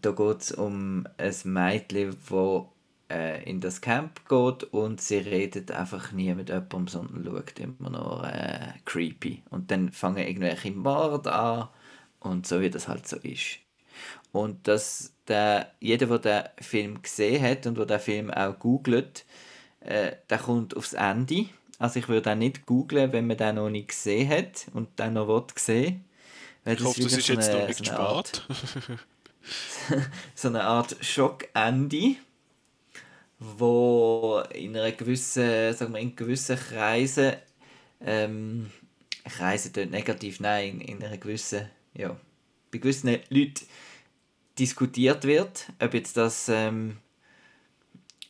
da 0.00 0.10
geht 0.10 0.40
es 0.40 0.52
um 0.52 1.06
ein 1.16 1.34
Mädchen, 1.44 2.16
das 2.28 2.64
äh, 3.10 3.42
in 3.48 3.60
das 3.60 3.80
Camp 3.80 4.28
geht 4.28 4.64
und 4.64 5.00
sie 5.00 5.18
redet 5.18 5.70
einfach 5.70 6.12
nie 6.12 6.34
mit 6.34 6.48
jemandem, 6.48 6.88
sondern 6.88 7.24
schaut 7.24 7.58
immer 7.58 7.90
noch 7.90 8.24
äh, 8.24 8.72
creepy. 8.84 9.42
Und 9.50 9.70
dann 9.70 9.90
fangen 9.90 10.26
irgendwelche 10.26 10.70
Morde 10.70 11.32
an 11.32 11.68
und 12.20 12.46
so 12.46 12.60
wie 12.60 12.70
das 12.70 12.88
halt 12.88 13.08
so 13.08 13.16
ist. 13.16 13.58
Und 14.32 14.68
dass 14.68 15.14
der, 15.26 15.72
jeder, 15.80 16.18
der 16.18 16.42
den 16.42 16.64
Film 16.64 17.02
gesehen 17.02 17.42
hat 17.42 17.66
und 17.66 17.78
der 17.78 17.86
den 17.86 18.00
Film 18.00 18.30
auch 18.30 18.58
googelt, 18.58 19.24
äh, 19.80 20.12
der 20.28 20.38
kommt 20.38 20.76
aufs 20.76 20.92
Ende. 20.92 21.46
Also 21.78 22.00
ich 22.00 22.08
würde 22.08 22.32
auch 22.32 22.36
nicht 22.36 22.66
googlen, 22.66 23.12
wenn 23.12 23.26
man 23.26 23.36
den 23.36 23.56
noch 23.56 23.70
nicht 23.70 23.88
gesehen 23.88 24.28
hat 24.28 24.66
und 24.74 24.98
den 24.98 25.14
noch 25.14 25.28
will 25.28 25.44
sehen 25.56 26.04
will. 26.64 26.74
Ich 26.74 26.84
hoffe, 26.84 27.02
das 27.02 27.12
ist 27.16 27.26
so 27.26 27.32
jetzt 27.32 27.52
noch 27.52 27.66
nicht 27.66 27.84
so 27.86 27.92
Art, 27.92 28.46
so 30.34 30.48
eine 30.48 30.64
Art 30.64 30.96
Schockende, 31.00 32.16
wo 33.38 34.42
in 34.52 34.76
einer 34.76 34.92
gewissen, 34.92 35.72
sagen 35.74 35.94
wir, 35.94 36.00
in 36.00 36.16
gewissen 36.16 36.58
Kreisen, 36.58 37.34
ähm, 38.00 38.70
Kreise 39.24 39.70
dort 39.70 39.90
negativ, 39.90 40.40
nein, 40.40 40.80
in, 40.80 40.98
in 40.98 41.04
einer 41.04 41.18
gewissen, 41.18 41.68
ja, 41.94 42.16
bei 42.70 42.78
gewissen 42.78 43.18
Leuten 43.28 43.66
diskutiert 44.58 45.24
wird, 45.24 45.66
ob 45.80 45.94
jetzt 45.94 46.16
das 46.16 46.48
ähm, 46.48 46.98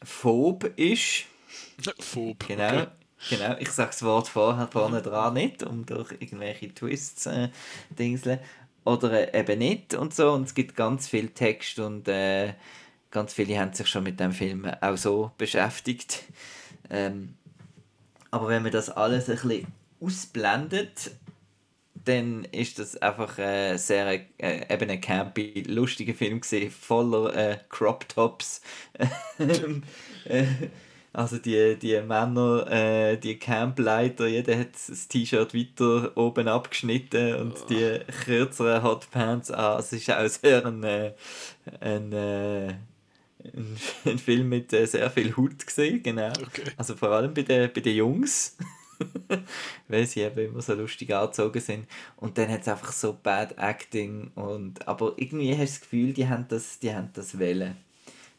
phob 0.02 0.64
ist 0.76 1.24
Phob. 2.00 2.46
Genau. 2.46 2.86
Genau, 3.30 3.56
ich 3.58 3.70
sage 3.72 3.90
das 3.90 4.02
Wort 4.04 4.28
vorher 4.28 4.68
vorne 4.68 5.02
dran 5.02 5.34
nicht, 5.34 5.64
um 5.64 5.84
durch 5.84 6.12
irgendwelche 6.12 6.72
Twists 6.72 7.26
äh, 7.26 7.48
dingseln. 7.90 8.38
Oder 8.84 9.34
äh, 9.34 9.40
eben 9.40 9.58
nicht 9.58 9.94
und 9.94 10.14
so. 10.14 10.32
Und 10.32 10.44
es 10.46 10.54
gibt 10.54 10.76
ganz 10.76 11.08
viel 11.08 11.28
Text 11.30 11.78
und 11.80 12.06
äh, 12.06 12.54
ganz 13.10 13.34
viele 13.34 13.58
haben 13.58 13.72
sich 13.72 13.88
schon 13.88 14.04
mit 14.04 14.20
dem 14.20 14.32
Film 14.32 14.66
auch 14.80 14.96
so 14.96 15.32
beschäftigt. 15.36 16.24
Ähm, 16.90 17.34
aber 18.30 18.48
wenn 18.48 18.62
man 18.62 18.72
das 18.72 18.88
alles 18.88 19.28
ein 19.28 19.36
bisschen 19.36 19.66
ausblendet, 20.00 21.10
dann 22.04 22.44
ist 22.44 22.78
das 22.78 22.96
einfach 22.96 23.38
äh, 23.38 23.76
sehr 23.76 24.06
äh, 24.38 24.72
eben 24.72 24.90
ein 24.90 25.00
campy, 25.00 25.64
lustiger 25.66 26.14
Film 26.14 26.40
gewesen, 26.40 26.70
voller 26.70 27.34
äh, 27.34 27.58
Crop 27.68 28.08
Tops. 28.08 28.62
also 31.18 31.36
die, 31.36 31.76
die 31.76 32.00
Männer, 32.00 32.64
äh, 32.70 33.16
die 33.16 33.40
Campleiter, 33.40 34.28
jeder 34.28 34.56
hat 34.56 34.68
das 34.74 35.08
T-Shirt 35.08 35.52
weiter 35.52 36.16
oben 36.16 36.46
abgeschnitten 36.46 37.34
und 37.34 37.54
oh. 37.60 37.66
die 37.68 37.98
kürzeren 38.24 38.84
Hotpants 38.84 39.50
an. 39.50 39.80
Es 39.80 39.92
ist 39.92 40.08
auch 40.12 40.28
sehr 40.28 40.64
ein, 40.64 40.84
äh, 40.84 41.14
ein, 41.80 42.12
äh, 42.12 42.68
ein, 42.68 43.76
ein 44.04 44.18
Film 44.18 44.48
mit 44.48 44.72
äh, 44.72 44.86
sehr 44.86 45.10
viel 45.10 45.36
Hut 45.36 45.66
gesehen, 45.66 46.04
genau. 46.04 46.28
Okay. 46.28 46.70
Also 46.76 46.94
vor 46.94 47.10
allem 47.10 47.34
bei 47.34 47.42
den, 47.42 47.72
bei 47.72 47.80
den 47.80 47.96
Jungs. 47.96 48.56
weil 49.88 50.06
sie 50.06 50.20
eben 50.20 50.38
immer 50.38 50.62
so 50.62 50.74
lustig 50.74 51.12
angezogen 51.12 51.60
sind. 51.60 51.88
Und 52.16 52.38
dann 52.38 52.48
hat 52.48 52.60
es 52.60 52.68
einfach 52.68 52.92
so 52.92 53.18
Bad 53.20 53.58
Acting. 53.58 54.30
Und, 54.36 54.86
aber 54.86 55.14
irgendwie 55.16 55.50
hast 55.50 55.58
du 55.58 55.64
das 55.64 55.80
Gefühl, 55.80 56.12
die 56.12 56.28
haben 56.28 56.46
das, 56.48 56.78
die 56.78 56.94
haben 56.94 57.10
das 57.12 57.38
wollen, 57.40 57.76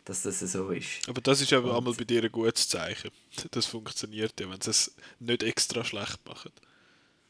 dass 0.09 0.23
das 0.23 0.39
so 0.39 0.69
ist. 0.69 1.07
Aber 1.07 1.21
das 1.21 1.39
ist 1.39 1.53
aber 1.53 1.77
einmal 1.77 1.93
bei 1.93 2.03
dir 2.03 2.23
ein 2.23 2.31
gutes 2.31 2.67
Zeichen. 2.67 3.11
Das 3.51 3.67
funktioniert 3.67 4.39
ja, 4.39 4.49
wenn 4.49 4.59
sie 4.59 4.71
es 4.71 4.95
nicht 5.19 5.43
extra 5.43 5.85
schlecht 5.85 6.27
machen. 6.27 6.51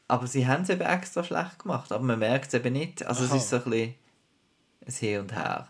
Aber 0.08 0.26
sie 0.26 0.46
haben 0.46 0.62
es 0.62 0.70
eben 0.70 0.80
extra 0.80 1.22
schlecht 1.22 1.58
gemacht, 1.60 1.92
aber 1.92 2.02
man 2.02 2.18
merkt 2.18 2.48
es 2.48 2.54
eben 2.54 2.72
nicht. 2.72 3.04
Also 3.04 3.24
Aha. 3.24 3.36
es 3.36 3.42
ist 3.42 3.50
so 3.50 3.56
ein 3.56 3.64
bisschen 3.64 3.94
ein 4.86 4.92
Hin 4.92 5.20
und 5.20 5.32
Her. 5.32 5.68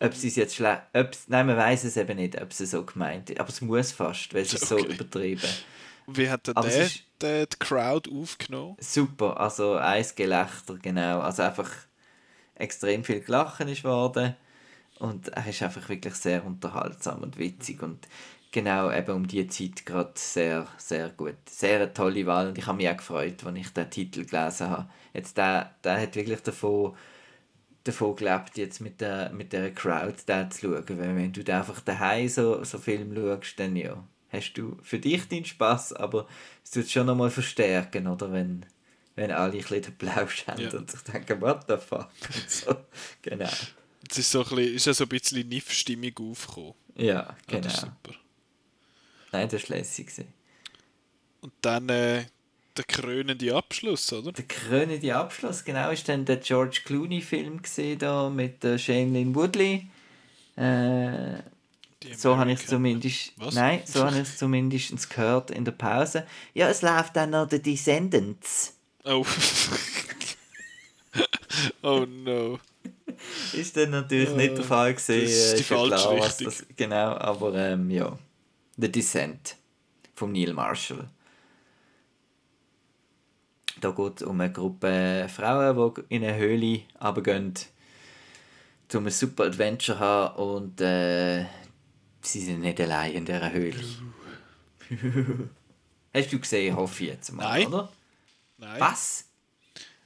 Ob 0.00 0.14
sie 0.14 0.28
es 0.28 0.36
jetzt 0.36 0.54
schlecht. 0.56 0.82
Nein, 1.28 1.46
man 1.46 1.56
weiß 1.56 1.84
es 1.84 1.96
eben 1.96 2.16
nicht, 2.16 2.40
ob 2.40 2.50
es 2.50 2.58
so 2.58 2.84
gemeint 2.84 3.30
ist. 3.30 3.38
Aber 3.38 3.50
es 3.50 3.60
muss 3.60 3.92
fast, 3.92 4.34
weil 4.34 4.42
es 4.42 4.54
ist 4.54 4.72
okay. 4.72 4.82
so 4.82 4.88
übertrieben. 4.88 5.48
Wie 6.06 6.28
hat 6.28 6.48
denn 6.48 6.54
der, 6.54 6.90
der 7.20 7.46
die 7.46 7.56
Crowd 7.58 8.10
aufgenommen? 8.10 8.76
Super, 8.80 9.38
also 9.38 9.74
ein 9.74 10.04
Gelächter, 10.16 10.76
genau. 10.80 11.20
Also 11.20 11.42
einfach 11.42 11.70
extrem 12.54 13.04
viel 13.04 13.20
gelachen 13.20 13.68
ist 13.68 13.84
worden. 13.84 14.34
Und 15.02 15.28
er 15.28 15.46
ist 15.48 15.62
einfach 15.62 15.88
wirklich 15.88 16.14
sehr 16.14 16.44
unterhaltsam 16.44 17.22
und 17.22 17.36
witzig. 17.36 17.82
Und 17.82 18.06
genau 18.52 18.92
eben 18.92 19.10
um 19.10 19.26
die 19.26 19.48
Zeit 19.48 19.84
gerade 19.84 20.12
sehr, 20.14 20.68
sehr 20.78 21.08
gut. 21.08 21.34
Sehr 21.50 21.76
eine 21.76 21.92
tolle 21.92 22.24
Wahl. 22.26 22.48
Und 22.48 22.58
ich 22.58 22.66
habe 22.66 22.76
mich 22.76 22.88
auch 22.88 22.96
gefreut, 22.96 23.44
als 23.44 23.58
ich 23.58 23.68
den 23.70 23.90
Titel 23.90 24.24
gelesen 24.24 24.70
habe. 24.70 24.88
Jetzt 25.12 25.36
der, 25.36 25.74
der 25.82 26.00
hat 26.00 26.14
wirklich 26.14 26.40
davon 26.42 26.94
davon 27.84 28.14
gelebt, 28.14 28.56
jetzt 28.56 28.80
mit 28.80 29.00
der, 29.00 29.30
mit 29.30 29.52
der 29.52 29.74
Crowd 29.74 30.14
da 30.26 30.48
zu 30.48 30.68
schauen. 30.68 30.84
Weil 30.86 31.16
wenn 31.16 31.32
du 31.32 31.52
einfach 31.52 31.80
daheim 31.80 32.28
so, 32.28 32.62
so 32.62 32.78
Film 32.78 33.12
schaust, 33.12 33.58
dann 33.58 33.74
ja, 33.74 34.04
hast 34.30 34.52
du 34.54 34.78
für 34.82 35.00
dich 35.00 35.26
deinen 35.26 35.44
Spaß, 35.44 35.94
aber 35.94 36.28
es 36.62 36.70
tut 36.70 36.88
schon 36.88 37.06
nochmal 37.06 37.30
verstärken, 37.30 38.06
oder? 38.06 38.32
Wenn, 38.32 38.66
wenn 39.16 39.32
alle 39.32 39.54
ein 39.54 39.58
bisschen 39.58 39.82
den 39.82 39.98
Plausch 39.98 40.46
haben 40.46 40.62
ja. 40.62 40.70
und 40.72 40.92
sich 40.92 41.00
denken, 41.00 41.40
what 41.40 41.64
the 41.66 41.76
fuck? 41.76 42.08
so, 42.46 42.76
genau. 43.20 43.50
Es 44.12 44.18
ist, 44.18 44.30
so 44.30 44.44
ein 44.44 44.56
bisschen, 44.56 44.74
ist 44.74 44.86
ja 44.86 44.92
so 44.92 45.04
ein 45.04 45.08
bisschen 45.08 45.48
Niff-Stimmung 45.48 46.12
aufgekommen. 46.20 46.74
Ja, 46.96 47.34
genau. 47.46 47.66
Ja, 47.66 47.70
super. 47.70 48.14
Nein, 49.32 49.48
das 49.48 49.70
war 49.70 49.78
lässig. 49.78 50.12
Und 51.40 51.52
dann 51.62 51.88
äh, 51.88 52.26
der 52.76 52.84
krönende 52.84 53.54
Abschluss, 53.54 54.12
oder? 54.12 54.32
Der 54.32 54.44
krönende 54.44 55.16
Abschluss, 55.16 55.64
genau, 55.64 55.90
ist 55.90 56.06
dann 56.10 56.26
der 56.26 56.36
George 56.36 56.82
Clooney-Film 56.84 57.62
da 57.98 58.28
mit 58.28 58.62
der 58.62 58.76
Shailene 58.76 59.34
Woodley. 59.34 59.88
Äh, 60.56 61.38
so 62.14 62.36
habe 62.36 62.52
ich 62.52 62.66
zumindest. 62.66 63.32
Was? 63.36 63.54
Nein, 63.54 63.80
so 63.86 64.04
habe 64.04 64.20
ich 64.20 64.36
zumindest 64.36 65.08
gehört 65.08 65.50
in 65.50 65.64
der 65.64 65.72
Pause. 65.72 66.26
Ja, 66.52 66.68
es 66.68 66.82
läuft 66.82 67.16
dann 67.16 67.30
noch 67.30 67.48
der 67.48 67.60
Descendants. 67.60 68.74
Oh. 69.04 69.24
oh 71.82 72.04
no. 72.06 72.60
ist 73.52 73.76
dann 73.76 73.90
natürlich 73.90 74.30
oh, 74.30 74.36
nicht 74.36 74.56
der 74.56 74.64
Fall 74.64 74.94
gesehen. 74.94 75.22
Das 75.22 75.32
ist 75.32 75.58
die 75.58 75.62
falsche 75.62 75.94
klar, 75.96 76.14
Richtung. 76.14 76.44
Das, 76.46 76.66
genau, 76.76 77.16
aber 77.16 77.54
ähm, 77.54 77.90
ja. 77.90 78.18
The 78.76 78.90
Descent 78.90 79.56
von 80.14 80.32
Neil 80.32 80.52
Marshall. 80.52 81.08
Da 83.80 83.90
geht 83.90 84.20
es 84.20 84.26
um 84.26 84.40
eine 84.40 84.52
Gruppe 84.52 85.26
Frauen, 85.34 85.94
die 85.96 86.14
in 86.14 86.24
eine 86.24 86.36
Höhle 86.36 86.82
runtergehen, 87.02 87.54
um 88.94 89.06
ein 89.06 89.10
super 89.10 89.44
Adventure 89.44 89.98
zu 89.98 89.98
haben 89.98 90.36
und 90.36 90.80
äh, 90.80 91.46
sie 92.20 92.40
sind 92.40 92.60
nicht 92.60 92.80
allein 92.80 93.12
in 93.12 93.24
dieser 93.24 93.52
Höhle. 93.52 93.82
Hast 96.14 96.32
du 96.32 96.38
gesehen, 96.38 96.76
hoffe 96.76 97.02
ich 97.04 97.10
jetzt 97.10 97.32
mal, 97.32 97.44
Nein. 97.44 97.66
oder? 97.68 97.92
Nein. 98.58 98.80
Was? 98.80 99.24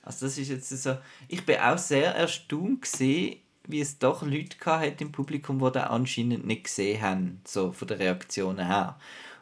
Also 0.06 0.26
das 0.26 0.38
ist 0.38 0.48
jetzt 0.48 0.70
so... 0.70 0.96
Ich 1.28 1.44
bin 1.44 1.58
auch 1.58 1.78
sehr 1.78 2.14
erstaunt 2.14 2.82
gesehen, 2.82 3.40
wie 3.68 3.80
es 3.80 3.98
doch 3.98 4.22
Leute 4.22 4.56
hat 4.64 5.00
im 5.00 5.12
Publikum, 5.12 5.58
die 5.58 5.72
das 5.72 5.90
anscheinend 5.90 6.46
nicht 6.46 6.64
gesehen 6.64 7.02
haben, 7.02 7.40
so 7.44 7.72
von 7.72 7.88
der 7.88 7.98
Reaktionen 7.98 8.66
her. 8.66 8.98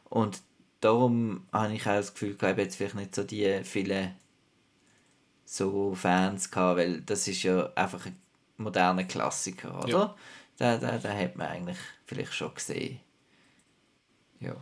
Und 0.09 0.41
darum 0.81 1.47
habe 1.53 1.75
ich 1.75 1.83
auch 1.83 1.97
das 1.97 2.15
Gefühl, 2.15 2.37
ich 2.41 2.57
jetzt 2.57 2.77
vielleicht 2.77 2.95
nicht 2.95 3.15
so 3.15 3.23
die 3.23 3.63
vielen 3.65 4.15
so 5.45 5.95
Fans 5.95 6.51
gehabt, 6.51 6.79
weil 6.79 7.01
das 7.03 7.29
ist 7.29 7.43
ja 7.43 7.71
einfach 7.75 8.07
ein 8.07 8.17
moderner 8.57 9.05
Klassiker, 9.05 9.79
oder? 9.83 9.89
Ja. 9.89 10.17
Den, 10.59 10.81
den, 10.81 11.01
den 11.01 11.19
hat 11.19 11.37
man 11.37 11.49
eigentlich 11.49 11.79
vielleicht 12.07 12.33
schon 12.33 12.55
gesehen. 12.55 13.01
Ja. 14.41 14.57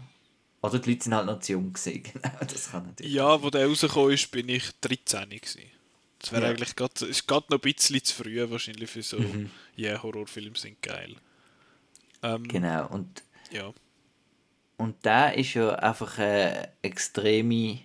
Oder 0.62 0.78
die 0.78 0.90
Leute 0.90 1.04
sind 1.04 1.14
halt 1.14 1.26
noch 1.26 1.40
zu 1.40 1.52
jung 1.52 1.72
gesehen, 1.72 2.02
genau, 2.12 2.38
das 2.40 2.70
kann 2.70 2.86
natürlich 2.86 3.12
Ja, 3.12 3.42
wo 3.42 3.50
der 3.50 3.66
rausgekommen 3.66 4.12
ist, 4.12 4.30
bin 4.30 4.48
ich 4.48 4.70
13 4.80 5.28
gewesen. 5.28 5.62
Das 6.22 6.32
wäre 6.32 6.44
ja. 6.44 6.48
eigentlich 6.50 6.76
grad, 6.76 7.00
ist 7.02 7.26
gerade 7.26 7.46
noch 7.50 7.58
ein 7.58 7.60
bisschen 7.60 8.02
zu 8.02 8.14
früh 8.14 8.50
wahrscheinlich 8.50 8.88
für 8.88 9.02
so, 9.02 9.18
mhm. 9.18 9.50
ja, 9.76 9.90
yeah, 9.90 10.02
Horrorfilme 10.02 10.56
sind 10.56 10.80
geil. 10.80 11.16
Ähm, 12.22 12.46
genau, 12.46 12.88
und 12.88 13.22
ja. 13.50 13.72
Und 14.76 14.96
da 15.02 15.28
ist 15.28 15.54
ja 15.54 15.74
einfach 15.74 16.18
eine 16.18 16.70
extreme 16.82 17.80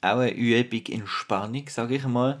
auch 0.00 0.18
eine 0.18 0.32
Übung 0.32 0.86
in 0.86 1.06
Spannung, 1.06 1.68
sage 1.68 1.96
ich 1.96 2.04
mal. 2.04 2.40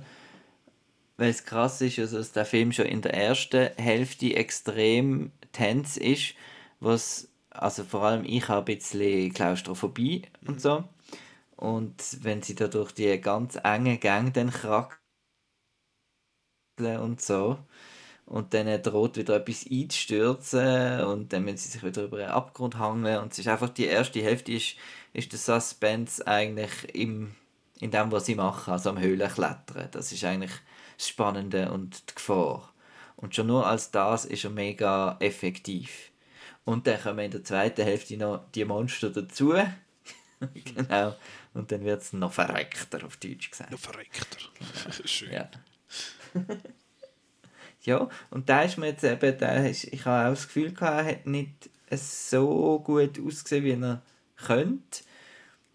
Weil 1.16 1.30
es 1.30 1.44
krass 1.44 1.80
ist, 1.80 1.98
also 1.98 2.18
dass 2.18 2.32
der 2.32 2.44
Film 2.44 2.72
schon 2.72 2.86
in 2.86 3.02
der 3.02 3.14
ersten 3.14 3.70
Hälfte 3.76 4.36
extrem 4.36 5.32
tense 5.52 6.00
ist, 6.00 6.34
was, 6.78 7.28
also 7.50 7.82
vor 7.82 8.04
allem 8.04 8.24
ich 8.24 8.48
habe 8.48 8.72
ein 8.72 8.76
bisschen 8.76 9.32
Klaustrophobie 9.32 10.22
mhm. 10.42 10.48
und 10.48 10.60
so. 10.60 10.84
Und 11.56 11.94
wenn 12.22 12.42
sie 12.42 12.54
da 12.54 12.68
durch 12.68 12.92
die 12.92 13.20
ganz 13.20 13.58
enge 13.64 13.98
Gänge 13.98 14.30
dann 14.30 14.52
krackeln 16.78 17.00
und 17.00 17.20
so, 17.20 17.58
und 18.26 18.52
dann 18.54 18.82
droht 18.82 19.16
wieder 19.16 19.36
etwas 19.36 19.66
einzustürzen 19.70 21.00
und 21.04 21.32
dann 21.32 21.44
müssen 21.44 21.58
sie 21.58 21.70
sich 21.70 21.82
wieder 21.82 22.04
über 22.04 22.18
einen 22.18 22.30
Abgrund 22.30 22.78
hängen 22.78 23.18
und 23.18 23.32
es 23.32 23.38
ist 23.38 23.48
einfach 23.48 23.70
die 23.70 23.86
erste 23.86 24.22
Hälfte 24.22 24.52
ist, 24.52 24.76
ist 25.14 25.32
der 25.32 25.38
Suspense 25.38 26.26
eigentlich 26.26 26.94
im 26.94 27.34
in 27.80 27.92
dem, 27.92 28.10
was 28.10 28.26
sie 28.26 28.34
machen, 28.34 28.72
also 28.72 28.90
am 28.90 28.98
Höhlenklettern. 28.98 29.88
Das 29.92 30.10
ist 30.10 30.24
eigentlich 30.24 30.50
das 30.96 31.08
Spannende 31.08 31.70
und 31.70 32.10
die 32.10 32.14
Gefahr. 32.16 32.72
Und 33.16 33.36
schon 33.36 33.46
nur 33.46 33.66
als 33.66 33.92
das 33.92 34.24
ist 34.24 34.44
er 34.44 34.50
mega 34.50 35.16
effektiv. 35.20 36.10
Und 36.64 36.86
dann 36.86 37.00
kommen 37.00 37.20
in 37.20 37.30
der 37.30 37.44
zweiten 37.44 37.84
Hälfte 37.84 38.16
noch 38.16 38.44
die 38.52 38.64
Monster 38.64 39.10
dazu. 39.10 39.54
genau. 40.64 41.14
Und 41.54 41.72
dann 41.72 41.84
wird 41.84 42.02
es 42.02 42.12
noch 42.12 42.32
verreckter, 42.32 43.04
auf 43.04 43.16
Deutsch 43.16 43.50
gesagt. 43.50 43.70
Noch 43.70 43.78
verreckter. 43.78 44.38
Genau. 44.58 44.92
Schön. 45.04 45.32
Ja. 45.32 45.48
ja, 47.82 48.08
und 48.30 48.48
da 48.48 48.62
ist 48.62 48.78
mir 48.78 48.88
jetzt 48.88 49.04
eben, 49.04 49.38
da 49.38 49.54
ist, 49.64 49.84
ich 49.84 50.04
habe 50.04 50.28
auch 50.28 50.34
das 50.34 50.46
Gefühl 50.46 50.72
gehabt, 50.72 51.06
er 51.06 51.12
hat 51.12 51.26
nicht 51.26 51.70
so 51.90 52.80
gut 52.80 53.18
ausgesehen, 53.20 53.64
wie 53.64 53.84
er 53.84 54.02
könnte. 54.36 55.00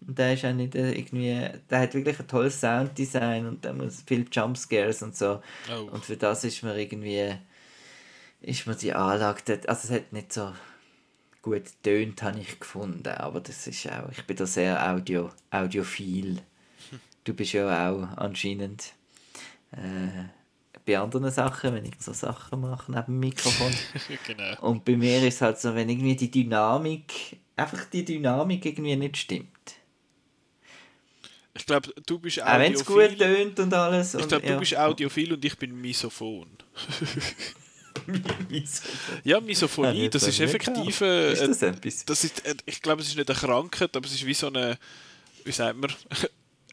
Und 0.06 0.18
der 0.18 0.34
ist 0.34 0.44
auch 0.44 0.52
nicht 0.52 0.74
irgendwie, 0.74 1.48
der 1.70 1.80
hat 1.80 1.94
wirklich 1.94 2.20
ein 2.20 2.28
tolles 2.28 2.60
Sounddesign 2.60 3.46
und 3.46 3.64
der 3.64 3.72
muss 3.72 4.02
viel 4.06 4.26
Jumpscares 4.30 5.02
und 5.02 5.16
so. 5.16 5.40
Oh. 5.70 5.90
Und 5.92 6.04
für 6.04 6.16
das 6.16 6.44
ist 6.44 6.62
mir 6.62 6.76
irgendwie, 6.76 7.34
ist 8.42 8.66
mir 8.66 8.74
die 8.74 8.92
Anlage, 8.92 9.42
dort, 9.46 9.68
also 9.68 9.88
es 9.88 9.94
hat 9.94 10.12
nicht 10.12 10.32
so 10.32 10.52
gut 11.40 11.64
tönt, 11.82 12.22
habe 12.22 12.38
ich 12.38 12.58
gefunden, 12.58 13.08
aber 13.08 13.40
das 13.40 13.66
ist 13.66 13.90
auch, 13.90 14.10
ich 14.10 14.24
bin 14.24 14.36
da 14.36 14.46
sehr 14.46 14.90
audio, 14.90 15.30
audiophil. 15.50 16.40
Du 17.24 17.32
bist 17.32 17.54
ja 17.54 17.90
auch 17.90 18.02
anscheinend 18.18 18.92
äh, 19.72 20.28
bei 20.86 20.98
anderen 20.98 21.30
Sachen, 21.30 21.74
wenn 21.74 21.84
ich 21.84 21.94
so 21.98 22.12
Sachen 22.12 22.60
mache 22.60 22.90
neben 22.92 23.06
dem 23.06 23.20
Mikrofon. 23.20 23.72
genau. 24.26 24.60
Und 24.60 24.84
bei 24.84 24.96
mir 24.96 25.18
ist 25.18 25.34
es 25.34 25.40
halt 25.40 25.58
so, 25.58 25.74
wenn 25.74 25.88
irgendwie 25.88 26.16
die 26.16 26.30
Dynamik, 26.30 27.38
einfach 27.56 27.84
die 27.86 28.04
Dynamik 28.04 28.64
irgendwie 28.64 28.96
nicht 28.96 29.16
stimmt 29.16 29.54
ich 31.56 31.66
glaube, 31.66 31.94
du 32.04 32.18
bist 32.18 32.42
audiophil. 32.42 32.54
Auch 32.54 32.60
wenn 32.60 32.74
es 32.74 32.84
gut 32.84 33.18
tönt 33.18 33.60
und 33.60 33.74
alles. 33.74 34.14
Ich 34.14 34.28
glaube, 34.28 34.44
du 34.44 34.52
ja. 34.52 34.58
bist 34.58 34.76
audiophil 34.76 35.32
und 35.32 35.44
ich 35.44 35.56
bin 35.56 35.80
Misophon. 35.80 36.48
ja, 39.24 39.40
Misophonie, 39.40 40.02
ja, 40.02 40.08
das 40.08 40.26
ist 40.26 40.40
effektiv. 40.40 41.00
Äh, 41.00 41.32
ist 41.32 41.62
das? 41.62 42.04
Das 42.04 42.24
ist, 42.24 42.44
äh, 42.44 42.54
ich 42.66 42.82
glaube, 42.82 43.02
es 43.02 43.08
ist 43.08 43.16
nicht 43.16 43.30
eine 43.30 43.38
Krankheit, 43.38 43.96
aber 43.96 44.04
es 44.04 44.14
ist 44.14 44.26
wie 44.26 44.34
so 44.34 44.48
eine, 44.48 44.76
wie 45.44 45.52
sagt 45.52 45.78
man, 45.78 45.92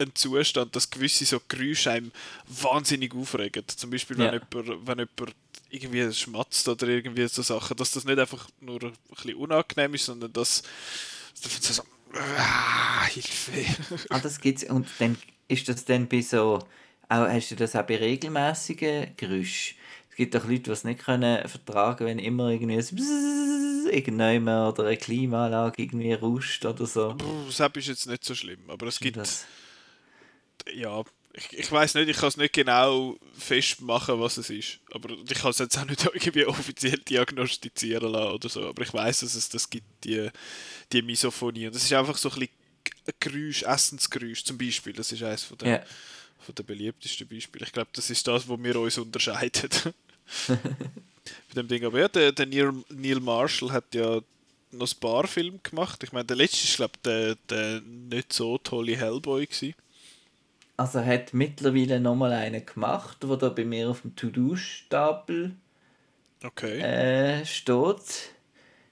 ein 0.01 0.15
Zustand, 0.15 0.75
dass 0.75 0.89
gewisse 0.89 1.25
so 1.25 1.39
Geräusche 1.47 1.91
einem 1.91 2.11
wahnsinnig 2.47 3.13
aufregen. 3.15 3.63
Zum 3.67 3.89
Beispiel, 3.89 4.17
wenn, 4.17 4.25
ja. 4.25 4.33
jemand, 4.33 4.87
wenn 4.87 4.99
jemand 4.99 5.35
irgendwie 5.69 6.13
schmatzt 6.13 6.67
oder 6.67 6.87
irgendwie 6.87 7.27
so 7.27 7.41
Sachen, 7.41 7.77
dass 7.77 7.91
das 7.91 8.05
nicht 8.05 8.19
einfach 8.19 8.49
nur 8.59 8.81
ein 8.83 8.93
bisschen 9.09 9.35
unangenehm 9.35 9.93
ist, 9.93 10.05
sondern 10.05 10.33
dass, 10.33 10.63
dass 11.41 11.75
so 11.75 11.83
Ah, 12.13 13.05
Hilfe. 13.05 13.65
ah, 14.09 14.19
das 14.19 14.39
gibt's. 14.39 14.63
Und 14.63 14.87
dann 14.99 15.17
ist 15.47 15.67
das 15.69 15.85
dann 15.85 16.07
bei 16.07 16.21
so. 16.21 16.59
Auch, 17.09 17.27
hast 17.27 17.51
du 17.51 17.55
das 17.55 17.75
auch 17.75 17.83
bei 17.83 17.97
regelmäßigen 17.97 19.15
Geräuschen? 19.17 19.77
Es 20.09 20.15
gibt 20.15 20.35
doch 20.35 20.45
Leute, 20.45 20.63
die 20.63 20.71
es 20.71 20.83
nicht 20.83 21.03
können 21.03 21.47
vertragen 21.47 22.05
wenn 22.05 22.19
immer 22.19 22.49
irgendwie 22.49 22.77
ein 22.77 23.87
irgendjemand 23.91 24.77
oder 24.77 24.87
eine 24.87 24.97
Klimaanlage 24.97 25.81
irgendwie 25.81 26.13
rauscht 26.13 26.65
oder 26.65 26.85
so. 26.85 27.13
Das 27.13 27.59
ist 27.75 27.87
jetzt 27.87 28.07
nicht 28.07 28.23
so 28.23 28.35
schlimm, 28.35 28.69
aber 28.69 28.87
es 28.87 28.99
gibt. 28.99 29.17
Das, 29.17 29.45
Ja, 30.73 31.03
ich, 31.33 31.53
ich 31.53 31.71
weiß 31.71 31.95
nicht, 31.95 32.09
ich 32.09 32.17
kann 32.17 32.29
es 32.29 32.37
nicht 32.37 32.53
genau 32.53 33.17
festmachen, 33.37 34.19
was 34.19 34.37
es 34.37 34.49
ist. 34.49 34.79
Aber 34.91 35.09
ich 35.09 35.37
kann 35.37 35.51
es 35.51 35.59
jetzt 35.59 35.77
auch 35.77 35.85
nicht 35.85 36.03
irgendwie 36.13 36.45
offiziell 36.45 36.97
diagnostizieren 36.97 38.11
lassen 38.11 38.33
oder 38.33 38.49
so. 38.49 38.67
Aber 38.67 38.81
ich 38.81 38.93
weiß, 38.93 39.21
dass 39.21 39.35
es 39.35 39.49
das 39.49 39.69
gibt, 39.69 39.85
die, 40.03 40.29
die 40.91 41.01
Misophonie. 41.01 41.67
Und 41.67 41.75
das 41.75 41.83
ist 41.83 41.93
einfach 41.93 42.17
so 42.17 42.29
ein 42.29 42.39
bisschen 42.39 43.15
Geräusch, 43.19 43.63
Essensgeräusch 43.63 44.43
zum 44.43 44.57
Beispiel. 44.57 44.93
Das 44.93 45.11
ist 45.11 45.23
eines 45.23 45.43
von 45.43 45.57
der, 45.59 45.69
ja. 45.69 45.83
von 46.39 46.55
der 46.55 46.63
beliebtesten 46.63 47.27
Beispiele. 47.27 47.65
Ich 47.65 47.71
glaube, 47.71 47.89
das 47.93 48.09
ist 48.09 48.27
das, 48.27 48.47
wo 48.47 48.61
wir 48.61 48.75
uns 48.77 48.97
unterscheiden. 48.97 49.69
Bei 50.47 51.53
dem 51.55 51.67
Ding. 51.67 51.85
Aber 51.85 51.99
ja, 51.99 52.07
der, 52.07 52.31
der 52.31 52.45
Neil, 52.45 52.73
Neil 52.89 53.19
Marshall 53.19 53.71
hat 53.71 53.93
ja 53.95 54.21
noch 54.71 54.91
ein 54.91 54.99
paar 54.99 55.27
Filme 55.27 55.59
gemacht. 55.63 56.03
Ich 56.03 56.11
meine, 56.11 56.25
der 56.25 56.37
letzte 56.37 56.65
ist, 56.65 56.75
glaube 56.75 56.93
ich, 56.95 57.01
der, 57.03 57.35
der 57.49 57.81
nicht 57.81 58.33
so 58.33 58.57
tolle 58.57 58.97
Hellboy 58.97 59.45
gewesen. 59.45 59.75
Also 60.77 60.99
er 60.99 61.05
hat 61.05 61.33
mittlerweile 61.33 61.99
nochmal 61.99 62.33
einen 62.33 62.65
gemacht, 62.65 63.17
wo 63.27 63.35
da 63.35 63.49
bei 63.49 63.65
mir 63.65 63.89
auf 63.89 64.01
dem 64.01 64.15
To-Do-Stapel 64.15 65.55
Okay. 66.43 66.79
äh, 66.79 67.45
steht. 67.45 68.33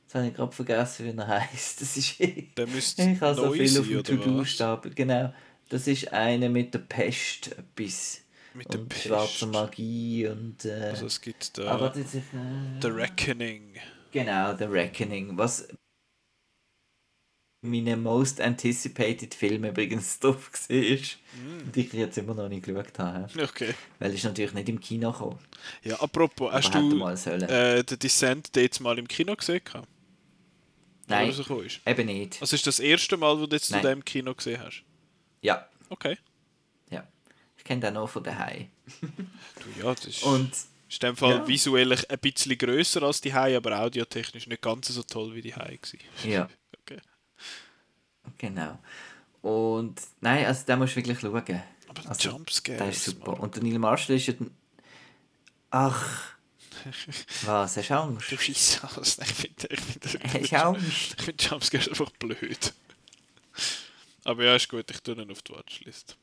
Jetzt 0.04 0.16
habe 0.16 0.28
ich 0.28 0.34
gerade 0.36 0.52
vergessen, 0.52 1.06
wie 1.06 1.18
er 1.18 1.28
heißt. 1.28 1.82
Das 1.82 1.98
ist 1.98 2.20
Der 2.58 2.68
müsste 2.68 3.04
ich 3.04 3.22
habe 3.22 3.36
so 3.36 3.52
viel 3.52 3.80
auf 3.80 3.88
dem? 3.88 4.04
To-Do-Stapel. 4.04 4.94
Genau. 4.94 5.34
Das 5.70 5.88
ist 5.88 6.12
einer 6.14 6.50
mit 6.50 6.74
der 6.74 6.80
Pest 6.80 7.52
etwas. 7.58 8.22
Mit 8.56 8.74
der 8.74 8.82
und 8.82 8.90
Pest. 8.90 9.04
schwarzer 9.04 9.46
Magie 9.48 10.28
und 10.28 10.66
äh, 10.66 10.90
Also 10.90 11.06
es 11.06 11.22
gibt 11.22 11.60
aber 11.60 11.90
da 11.90 12.00
das 12.00 12.14
ist, 12.16 12.16
äh, 12.16 12.82
The 12.82 12.88
Reckoning. 12.88 13.76
Genau, 14.12 14.56
The 14.58 14.64
Reckoning. 14.66 15.38
Was 15.38 15.68
meine 17.62 17.98
most 17.98 18.40
anticipated 18.40 19.34
Film 19.34 19.66
übrigens 19.66 20.20
drauf 20.20 20.50
war. 20.70 20.78
Mm. 20.78 21.66
Und 21.66 21.78
ich 21.78 21.92
jetzt 21.94 22.18
immer 22.18 22.34
noch 22.34 22.50
nicht 22.50 22.66
geschaut 22.66 22.98
habe. 23.00 23.44
Okay. 23.44 23.74
Weil 24.00 24.14
es 24.14 24.24
natürlich 24.24 24.54
nicht 24.54 24.70
im 24.70 24.80
Kino 24.80 25.12
gekommen. 25.12 25.40
Ja, 25.84 26.00
apropos, 26.00 26.52
hast 26.52 26.74
du 26.74 26.82
mal 26.82 27.14
äh, 27.16 27.84
den 27.84 28.00
Descent 28.00 28.50
jetzt 28.56 28.80
mal 28.80 28.98
im 28.98 29.08
Kino 29.08 29.36
gesehen? 29.36 29.62
Nein. 31.08 31.34
Eben 31.86 32.06
nicht. 32.06 32.38
Also 32.40 32.56
ist 32.56 32.68
das 32.68 32.80
erste 32.80 33.18
Mal, 33.18 33.40
wo 33.40 33.46
du 33.48 33.56
jetzt 33.56 33.72
Nein. 33.72 33.82
zu 33.82 33.88
dem 33.88 34.06
Kino 34.06 34.34
gesehen 34.34 34.62
hast? 34.64 34.84
Ja, 35.42 35.68
Okay. 35.90 36.18
ja. 36.92 37.08
Ich 37.58 37.64
kenne 37.64 37.82
den 37.82 37.98
auch 37.98 38.08
von 38.10 38.24
daheim. 38.24 38.68
Du, 39.02 39.84
ja, 39.84 39.94
das 39.94 40.06
ist, 40.06 40.24
Und 40.24 40.52
ist 40.52 41.04
in 41.04 41.10
dem 41.10 41.18
Fall 41.18 41.38
ja. 41.38 41.48
visuell 41.48 41.92
ein 41.92 42.20
bisschen 42.20 42.58
grösser 42.58 43.04
als 43.04 43.22
die 43.22 43.34
Hai, 43.34 43.58
aber 43.58 43.80
audiotechnisch 43.80 44.48
nicht 44.48 44.62
ganz 44.62 44.88
so 44.88 45.04
toll 45.04 45.34
wie 45.34 45.42
die 45.42 45.56
Hai 45.56 45.80
ja. 46.24 46.48
Genau. 48.38 48.80
Und 49.42 50.02
nein, 50.22 50.46
also 50.46 50.66
den 50.66 50.80
musst 50.80 50.94
du 50.94 50.98
wirklich 50.98 51.20
schauen. 51.20 51.62
Aber 51.88 52.10
Also, 52.10 52.30
Jumpscares. 52.30 52.78
Der 52.80 52.90
ist 52.90 53.04
super. 53.06 53.40
Und 53.40 53.56
der 53.56 53.64
Neil 53.64 53.80
Marshall 53.80 54.16
ist 54.16 54.28
ja... 54.28 54.34
Ach... 55.72 56.36
Was, 57.46 57.76
hast 57.76 57.90
du 57.90 57.94
Angst? 57.94 58.32
Du 58.32 58.38
schießt 58.38 58.84
aus. 58.98 59.18
Ich 59.22 59.28
finde 59.34 59.68
ich 59.70 59.80
find, 59.80 60.24
Hast 60.24 60.52
du 60.52 60.66
Angst? 60.66 61.16
ich 61.18 61.26
find 61.26 61.44
Jumpscares 61.44 61.90
einfach 61.90 62.12
blöd. 62.12 62.74
Aber 64.24 64.44
ja, 64.44 64.56
ist 64.56 64.70
gut, 64.70 64.90
ich 64.92 65.00
tue 65.02 65.16
ihn 65.16 65.32
auf 65.32 65.42
die 65.42 65.54
Watchlist. 65.54 66.18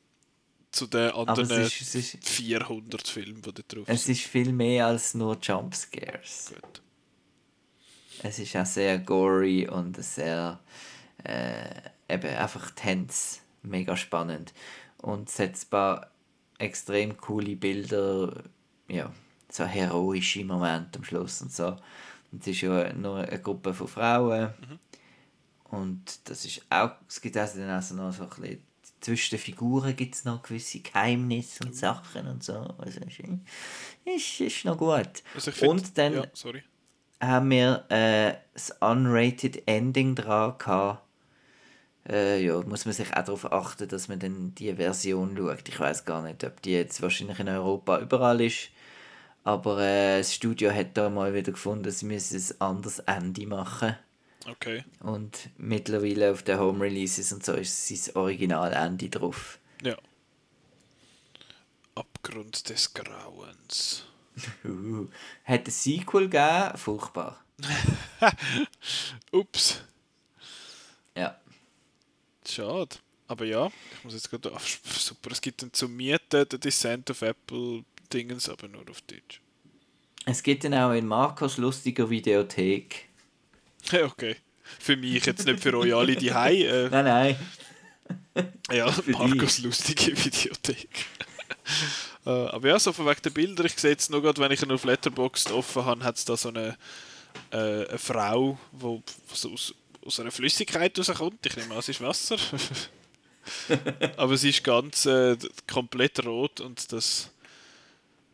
Zu 0.70 0.86
den 0.86 1.10
anderen 1.10 1.50
es 1.50 1.80
ist, 1.80 1.94
es, 1.94 2.14
ist, 2.14 2.28
400 2.28 3.08
Filmen, 3.08 3.42
die 3.42 3.52
da 3.52 3.62
drauf 3.66 3.84
es 3.86 4.04
sind. 4.04 4.12
ist 4.12 4.22
viel 4.26 4.52
mehr 4.52 4.86
als 4.86 5.14
nur 5.14 5.38
Jumpscares. 5.40 6.52
Gut. 6.54 6.82
Es 8.22 8.38
ist 8.38 8.56
auch 8.56 8.66
sehr 8.66 8.98
gory 8.98 9.68
und 9.68 10.02
sehr 10.02 10.60
äh, 11.24 11.64
eben 12.08 12.36
einfach 12.36 12.70
tense, 12.72 13.40
mega 13.62 13.96
spannend. 13.96 14.52
Und 14.98 15.28
es 15.28 15.38
hat 15.38 15.50
ein 15.50 15.70
paar 15.70 16.10
extrem 16.58 17.16
coole 17.16 17.56
Bilder, 17.56 18.44
ja, 18.88 19.12
so 19.50 19.64
heroische 19.64 20.44
Momente 20.44 20.98
am 20.98 21.04
Schluss 21.04 21.42
und 21.42 21.52
so. 21.52 21.76
Und 22.32 22.42
es 22.42 22.48
ist 22.48 22.60
ja 22.62 22.92
nur 22.92 23.18
eine 23.18 23.40
Gruppe 23.40 23.72
von 23.72 23.88
Frauen. 23.88 24.52
Und 25.64 26.28
das 26.28 26.44
ist 26.44 26.62
auch, 26.70 26.92
es 27.08 27.20
gibt 27.20 27.36
also 27.36 27.58
dann 27.58 27.70
also 27.70 27.94
noch 27.94 28.12
so 28.12 28.24
ein 28.24 28.28
bisschen, 28.28 28.62
zwischen 29.00 29.36
den 29.36 29.38
Figuren 29.38 29.94
gibt 29.94 30.14
es 30.14 30.24
noch 30.24 30.42
gewisse 30.42 30.80
Geheimnisse 30.80 31.64
und 31.64 31.76
Sachen 31.76 32.26
und 32.26 32.42
so. 32.42 32.54
Also 32.78 33.00
ist, 34.04 34.40
ist, 34.40 34.64
noch 34.64 34.78
gut. 34.78 35.22
Also 35.34 35.50
find, 35.50 35.70
und 35.70 35.98
dann 35.98 36.14
Ja, 36.14 37.28
haben 37.28 37.50
wir 37.50 37.84
äh, 37.90 38.34
das 38.52 38.70
Unrated 38.80 39.62
Ending 39.66 40.14
dran 40.14 40.56
gehabt. 40.58 41.05
Äh, 42.08 42.44
ja, 42.44 42.60
muss 42.62 42.84
man 42.84 42.94
sich 42.94 43.08
auch 43.08 43.24
darauf 43.24 43.52
achten, 43.52 43.88
dass 43.88 44.08
man 44.08 44.18
dann 44.18 44.54
die 44.54 44.74
Version 44.74 45.36
schaut. 45.36 45.68
Ich 45.68 45.80
weiß 45.80 46.04
gar 46.04 46.22
nicht, 46.22 46.44
ob 46.44 46.62
die 46.62 46.72
jetzt 46.72 47.02
wahrscheinlich 47.02 47.40
in 47.40 47.48
Europa 47.48 47.98
überall 47.98 48.40
ist. 48.40 48.70
Aber 49.44 49.80
äh, 49.80 50.18
das 50.18 50.34
Studio 50.34 50.72
hat 50.72 50.96
da 50.96 51.08
mal 51.08 51.34
wieder 51.34 51.52
gefunden, 51.52 51.90
sie 51.90 52.06
müssen 52.06 52.36
ein 52.36 52.60
anderes 52.60 52.98
Ende 53.00 53.46
machen. 53.46 53.96
Okay. 54.48 54.84
Und 55.00 55.50
mittlerweile 55.56 56.32
auf 56.32 56.42
den 56.42 56.58
Home 56.58 56.84
Releases 56.84 57.32
und 57.32 57.44
so 57.44 57.54
ist 57.54 57.88
sein 57.88 58.16
Originalende 58.16 59.08
drauf. 59.08 59.58
Ja. 59.82 59.96
Abgrund 61.94 62.68
des 62.68 62.92
Grauens. 62.94 64.04
Uh, 64.64 65.08
hat 65.44 65.66
ein 65.66 65.70
Sequel 65.70 66.28
gegeben? 66.28 66.76
Furchtbar. 66.76 67.42
Ups. 69.32 69.82
Ja. 71.16 71.40
Schade. 72.48 72.96
Aber 73.28 73.44
ja, 73.44 73.66
ich 73.66 74.04
muss 74.04 74.14
jetzt 74.14 74.30
gerade. 74.30 74.52
Super, 74.84 75.30
es 75.32 75.40
gibt 75.40 75.62
dann 75.62 75.72
zum 75.72 75.94
Mieten 75.96 76.48
den 76.48 76.60
Descent 76.60 77.10
of 77.10 77.22
Apple 77.22 77.84
Dingens, 78.12 78.48
aber 78.48 78.68
nur 78.68 78.88
auf 78.88 79.00
Deutsch. 79.02 79.40
Es 80.26 80.42
gibt 80.42 80.64
dann 80.64 80.74
auch 80.74 80.92
in 80.92 81.06
Marcos 81.06 81.56
lustiger 81.56 82.08
Videothek. 82.10 83.08
Okay. 83.92 84.36
Für 84.80 84.96
mich, 84.96 85.24
jetzt 85.24 85.46
nicht 85.46 85.60
für 85.60 85.76
euch 85.76 85.94
alle 85.94 86.16
die 86.16 86.32
Hai. 86.32 86.62
Äh, 86.62 86.88
Nein, 86.90 87.04
nein. 87.04 87.36
ja. 88.70 88.92
Markus 89.06 89.58
lustige 89.58 90.12
Videothek. 90.24 90.88
äh, 92.26 92.30
aber 92.30 92.68
ja, 92.68 92.78
so 92.78 92.92
von 92.92 93.06
wegen 93.06 93.22
der 93.22 93.30
Bilder, 93.30 93.64
ich 93.64 93.78
sehe 93.78 93.92
jetzt 93.92 94.10
noch 94.10 94.20
gerade, 94.20 94.40
wenn 94.40 94.50
ich 94.50 94.62
ihn 94.62 94.72
auf 94.72 94.84
Letterboxd 94.84 95.52
offen 95.52 95.84
habe, 95.84 96.04
hat 96.04 96.16
es 96.16 96.24
da 96.24 96.36
so 96.36 96.48
eine, 96.48 96.76
äh, 97.50 97.86
eine 97.86 97.98
Frau, 97.98 98.58
die 98.72 99.02
so 99.32 99.52
aus, 99.52 99.74
aus 100.06 100.20
einer 100.20 100.30
Flüssigkeit 100.30 100.98
rauskommt. 100.98 101.44
Ich 101.46 101.56
nehme 101.56 101.72
an, 101.72 101.80
es 101.80 101.88
ist 101.88 102.00
Wasser. 102.00 102.36
aber 104.16 104.36
sie 104.36 104.50
ist 104.50 104.64
ganz 104.64 105.06
äh, 105.06 105.36
komplett 105.66 106.24
rot 106.24 106.60
und 106.60 106.92
das 106.92 107.30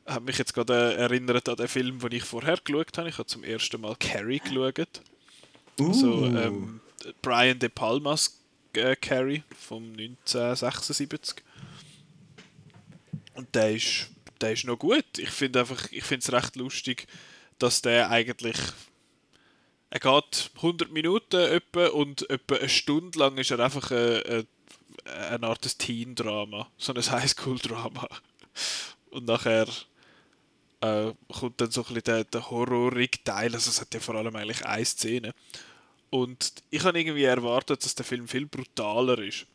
hat 0.07 0.23
mich 0.23 0.39
jetzt 0.39 0.55
gerade 0.55 0.95
erinnert 0.95 1.49
an 1.49 1.57
den 1.57 1.69
Film, 1.69 1.99
den 1.99 2.13
ich 2.13 2.25
vorher 2.25 2.59
geschaut 2.63 2.99
habe. 2.99 3.09
Ich 3.09 3.19
habe 3.19 3.27
zum 3.27 3.45
ersten 3.45 3.81
Mal 3.81 3.97
Carrie 3.97 4.41
geschaut. 4.41 5.01
Uh. 5.79 5.93
So, 5.93 6.27
ähm, 6.27 6.81
Brian 7.23 7.59
De 7.59 7.69
Palmas 7.69 8.41
äh, 8.75 8.97
Carrie 8.97 9.43
vom 9.57 9.93
1976. 9.93 11.43
Und 13.35 13.55
der 13.55 13.73
ist, 13.73 14.11
der 14.41 14.53
ist 14.53 14.65
noch 14.65 14.79
gut. 14.79 15.19
Ich 15.19 15.31
finde 15.31 15.61
einfach, 15.61 15.91
ich 15.91 16.05
finde 16.05 16.25
es 16.25 16.33
recht 16.33 16.57
lustig, 16.57 17.07
dass 17.59 17.81
der 17.81 18.11
eigentlich 18.11 18.57
er 19.93 20.01
geht 20.01 20.51
100 20.57 20.91
Minuten 20.91 21.37
etwa 21.37 21.89
und 21.89 22.29
etwa 22.31 22.55
eine 22.55 22.69
Stunde 22.71 23.19
lang 23.19 23.37
ist 23.37 23.51
er 23.51 23.61
einfach 23.61 23.91
eine, 23.91 24.47
eine, 25.05 25.29
eine 25.29 25.47
Art 25.47 25.79
Teen-Drama, 25.79 26.67
so 26.79 26.95
ein 26.95 27.03
Highschool-Drama. 27.03 28.09
Und 29.11 29.27
nachher 29.27 29.67
äh, 30.81 31.13
kommt 31.31 31.61
dann 31.61 31.71
so 31.71 31.83
ein 31.83 31.89
bisschen 31.89 32.05
der, 32.05 32.25
der 32.25 32.51
horrorige 32.51 33.23
Teil, 33.23 33.53
also 33.53 33.69
es 33.69 33.83
hat 33.83 33.93
ja 33.93 34.01
vor 34.01 34.15
allem 34.15 34.35
eigentlich 34.35 34.65
eine 34.65 34.83
Szene. 34.87 35.35
Und 36.09 36.55
ich 36.71 36.85
habe 36.85 36.99
irgendwie 36.99 37.25
erwartet, 37.25 37.85
dass 37.85 37.95
der 37.95 38.07
Film 38.07 38.27
viel 38.27 38.47
brutaler 38.47 39.19
ist, 39.19 39.47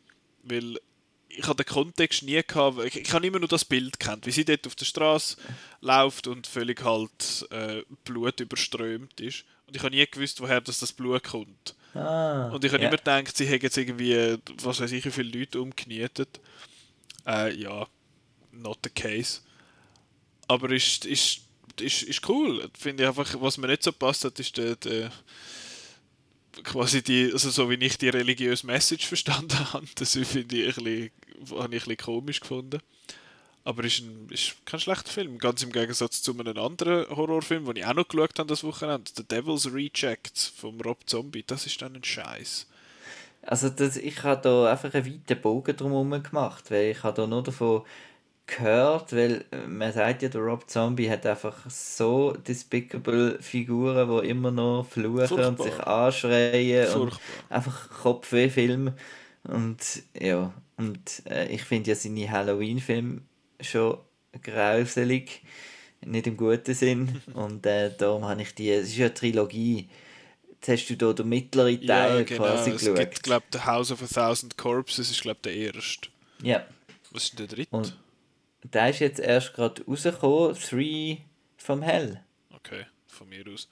weil 0.44 0.78
ich 1.30 1.48
habe 1.48 1.64
den 1.64 1.72
Kontext 1.72 2.22
nie 2.22 2.40
gehabt, 2.46 2.78
ich, 2.84 2.94
ich 2.94 3.12
habe 3.12 3.26
immer 3.26 3.40
nur 3.40 3.48
das 3.48 3.64
Bild 3.64 3.98
kennt, 3.98 4.24
wie 4.24 4.30
sie 4.30 4.44
dort 4.44 4.68
auf 4.68 4.76
der 4.76 4.84
Straße 4.84 5.36
läuft 5.80 6.28
und 6.28 6.46
völlig 6.46 6.84
halt 6.84 7.44
äh, 7.50 7.82
Blut 8.04 8.38
überströmt 8.38 9.20
ist. 9.20 9.44
Und 9.68 9.76
ich 9.76 9.82
habe 9.82 9.94
nie 9.94 10.06
gewusst, 10.06 10.40
woher 10.40 10.62
das, 10.62 10.78
das 10.78 10.92
Blut 10.92 11.22
kommt. 11.24 11.74
Ah, 11.94 12.48
Und 12.48 12.64
ich 12.64 12.72
habe 12.72 12.82
ja. 12.82 12.88
immer 12.88 12.96
gedacht, 12.96 13.36
sie 13.36 13.44
hätten 13.46 13.66
jetzt 13.66 13.76
irgendwie, 13.76 14.38
was 14.62 14.80
weiß 14.80 14.92
ich, 14.92 15.04
wie 15.04 15.10
viele 15.10 15.38
Leute 15.38 15.60
umgenietet. 15.60 16.40
Äh, 17.26 17.54
ja, 17.54 17.86
not 18.50 18.78
the 18.82 18.90
case. 18.90 19.42
Aber 20.46 20.70
ist, 20.70 21.04
ist, 21.04 21.40
ist, 21.78 22.02
ist 22.02 22.28
cool. 22.28 22.66
Finde 22.78 23.02
ich 23.02 23.08
einfach, 23.08 23.34
was 23.40 23.58
mir 23.58 23.66
nicht 23.66 23.82
so 23.82 23.92
passt 23.92 24.24
hat, 24.24 24.40
ist 24.40 24.56
der, 24.56 24.76
der 24.76 25.12
quasi 26.64 27.02
die, 27.02 27.30
also 27.30 27.50
so 27.50 27.68
wie 27.68 27.74
ich 27.74 27.98
die 27.98 28.08
religiöse 28.08 28.66
Message 28.66 29.06
verstanden 29.06 29.58
habe, 29.72 29.86
das 29.96 30.12
finde 30.12 30.56
ich 30.56 30.78
ein 30.78 30.84
bisschen, 30.84 31.10
habe 31.58 31.58
ich 31.58 31.62
ein 31.62 31.70
bisschen 31.70 31.96
komisch 31.98 32.40
gefunden. 32.40 32.80
Aber 33.68 33.84
ist, 33.84 34.00
ein, 34.00 34.28
ist 34.30 34.56
kein 34.64 34.80
schlechter 34.80 35.12
Film. 35.12 35.36
Ganz 35.36 35.62
im 35.62 35.72
Gegensatz 35.72 36.22
zu 36.22 36.32
einem 36.32 36.56
anderen 36.56 37.14
Horrorfilm, 37.14 37.66
den 37.66 37.76
ich 37.76 37.84
auch 37.84 37.92
noch 37.92 38.08
geschaut 38.08 38.38
habe 38.38 38.48
das 38.48 38.64
Wochenende. 38.64 39.10
The 39.14 39.24
Devil's 39.24 39.70
Reject 39.70 40.38
von 40.56 40.80
Rob 40.80 41.00
Zombie. 41.04 41.44
Das 41.46 41.66
ist 41.66 41.82
dann 41.82 41.94
ein 41.94 42.02
Scheiß. 42.02 42.66
Also 43.42 43.68
das, 43.68 43.98
ich 43.98 44.22
habe 44.22 44.40
da 44.40 44.72
einfach 44.72 44.94
einen 44.94 45.04
weiten 45.04 45.42
Bogen 45.42 45.76
drumherum 45.76 46.22
gemacht, 46.22 46.70
weil 46.70 46.92
ich 46.92 47.02
habe 47.02 47.20
da 47.20 47.26
nur 47.26 47.42
davon 47.42 47.82
gehört, 48.46 49.12
weil 49.12 49.44
äh, 49.50 49.66
man 49.66 49.92
sagt 49.92 50.22
ja, 50.22 50.30
der 50.30 50.40
Rob 50.40 50.70
Zombie 50.70 51.10
hat 51.10 51.26
einfach 51.26 51.68
so 51.68 52.32
despicable 52.32 53.36
Figuren, 53.42 54.08
die 54.08 54.28
immer 54.30 54.50
noch 54.50 54.86
fluchen 54.88 55.28
Furchtbar. 55.28 55.48
und 55.48 55.62
sich 55.62 55.78
anschreien 55.80 56.86
Furchtbar. 56.86 57.00
und 57.02 57.20
einfach 57.50 57.90
Kopfweh-Film 58.02 58.94
und 59.44 60.02
ja, 60.18 60.54
und 60.78 61.22
äh, 61.28 61.48
ich 61.48 61.64
finde 61.64 61.90
ja 61.90 61.96
seine 61.96 62.30
Halloween-Filme 62.30 63.20
schon 63.60 63.98
grauselig, 64.42 65.42
nicht 66.04 66.26
im 66.26 66.36
guten 66.36 66.74
Sinn 66.74 67.22
und 67.34 67.64
äh, 67.66 67.90
darum 67.96 68.24
habe 68.24 68.42
ich 68.42 68.54
die, 68.54 68.70
es 68.70 68.88
ist 68.88 68.96
ja 68.96 69.06
eine 69.06 69.14
Trilogie, 69.14 69.88
Jetzt 70.60 70.68
hast 70.68 70.88
du 70.88 71.06
hier 71.06 71.14
den 71.14 71.28
mittleren 71.28 71.86
Teil 71.86 72.18
ja, 72.18 72.22
genau. 72.24 72.42
quasi 72.42 72.70
es 72.70 72.80
geschaut. 72.80 72.96
gibt, 72.96 73.22
glaube 73.22 73.46
The 73.52 73.60
House 73.60 73.92
of 73.92 74.02
a 74.02 74.06
Thousand 74.06 74.58
Corpses 74.58 75.08
ist, 75.08 75.22
glaube 75.22 75.38
der 75.44 75.54
erste. 75.54 76.08
Ja. 76.42 76.66
Was 77.12 77.24
ist 77.24 77.38
der 77.38 77.46
dritte? 77.46 77.74
Und 77.74 77.96
der 78.64 78.90
ist 78.90 78.98
jetzt 78.98 79.20
erst 79.20 79.54
gerade 79.54 79.84
rausgekommen, 79.86 80.56
Three 80.56 81.18
from 81.56 81.82
Hell. 81.82 82.24
Okay, 82.50 82.86
von 83.06 83.28
mir 83.28 83.44
aus. 83.52 83.68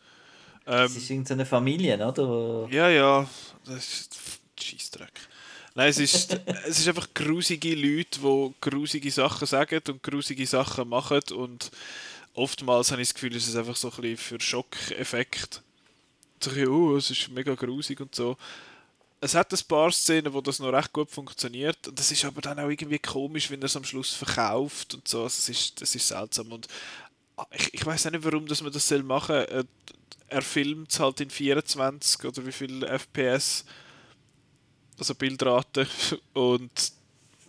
Ähm, 0.66 0.82
das 0.82 0.96
ist 0.96 1.10
irgendeine 1.10 1.44
Familie, 1.44 2.06
oder? 2.06 2.68
Ja, 2.70 2.88
ja, 2.88 3.28
das 3.64 3.76
ist 3.76 4.18
Scheissdreck. 4.60 5.12
Nein, 5.76 5.90
es 5.90 5.98
ist, 5.98 6.40
es 6.66 6.80
ist 6.80 6.88
einfach 6.88 7.08
grusige 7.14 7.74
Leute, 7.76 8.18
die 8.20 8.54
grusige 8.60 9.10
Sachen 9.12 9.46
sagen 9.46 9.80
und 9.88 10.02
grusige 10.02 10.46
Sachen 10.46 10.88
machen 10.88 11.20
und 11.34 11.70
oftmals 12.34 12.90
habe 12.90 13.02
ich 13.02 13.08
das 13.08 13.14
Gefühl, 13.14 13.36
es 13.36 13.46
ist 13.46 13.56
einfach 13.56 13.76
so 13.76 13.90
ein 13.90 14.00
bisschen 14.00 14.16
für 14.16 14.40
Schockeffekt 14.40 15.62
so 16.42 16.50
oh, 16.68 16.96
es 16.96 17.10
ist 17.10 17.28
mega 17.30 17.54
grusig 17.54 18.00
und 18.00 18.14
so. 18.14 18.36
Es 19.20 19.34
hat 19.34 19.52
ein 19.52 19.60
paar 19.66 19.90
Szenen, 19.90 20.32
wo 20.32 20.40
das 20.40 20.58
noch 20.58 20.72
recht 20.72 20.92
gut 20.92 21.10
funktioniert. 21.10 21.88
Und 21.88 21.98
das 21.98 22.12
ist 22.12 22.24
aber 22.24 22.42
dann 22.42 22.58
auch 22.58 22.68
irgendwie 22.68 22.98
komisch, 22.98 23.50
wenn 23.50 23.62
er 23.62 23.66
es 23.66 23.76
am 23.76 23.84
Schluss 23.84 24.12
verkauft 24.12 24.94
und 24.94 25.08
so. 25.08 25.22
Also 25.22 25.38
es 25.38 25.48
ist, 25.48 25.80
das 25.80 25.94
ist 25.94 26.08
seltsam. 26.08 26.52
Und 26.52 26.68
ah, 27.36 27.46
ich, 27.52 27.72
ich 27.72 27.84
weiß 27.84 28.04
nicht, 28.06 28.24
warum 28.24 28.46
dass 28.46 28.62
man 28.62 28.72
das 28.72 28.90
machen 28.90 29.36
soll. 29.36 29.60
Äh, 29.60 29.64
er 30.28 30.42
filmt 30.42 30.90
es 30.90 31.00
halt 31.00 31.20
in 31.20 31.30
24 31.30 32.24
oder 32.24 32.44
wie 32.44 32.52
viel 32.52 32.84
FPS. 32.84 33.64
Also 34.98 35.14
Bildrate. 35.14 35.86
Und 36.32 36.92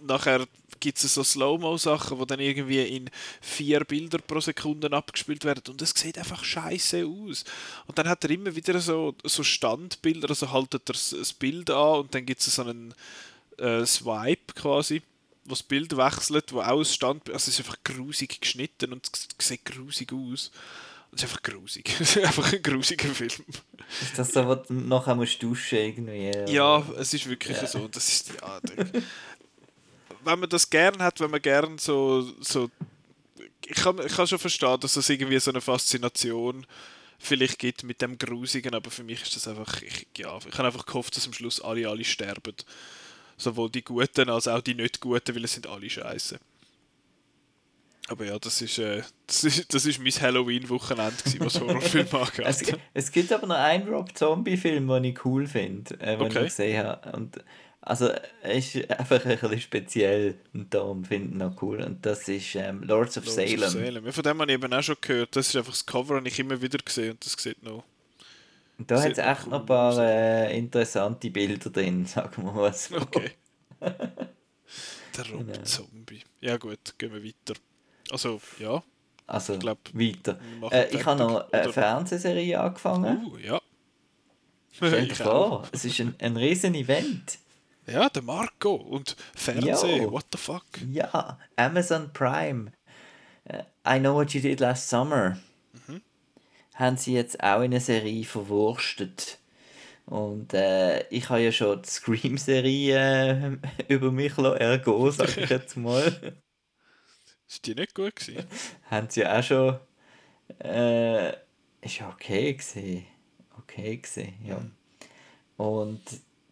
nachher 0.01 0.47
gibt 0.79 1.03
es 1.03 1.13
so 1.13 1.23
Slow-Mo-Sachen, 1.23 2.19
die 2.19 2.25
dann 2.25 2.39
irgendwie 2.39 2.81
in 2.81 3.09
vier 3.41 3.83
Bilder 3.83 4.19
pro 4.19 4.39
Sekunde 4.39 4.91
abgespielt 4.91 5.43
werden 5.45 5.63
und 5.69 5.81
es 5.81 5.91
sieht 5.91 6.17
einfach 6.17 6.43
scheiße 6.43 7.05
aus. 7.05 7.43
Und 7.87 7.97
dann 7.97 8.07
hat 8.07 8.23
er 8.23 8.29
immer 8.31 8.55
wieder 8.55 8.79
so, 8.79 9.15
so 9.23 9.43
Standbilder, 9.43 10.29
also 10.29 10.51
haltet 10.51 10.89
er 10.89 10.93
das 10.93 11.33
Bild 11.33 11.69
an 11.69 12.01
und 12.01 12.15
dann 12.15 12.25
gibt 12.25 12.41
es 12.41 12.53
so 12.53 12.61
einen 12.61 12.93
äh, 13.57 13.85
Swipe 13.85 14.53
quasi, 14.53 15.01
wo 15.45 15.51
das 15.51 15.63
Bild 15.63 15.95
wechselt, 15.97 16.53
wo 16.53 16.61
auch 16.61 16.79
ein 16.79 16.85
Standbild, 16.85 17.33
also 17.33 17.49
es 17.49 17.59
ist 17.59 17.65
einfach 17.65 17.81
grusig 17.83 18.39
geschnitten 18.39 18.93
und 18.93 19.09
es 19.13 19.47
sieht 19.47 19.65
grusig 19.65 20.13
aus. 20.13 20.51
Es 21.17 21.23
ist 21.23 21.29
einfach 21.29 21.41
grusig. 21.41 21.89
einfach 22.23 22.53
ein 22.53 22.61
grusiger 22.61 23.09
Film. 23.09 23.31
Ist 24.01 24.17
das 24.17 24.31
so, 24.31 24.45
wo 24.45 24.55
du 24.55 24.73
nachher 24.73 25.15
musst 25.15 25.41
duschen 25.41 25.79
irgendwie? 25.79 26.31
Ja, 26.53 26.85
es 26.97 27.13
ist 27.13 27.27
wirklich 27.27 27.57
ja. 27.57 27.67
so. 27.67 27.87
Das 27.87 28.07
ist, 28.07 28.29
ja, 28.39 28.59
wenn 30.23 30.39
man 30.39 30.49
das 30.49 30.69
gern 30.69 31.01
hat, 31.01 31.19
wenn 31.19 31.31
man 31.31 31.41
gern 31.41 31.77
so, 31.77 32.21
so 32.41 32.69
ich 33.65 33.75
kann, 33.75 33.97
ich 34.05 34.13
kann 34.13 34.27
schon 34.27 34.39
verstehen, 34.39 34.79
dass 34.79 34.95
es 34.95 35.09
irgendwie 35.09 35.39
so 35.39 35.51
eine 35.51 35.61
Faszination 35.61 36.65
vielleicht 37.17 37.59
gibt 37.59 37.83
mit 37.83 38.01
dem 38.01 38.17
Grusigen, 38.17 38.75
aber 38.75 38.91
für 38.91 39.03
mich 39.03 39.23
ist 39.23 39.35
das 39.35 39.47
einfach, 39.47 39.81
ich, 39.81 40.07
ja, 40.17 40.37
ich 40.37 40.57
habe 40.57 40.67
einfach 40.67 40.85
gehofft, 40.85 41.15
dass 41.15 41.25
am 41.25 41.33
Schluss 41.33 41.59
alle, 41.61 41.89
alle 41.89 42.03
sterben. 42.03 42.55
Sowohl 43.37 43.69
die 43.69 43.83
Guten 43.83 44.29
als 44.29 44.47
auch 44.47 44.61
die 44.61 44.75
nicht 44.75 44.99
Guten, 44.99 45.35
weil 45.35 45.45
es 45.45 45.53
sind 45.53 45.67
alle 45.67 45.89
scheiße. 45.89 46.39
Aber 48.09 48.25
ja, 48.25 48.39
das 48.39 48.61
ist, 48.61 48.77
äh, 48.77 49.01
das 49.27 49.43
ist, 49.43 49.73
das 49.73 49.85
ist 49.85 49.99
mein 49.99 50.11
Halloween-Wochenende, 50.11 51.15
was 51.39 51.59
Horrorfilme 51.59 52.13
angeht. 52.13 52.45
es, 52.45 52.63
es 52.93 53.11
gibt 53.11 53.31
aber 53.31 53.47
noch 53.47 53.57
einen 53.57 53.87
Rob 53.87 54.17
Zombie-Film, 54.17 54.87
den 54.87 55.03
ich 55.03 55.25
cool 55.25 55.45
finde, 55.45 55.99
äh, 55.99 56.17
den 56.17 56.27
okay. 56.27 56.39
ich 56.39 56.45
gesehen 56.45 56.85
habe. 56.85 57.17
Und 57.17 57.43
also, 57.81 58.09
ist 58.43 58.75
einfach 58.91 59.25
ein 59.25 59.37
bisschen 59.37 59.61
speziell 59.61 60.35
und 60.53 60.73
darum 60.73 61.05
finde 61.05 61.29
ich 61.29 61.35
noch 61.35 61.61
cool. 61.61 61.81
Und 61.81 62.05
das 62.05 62.27
ist 62.27 62.55
ähm, 62.55 62.83
Lords 62.83 63.17
of 63.17 63.25
Lords 63.25 63.35
Salem. 63.35 63.63
Of 63.63 63.69
Salem. 63.69 64.05
Ja, 64.05 64.11
von 64.11 64.23
dem 64.23 64.41
habe 64.41 64.51
ich 64.51 64.57
eben 64.57 64.73
auch 64.73 64.83
schon 64.83 64.97
gehört. 64.99 65.35
Das 65.35 65.47
ist 65.47 65.55
einfach 65.55 65.71
das 65.71 65.85
Cover, 65.85 66.15
habe 66.15 66.27
ich 66.27 66.37
immer 66.37 66.61
wieder 66.61 66.79
gesehen 66.79 67.11
und 67.11 67.25
das 67.25 67.33
sieht 67.33 67.63
noch. 67.63 67.83
Und 68.77 68.91
da 68.91 69.01
hat 69.01 69.11
es 69.11 69.17
echt 69.17 69.45
cool 69.45 69.51
noch 69.51 69.61
ein 69.61 69.65
paar 69.65 69.97
äh, 69.99 70.57
interessante 70.57 71.31
Bilder 71.31 71.69
drin, 71.69 72.05
sagen 72.07 72.43
wir 72.43 72.51
mal 72.51 72.73
so. 72.73 72.97
Okay. 72.97 73.31
Der 73.79 75.29
Rob 75.31 75.47
genau. 75.47 75.63
Zombie. 75.63 76.23
Ja, 76.41 76.57
gut, 76.57 76.93
gehen 76.97 77.13
wir 77.13 77.23
weiter. 77.23 77.59
Also, 78.11 78.41
ja. 78.59 78.83
Also, 79.25 79.53
ich 79.53 79.59
glaub, 79.59 79.79
weiter. 79.93 80.39
Äh, 80.71 80.95
ich 80.95 81.05
habe 81.05 81.19
noch 81.19 81.51
eine 81.51 81.73
Fernsehserie 81.73 82.59
angefangen. 82.59 83.25
Uh, 83.25 83.37
ja. 83.37 83.61
Stell 84.71 85.07
dir 85.07 85.15
vor, 85.15 85.67
es 85.71 85.83
ist 85.83 85.99
ein, 85.99 86.15
ein 86.19 86.37
riesen 86.37 86.75
Event. 86.75 87.39
Ja, 87.87 88.09
der 88.09 88.21
Marco 88.21 88.75
und 88.75 89.15
Fernsehen, 89.35 90.03
Yo. 90.03 90.11
what 90.11 90.25
the 90.31 90.37
fuck? 90.37 90.65
Ja, 90.91 91.39
Amazon 91.55 92.11
Prime. 92.13 92.71
Uh, 93.49 93.63
I 93.87 93.99
Know 93.99 94.15
What 94.15 94.33
You 94.33 94.41
Did 94.41 94.59
Last 94.59 94.89
Summer. 94.89 95.37
Mhm. 95.87 96.01
Haben 96.75 96.97
sie 96.97 97.13
jetzt 97.13 97.41
auch 97.41 97.57
in 97.57 97.71
eine 97.71 97.79
Serie 97.79 98.23
verwurstet. 98.23 99.39
Und 100.05 100.53
äh, 100.53 101.05
ich 101.09 101.29
habe 101.29 101.41
ja 101.41 101.51
schon 101.51 101.81
die 101.81 101.89
Scream-Serie 101.89 103.59
äh, 103.59 103.83
über 103.93 104.11
mich 104.11 104.37
ergehen, 104.37 105.11
sag 105.11 105.37
ich 105.37 105.49
jetzt 105.49 105.75
mal. 105.75 106.37
Ist 107.47 107.65
die 107.65 107.75
nicht 107.75 107.95
gut 107.95 108.15
gewesen? 108.15 108.45
Haben 108.89 109.09
sie 109.09 109.25
auch 109.25 109.43
schon. 109.43 109.79
Äh, 110.59 111.29
ist 111.81 111.99
ja 111.99 112.09
okay 112.09 112.53
gewesen. 112.53 113.05
Okay 113.59 113.97
gewesen, 113.97 114.33
ja. 114.43 114.59
Mhm. 114.59 114.71
Und 115.57 116.01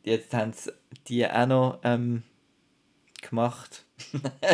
jetzt 0.04 0.34
haben 0.34 0.54
sie 0.54 0.72
die 1.08 1.28
auch 1.28 1.46
noch 1.46 1.80
ähm, 1.84 2.24
gemacht. 3.22 3.86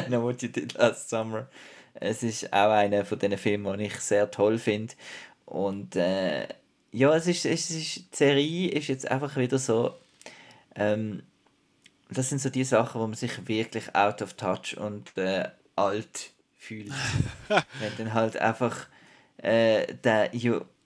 Know 0.08 0.24
what 0.24 0.42
you 0.42 0.50
did 0.50 0.74
last 0.74 1.10
summer. 1.10 1.48
Es 1.94 2.24
ist 2.24 2.52
auch 2.52 2.72
einer 2.72 3.06
von 3.06 3.20
diesen 3.20 3.38
Filmen, 3.38 3.78
die 3.78 3.86
ich 3.86 3.96
sehr 4.00 4.30
toll 4.30 4.58
finde. 4.58 4.94
Und 5.46 5.96
äh, 5.96 6.48
ja, 6.92 7.16
es 7.16 7.28
ist, 7.28 7.46
es 7.46 7.72
ist, 7.72 7.96
die 7.96 8.16
Serie 8.16 8.72
ist 8.72 8.88
jetzt 8.88 9.10
einfach 9.10 9.36
wieder 9.38 9.60
so. 9.60 9.96
Ähm, 10.76 11.24
das 12.10 12.30
sind 12.30 12.42
so 12.42 12.50
die 12.50 12.66
Sachen, 12.66 13.00
wo 13.00 13.08
man 13.08 13.16
sich 13.16 13.48
wirklich 13.48 13.96
out 13.96 14.22
of 14.22 14.34
touch 14.34 14.78
und 14.78 15.18
äh, 15.18 15.50
alt 15.76 16.32
fühlt. 16.58 16.92
Wenn 17.48 17.98
dann 17.98 18.14
halt 18.14 18.38
einfach 18.38 18.88
äh, 19.38 19.94
der, 20.04 20.30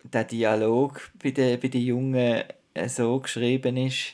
der 0.03 0.23
Dialog 0.23 1.11
bei 1.21 1.31
den, 1.31 1.59
bei 1.59 1.67
den 1.67 1.81
Jungen 1.81 2.43
äh, 2.73 2.89
so 2.89 3.19
geschrieben 3.19 3.77
ist, 3.77 4.13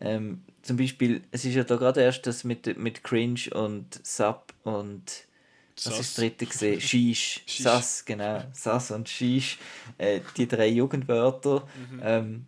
ähm, 0.00 0.42
zum 0.62 0.76
Beispiel, 0.76 1.22
es 1.30 1.44
ist 1.44 1.54
ja 1.54 1.64
da 1.64 1.76
gerade 1.76 2.02
erst 2.02 2.26
das 2.26 2.42
mit, 2.44 2.78
mit 2.78 3.04
Cringe 3.04 3.50
und 3.52 4.04
Sub 4.06 4.54
und 4.64 5.26
was 5.76 5.86
ist 5.86 5.98
das 5.98 6.14
dritte 6.14 6.46
gesehen? 6.46 6.80
Shish. 6.80 7.42
Sass, 7.46 8.04
genau. 8.04 8.44
Sass 8.52 8.90
und 8.90 9.08
Shish. 9.08 9.58
Äh, 9.98 10.20
die 10.36 10.46
drei 10.46 10.68
Jugendwörter. 10.68 11.66
Mhm. 11.90 12.00
Ähm, 12.02 12.46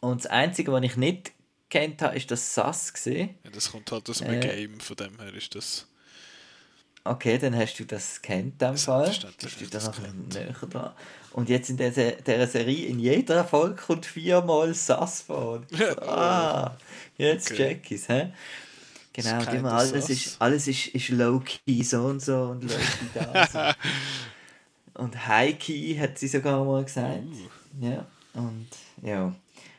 und 0.00 0.24
das 0.24 0.30
Einzige, 0.30 0.72
was 0.72 0.82
ich 0.82 0.96
nicht 0.96 1.32
kennt 1.68 2.02
habe, 2.02 2.16
ist 2.16 2.30
das 2.30 2.54
Sass 2.54 2.92
gesehen. 2.92 3.36
Ja, 3.44 3.50
das 3.50 3.70
kommt 3.70 3.90
halt 3.92 4.10
aus 4.10 4.22
einem 4.22 4.40
äh, 4.42 4.46
Game, 4.46 4.80
von 4.80 4.96
dem 4.96 5.18
her 5.20 5.32
ist 5.34 5.54
das. 5.54 5.86
Okay, 7.04 7.38
dann 7.38 7.56
hast 7.56 7.78
du 7.78 7.84
das 7.84 8.20
kennt 8.20 8.52
in 8.52 8.58
dem 8.58 8.76
Fall. 8.76 9.06
Bist 9.40 9.60
du 9.60 9.66
da 9.66 9.82
noch 9.82 9.98
näher 10.32 10.52
dran. 10.68 10.92
Und 11.32 11.48
jetzt 11.48 11.70
in 11.70 11.76
dieser, 11.76 12.12
dieser 12.12 12.46
Serie, 12.46 12.86
in 12.86 12.98
jeder 12.98 13.44
Folge 13.44 13.76
kommt 13.76 14.04
viermal 14.04 14.74
Sass 14.74 15.22
vor. 15.22 15.62
ah, 16.02 16.76
jetzt 17.16 17.52
okay. 17.52 17.56
check 17.56 17.90
ich's, 17.90 18.08
hä? 18.08 18.32
Genau, 19.12 19.38
und 19.38 19.52
immer 19.52 19.72
alles, 19.72 20.08
ist, 20.08 20.36
alles 20.40 20.68
ist, 20.68 20.88
ist 20.88 21.08
low-key 21.08 21.82
so 21.82 22.02
und 22.02 22.20
so 22.20 22.42
und 22.42 22.64
low-key 22.64 23.06
da. 23.14 23.46
so. 23.46 23.58
und 25.02 25.26
high-key 25.26 25.96
hat 25.96 26.18
sie 26.18 26.28
sogar 26.28 26.64
mal 26.64 26.84
gesagt. 26.84 27.22
Uh. 27.24 27.84
Ja, 27.84 28.06
und 28.34 28.68
ja. 29.02 29.34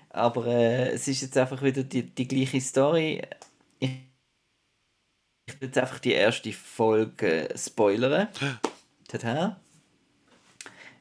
Aber 0.09 0.47
äh, 0.47 0.89
es 0.89 1.07
ist 1.07 1.21
jetzt 1.21 1.37
einfach 1.37 1.61
wieder 1.61 1.83
die, 1.83 2.03
die 2.03 2.27
gleiche 2.27 2.59
Story. 2.59 3.21
Ich 3.79 3.91
ich 5.53 5.61
will 5.61 5.67
jetzt 5.67 5.77
einfach 5.77 5.99
die 5.99 6.13
erste 6.13 6.51
Folge 6.53 7.49
spoilern. 7.55 8.27
Tada. 9.07 9.59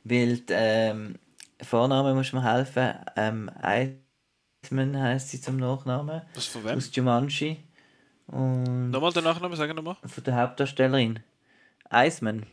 Weil 0.05 0.43
ähm, 0.49 1.17
Vorname 1.63 2.15
muss 2.15 2.33
mir 2.33 2.43
helfen. 2.43 2.95
Ähm, 3.17 3.51
Eisman 3.61 5.01
heisst 5.01 5.31
sie 5.31 5.41
zum 5.41 5.57
Nachnamen. 5.59 6.23
Was 6.35 6.47
von 6.47 6.65
wem? 6.65 6.77
Aus 6.79 6.91
Jumanji. 6.95 7.59
Und 8.27 8.91
Nochmal 8.91 9.13
den 9.13 9.25
Nachnamen, 9.25 9.57
sagen 9.57 9.75
nochmal. 9.75 9.97
von 10.05 10.25
der 10.25 10.37
Hauptdarstellerin. 10.37 11.21
Iceman. 11.93 12.47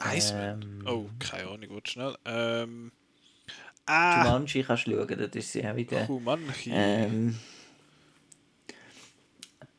Iceman. 0.00 0.62
Ähm. 0.62 0.84
Oh, 0.86 1.06
keine 1.18 1.48
Ahnung, 1.48 1.68
warte 1.70 1.90
schnell. 1.90 2.16
Ähm. 2.24 2.92
Ah, 3.86 4.24
Jumanji 4.24 4.62
kannst 4.64 4.86
du 4.86 4.90
schauen, 4.92 5.18
das 5.18 5.30
ist 5.34 5.52
sie 5.52 5.66
auch 5.66 5.74
wieder. 5.76 6.04
Kumanchi. 6.04 6.70
Ähm, 6.72 7.38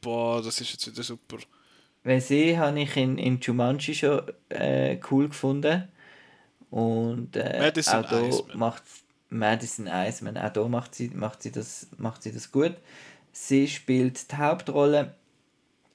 Boah, 0.01 0.41
das 0.41 0.61
ist 0.61 0.71
jetzt 0.71 0.87
wieder 0.87 1.03
super. 1.03 1.37
weil 2.03 2.21
sie 2.21 2.57
habe 2.57 2.79
ich 2.79 2.95
in, 2.97 3.17
in 3.17 3.39
Jumanji 3.39 3.93
schon 3.93 4.21
äh, 4.49 4.97
cool 5.11 5.29
gefunden. 5.29 5.87
Und 6.69 7.35
äh, 7.35 7.59
Madison 7.59 8.05
auch 8.05 8.09
da 8.09 8.21
Iceman. 8.21 8.57
macht 8.57 8.83
Madison 9.29 9.87
Iceman, 9.87 10.37
auch 10.37 10.49
da 10.49 10.67
macht 10.67 10.95
sie, 10.95 11.09
macht, 11.09 11.43
sie 11.43 11.51
das, 11.51 11.87
macht 11.97 12.23
sie 12.23 12.31
das 12.31 12.51
gut. 12.51 12.75
Sie 13.31 13.67
spielt 13.67 14.31
die 14.31 14.37
Hauptrolle 14.37 15.15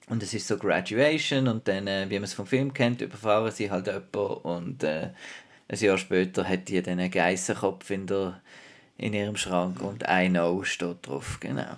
und 0.08 0.22
es 0.22 0.34
ist 0.34 0.46
so 0.46 0.56
Graduation 0.56 1.48
und 1.48 1.66
dann, 1.66 1.86
äh, 1.86 2.06
wie 2.10 2.14
man 2.14 2.24
es 2.24 2.34
vom 2.34 2.46
Film 2.46 2.72
kennt, 2.74 3.00
überfahren 3.00 3.50
sie 3.50 3.70
halt 3.70 3.86
jemanden 3.86 4.42
und 4.42 4.82
äh, 4.82 5.10
ein 5.68 5.78
Jahr 5.78 5.98
später 5.98 6.46
hat 6.46 6.68
die 6.68 6.82
dann 6.82 6.98
einen 6.98 7.10
Geissenkopf 7.10 7.90
in, 7.90 8.06
der, 8.06 8.40
in 8.98 9.14
ihrem 9.14 9.36
Schrank 9.36 9.80
und 9.80 10.04
I 10.08 10.28
know 10.28 10.62
steht 10.62 11.06
drauf, 11.06 11.38
genau. 11.40 11.76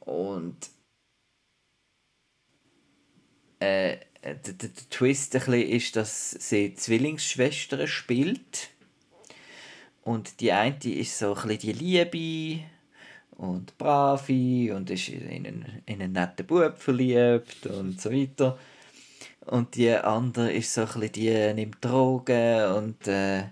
Und 0.00 0.56
äh, 3.60 3.98
der, 4.22 4.34
der, 4.34 4.70
Twist 4.90 5.34
ist, 5.34 5.96
dass 5.96 6.30
sie 6.32 6.74
Zwillingsschwestern 6.74 7.86
spielt. 7.86 8.70
Und 10.02 10.40
die 10.40 10.52
eine 10.52 10.76
ist 10.84 11.18
so 11.18 11.34
ein 11.34 11.48
bisschen 11.48 11.58
die 11.58 11.72
Liebe 11.72 12.64
und 13.36 13.76
Brave 13.78 14.74
und 14.74 14.90
ist 14.90 15.08
in 15.08 15.46
einen, 15.46 15.82
in 15.86 16.02
einen 16.02 16.12
netten 16.12 16.46
Bub 16.46 16.78
verliebt 16.78 17.66
und 17.66 18.00
so 18.00 18.10
weiter. 18.10 18.58
Und 19.46 19.76
die 19.76 19.90
andere 19.90 20.52
ist 20.52 20.74
so 20.74 20.82
ein 20.82 20.86
bisschen 20.86 21.12
die 21.12 21.54
nimmt 21.54 21.84
Drogen 21.84 22.64
und, 22.74 23.08
äh, 23.08 23.44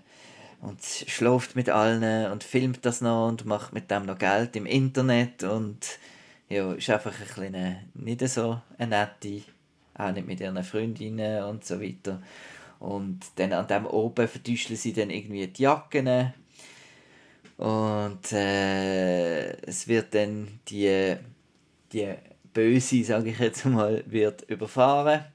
und 0.61 0.83
schläft 0.83 1.55
mit 1.55 1.69
allen 1.69 2.31
und 2.31 2.43
filmt 2.43 2.85
das 2.85 3.01
noch 3.01 3.27
und 3.27 3.45
macht 3.45 3.73
mit 3.73 3.89
dem 3.89 4.05
noch 4.05 4.17
Geld 4.17 4.55
im 4.55 4.65
Internet 4.65 5.43
und 5.43 5.99
ja, 6.49 6.73
ist 6.73 6.89
einfach 6.89 7.13
ein 7.13 7.51
bisschen 7.51 7.77
nicht 7.93 8.27
so 8.27 8.61
eine 8.77 8.97
nette, 8.97 9.43
auch 9.99 10.11
nicht 10.11 10.27
mit 10.27 10.39
ihren 10.39 10.63
Freundinnen 10.63 11.43
und 11.43 11.65
so 11.65 11.81
weiter. 11.81 12.21
Und 12.79 13.19
dann 13.35 13.53
an 13.53 13.67
dem 13.67 13.85
oben 13.85 14.27
vertäuschen 14.27 14.75
sie 14.75 14.93
dann 14.93 15.09
irgendwie 15.09 15.47
die 15.47 15.63
Jacken. 15.63 16.33
Und 17.57 18.31
äh, 18.31 19.51
es 19.63 19.87
wird 19.87 20.15
dann 20.15 20.59
die, 20.69 21.15
die 21.91 22.13
Böse, 22.53 23.03
sage 23.03 23.31
ich 23.31 23.39
jetzt 23.39 23.65
mal, 23.65 24.03
wird 24.07 24.43
überfahren 24.43 25.25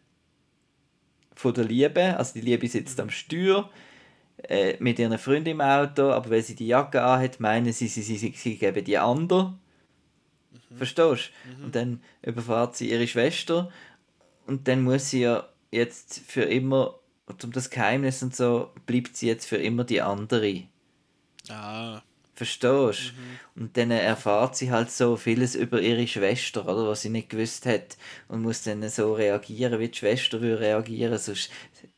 von 1.35 1.53
der 1.53 1.65
Liebe. 1.65 2.17
Also 2.17 2.35
die 2.35 2.41
Liebe 2.41 2.67
sitzt 2.67 2.99
am 2.99 3.11
Steuer 3.11 3.71
äh, 4.49 4.77
mit 4.81 4.99
ihren 4.99 5.19
Freunden 5.19 5.51
im 5.51 5.61
Auto, 5.61 6.11
aber 6.11 6.31
weil 6.31 6.43
sie 6.43 6.55
die 6.55 6.69
Jacke 6.69 7.03
anhat, 7.03 7.41
meinen 7.41 7.73
sie, 7.73 7.89
sie, 7.89 8.03
sie, 8.03 8.17
sie, 8.17 8.57
geben 8.57 8.85
die 8.85 8.99
andere. 8.99 9.55
Verstehst 10.77 11.31
du? 11.59 11.65
Und 11.65 11.75
dann 11.75 12.01
überfahrt 12.23 12.77
sie 12.77 12.91
ihre 12.91 13.07
Schwester 13.07 13.71
und 14.47 14.69
dann 14.69 14.83
muss 14.83 15.11
sie 15.11 15.21
ja 15.21 15.49
jetzt 15.71 16.21
für 16.27 16.43
immer, 16.43 16.99
um 17.43 17.53
das 17.53 17.71
Geheimnis 17.71 18.23
und 18.23 18.35
so, 18.35 18.71
bleibt 18.87 19.17
sie 19.17 19.27
jetzt 19.27 19.47
für 19.47 19.57
immer 19.57 19.85
die 19.85 20.01
andere. 20.03 20.65
Ah, 21.49 22.03
Verstehst 22.35 23.13
du? 23.55 23.61
Und 23.61 23.77
dann 23.77 23.93
erfahrt 23.93 24.57
sie 24.57 24.73
halt 24.73 24.91
so 24.91 25.17
vieles 25.17 25.55
über 25.55 25.81
ihre 25.81 26.07
Schwester, 26.09 26.65
oder? 26.67 26.89
Was 26.89 27.03
sie 27.03 27.09
nicht 27.09 27.31
gewusst 27.31 27.65
hat. 27.65 27.97
Und 28.27 28.43
muss 28.43 28.63
dann 28.63 28.89
so 28.89 29.15
reagieren, 29.15 29.79
wie 29.79 29.89
die 29.89 29.97
Schwester 29.99 30.41
würde 30.41 30.61
reagieren. 30.61 31.17
Sonst 31.17 31.51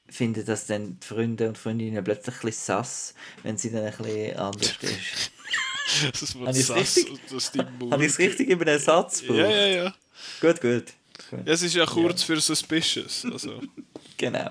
finden 0.09 0.45
das 0.45 0.67
dann 0.67 1.01
die 1.01 1.07
Freunde 1.07 1.49
und 1.49 1.57
Freundinnen 1.57 2.05
plötzlich 2.05 2.35
ein 2.37 2.41
bisschen 2.43 2.65
sass, 2.67 3.15
wenn 3.45 3.57
sie 3.57 3.71
dann 3.71 3.85
ein 3.85 3.97
bisschen 3.97 4.37
anders 4.37 4.75
ist. 4.83 6.21
das 6.21 6.35
Habe 6.35 6.51
ich's 6.51 6.67
sass 6.67 6.97
richtig? 6.97 7.11
und 7.11 7.35
aus 7.35 7.53
deinem 7.53 7.79
Mund. 7.79 7.93
Habe 7.93 8.05
ich 8.05 8.13
es 8.13 8.19
richtig 8.19 8.49
über 8.51 8.67
den 8.67 8.79
Satz 8.79 9.23
Ja, 9.27 9.35
ja, 9.49 9.67
ja. 9.67 9.95
Gut, 10.41 10.61
gut. 10.61 10.85
Ja, 11.33 11.39
es 11.53 11.63
ist 11.63 11.75
ja 11.75 11.87
kurz 11.87 12.23
für 12.23 12.41
suspicious. 12.41 13.25
Also, 13.31 13.61
Genau. 14.17 14.51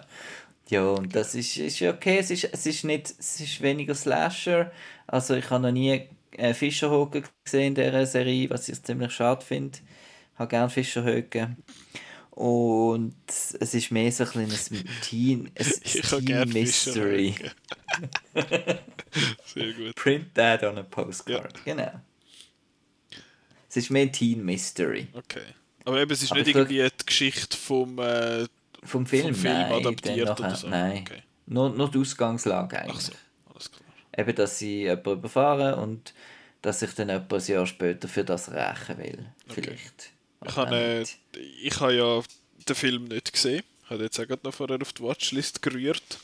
Ja, 0.70 0.84
und 0.84 1.16
das 1.16 1.36
ist, 1.36 1.58
ist 1.58 1.80
ja 1.80 1.92
okay. 1.92 2.18
Es 2.20 2.32
ist, 2.32 2.46
es 2.46 2.66
ist 2.66 2.84
nicht, 2.84 3.14
es 3.18 3.40
ist 3.40 3.62
weniger 3.62 3.94
Slasher. 3.94 4.72
Also 5.06 5.36
ich 5.36 5.50
habe 5.50 5.64
noch 5.64 5.72
nie 5.72 6.10
äh, 6.32 6.54
Fischerhocken 6.54 7.24
gesehen 7.44 7.68
in 7.68 7.76
dieser 7.76 8.06
Serie, 8.06 8.50
was 8.50 8.68
ich 8.68 8.82
ziemlich 8.82 9.12
schade 9.12 9.46
finde. 9.46 9.78
Ich 10.34 10.40
habe 10.40 10.50
gerne 10.50 10.70
Fischerhöcken. 10.70 11.58
Und 12.32 13.16
es 13.28 13.74
ist 13.74 13.92
mehr 13.92 14.12
so 14.12 14.26
ein 14.26 14.52
Teen, 15.02 15.52
ein 15.56 16.26
Teen 16.26 16.50
Mystery. 16.54 17.36
Sehr 19.46 19.74
gut. 19.74 19.96
Print 19.96 20.36
that 20.36 20.64
on 20.64 20.78
a 20.78 20.84
postcard. 20.84 21.64
Genau. 21.64 22.02
Es 23.70 23.78
ist 23.78 23.90
mehr 23.90 24.02
ein 24.04 24.12
Teen 24.12 24.44
Mystery. 24.44 25.08
Okay. 25.14 25.44
Aber 25.86 26.02
eben, 26.02 26.12
es 26.12 26.24
ist 26.24 26.32
Aber 26.32 26.40
nicht 26.40 26.50
ich 26.50 26.56
irgendwie 26.56 26.82
die 26.82 27.06
Geschichte 27.06 27.56
vom, 27.56 28.00
äh, 28.00 28.46
Vom 28.84 29.06
Film, 29.06 29.34
Film 29.36 29.54
nein. 29.54 29.72
adaptiert 29.72 30.40
oder 30.40 30.56
so? 30.56 30.68
Nein. 30.68 31.04
Okay. 31.08 31.22
Nur, 31.48 31.70
nur 31.70 31.90
die 31.90 32.00
Ausgangslage 32.00 32.80
eigentlich. 32.80 32.96
Ach 32.98 33.02
so, 33.02 33.14
alles 33.54 33.72
klar. 33.72 33.84
Eben, 34.18 34.36
dass 34.36 34.60
sie 34.60 34.82
jemanden 34.84 35.12
überfahren 35.12 35.76
und 35.76 36.14
dass 36.62 36.80
sich 36.80 36.94
dann 36.96 37.10
jemand 37.10 37.32
ein 37.32 37.46
Jahr 37.46 37.68
später 37.68 38.08
für 38.08 38.24
das 38.24 38.52
rächen 38.52 38.98
will. 38.98 39.26
Vielleicht. 39.48 40.12
Ich 40.44 40.52
Aber 40.52 40.56
habe, 40.56 40.76
auch 40.76 41.38
äh, 41.38 41.40
ich 41.62 41.80
habe 41.80 41.94
ja 41.94 42.22
den 42.68 42.76
Film 42.76 43.06
nicht 43.06 43.32
gesehen. 43.32 43.64
Ich 43.84 43.90
habe 43.92 44.04
jetzt 44.04 44.20
auch 44.20 44.28
gerade 44.28 44.42
noch 44.44 44.54
vorher 44.54 44.82
auf 44.82 44.94
die 44.94 45.04
Watchlist 45.04 45.62
gerührt. 45.62 46.20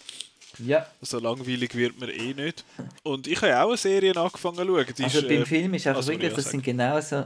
Ja, 0.57 0.85
So 1.01 1.19
langweilig 1.19 1.75
wird 1.75 1.99
mir 1.99 2.11
eh 2.11 2.33
nicht. 2.33 2.65
Und 3.03 3.27
ich 3.27 3.41
habe 3.41 3.59
auch 3.61 3.69
eine 3.69 3.77
Serie 3.77 4.15
angefangen 4.15 4.57
zu 4.57 4.65
schauen. 4.65 4.85
Die 4.97 5.03
also 5.03 5.19
ist, 5.19 5.27
beim 5.27 5.41
äh, 5.41 5.45
Film 5.45 5.73
ist 5.75 5.87
einfach 5.87 5.99
also, 5.99 6.11
wirklich, 6.11 6.33
das 6.33 6.49
sind 6.49 6.63
genauso. 6.63 7.25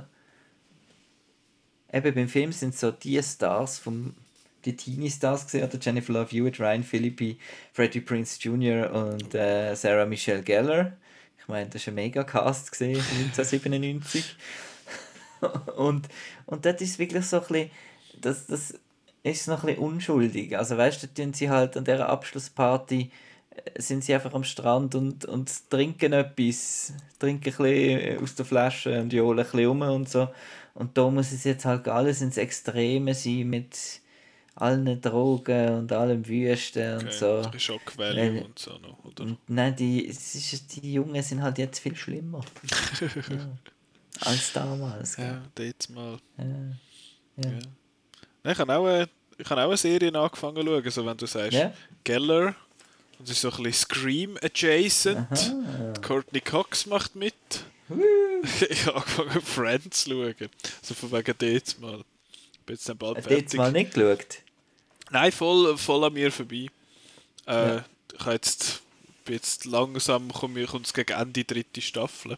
Eben 1.93 2.13
beim 2.13 2.27
Film 2.27 2.51
sind 2.51 2.75
so 2.75 2.91
die 2.91 3.21
Stars 3.21 3.79
vom 3.79 4.13
die 4.65 4.75
Teenie-Stars 4.75 5.45
gesehen, 5.45 5.63
oder 5.63 5.77
Jennifer 5.79 6.13
Love 6.13 6.31
Hewitt, 6.31 6.59
Ryan 6.59 6.83
Philippi, 6.83 7.37
Freddie 7.71 8.01
Prince 8.01 8.39
Jr. 8.41 8.91
und 8.91 9.35
äh, 9.35 9.75
Sarah 9.75 10.05
Michelle 10.05 10.41
Gellar. 10.41 10.93
Ich 11.39 11.47
meine, 11.47 11.69
das 11.69 11.85
war 11.85 11.91
ein 11.91 11.95
Mega-Cast 11.95 12.71
gesehen 12.71 12.95
1997. 13.27 14.35
und, 15.77 16.07
und 16.45 16.65
das 16.65 16.81
ist 16.81 16.99
wirklich 16.99 17.25
so 17.25 17.37
ein 17.37 17.47
bisschen, 17.47 17.71
das, 18.19 18.47
das 18.47 18.73
ist 19.23 19.47
noch 19.47 19.63
ein 19.63 19.67
bisschen 19.67 19.83
unschuldig. 19.83 20.57
Also 20.57 20.77
weißt 20.77 21.03
du, 21.03 21.07
tun 21.13 21.33
sie 21.33 21.49
halt 21.49 21.77
an 21.77 21.85
dieser 21.85 22.09
Abschlussparty 22.09 23.11
äh, 23.51 23.81
sind 23.81 24.03
sie 24.03 24.13
einfach 24.13 24.33
am 24.33 24.43
Strand 24.43 24.95
und, 24.95 25.25
und 25.25 25.69
trinken 25.69 26.13
etwas, 26.13 26.93
trinken 27.19 27.53
ein 27.53 27.55
bisschen 27.55 28.23
aus 28.23 28.35
der 28.35 28.45
Flasche 28.45 28.99
und 28.99 29.13
johlen 29.13 29.39
ein 29.39 29.45
bisschen 29.45 29.67
rum 29.67 29.81
und 29.81 30.09
so. 30.09 30.27
Und 30.75 30.97
da 30.97 31.09
muss 31.09 31.31
es 31.31 31.43
jetzt 31.45 31.65
halt 31.65 31.87
alles 31.87 32.21
ins 32.21 32.37
Extreme 32.37 33.13
sein 33.15 33.49
mit 33.49 33.75
allen 34.55 35.01
Drogen 35.01 35.79
und 35.79 35.91
allem 35.91 36.25
Wüsten 36.27 36.93
und 36.97 37.03
Okay, 37.07 37.11
so. 37.11 37.35
ein 37.37 37.41
bisschen 37.51 37.59
Shock 37.59 37.97
Value 37.97 38.43
und 38.43 38.59
so 38.59 38.77
noch, 38.77 39.03
oder? 39.03 39.23
Und 39.23 39.37
nein, 39.47 39.75
die, 39.75 40.07
es 40.07 40.35
ist, 40.35 40.75
die 40.75 40.93
Jungen 40.93 41.21
sind 41.23 41.41
halt 41.41 41.57
jetzt 41.57 41.79
viel 41.79 41.95
schlimmer. 41.95 42.41
ja. 43.29 43.49
Als 44.21 44.53
damals. 44.53 45.15
gell? 45.15 45.25
Ja, 45.25 45.41
dort 45.55 45.89
mal. 45.89 46.17
Ja. 46.37 46.45
Ja. 47.43 47.59
Nein, 48.43 48.53
ich 48.53 48.59
habe 48.59 48.75
auch, 48.77 49.07
ich 49.37 49.49
habe 49.49 49.61
auch 49.61 49.67
eine 49.67 49.77
Serie 49.77 50.13
angefangen 50.13 50.55
zu 50.55 50.63
schauen, 50.65 50.89
so 50.91 51.05
wenn 51.05 51.17
du 51.17 51.25
sagst 51.25 51.53
Ja? 51.53 51.73
Geller. 52.03 52.55
Und 53.17 53.25
es 53.25 53.31
ist 53.31 53.41
so 53.41 53.49
ein 53.49 53.63
bisschen 53.63 53.73
Scream 53.73 54.37
adjacent. 54.41 55.27
Die 55.97 56.01
Courtney 56.01 56.41
Cox 56.41 56.85
macht 56.85 57.15
mit. 57.15 57.33
Ich 58.69 58.85
habe 58.85 58.97
angefangen 58.97 59.41
Friends 59.41 60.03
zu 60.03 60.09
schauen. 60.11 60.49
Also 60.81 60.93
von 60.95 61.11
wegen 61.11 61.35
dort 61.37 61.79
mal. 61.79 62.03
Ich 62.53 62.59
bin 62.65 62.75
jetzt 62.75 62.89
dann 62.89 62.97
bald 62.97 63.17
Hast 63.17 63.25
du 63.29 63.33
jetzt 63.33 63.41
fertig. 63.51 63.57
mal 63.57 63.71
nicht 63.71 63.93
geschaut? 63.93 64.37
Nein, 65.11 65.31
voll, 65.31 65.77
voll 65.77 66.03
an 66.03 66.13
mir 66.13 66.31
vorbei. 66.31 66.67
Äh, 67.47 67.51
Ja. 67.75 67.85
Ich 68.17 68.25
jetzt, 68.25 68.81
bin 69.25 69.35
jetzt 69.35 69.65
langsam, 69.65 70.31
kommt 70.31 70.57
es 70.57 70.93
gegen 70.93 71.11
Ende 71.13 71.43
dritte 71.43 71.81
Staffel. 71.81 72.37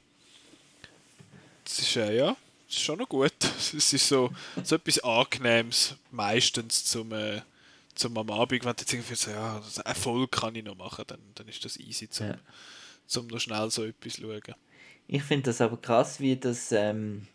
Das 1.63 1.79
ist, 1.79 1.95
äh, 1.95 2.17
ja, 2.17 2.35
das 2.67 2.77
ist 2.77 2.83
schon 2.83 2.99
noch 2.99 3.07
gut. 3.09 3.33
Es 3.57 3.73
ist 3.93 4.07
so, 4.07 4.31
so 4.63 4.75
etwas 4.75 4.99
Angenehmes, 4.99 5.95
meistens 6.11 6.85
zum, 6.85 7.11
äh, 7.13 7.41
zum 7.95 8.17
am 8.17 8.29
Abend, 8.31 8.63
wenn 8.65 8.73
du 8.75 8.81
jetzt 8.81 8.93
irgendwie 8.93 9.15
so, 9.15 9.31
ja, 9.31 9.61
Erfolg 9.85 10.31
kann 10.31 10.55
ich 10.55 10.63
noch 10.63 10.75
machen, 10.75 11.03
dann, 11.07 11.19
dann 11.35 11.47
ist 11.47 11.63
das 11.63 11.77
easy, 11.77 12.09
zum, 12.09 12.27
Ja. 12.27 12.37
zum 13.05 13.27
noch 13.27 13.39
schnell 13.39 13.69
so 13.71 13.83
etwas 13.85 14.13
zu 14.13 14.21
schauen. 14.21 14.55
Ich 15.07 15.23
finde 15.23 15.43
das 15.43 15.61
aber 15.61 15.77
krass, 15.77 16.19
wie 16.19 16.35
das, 16.35 16.71
ähm, 16.71 17.27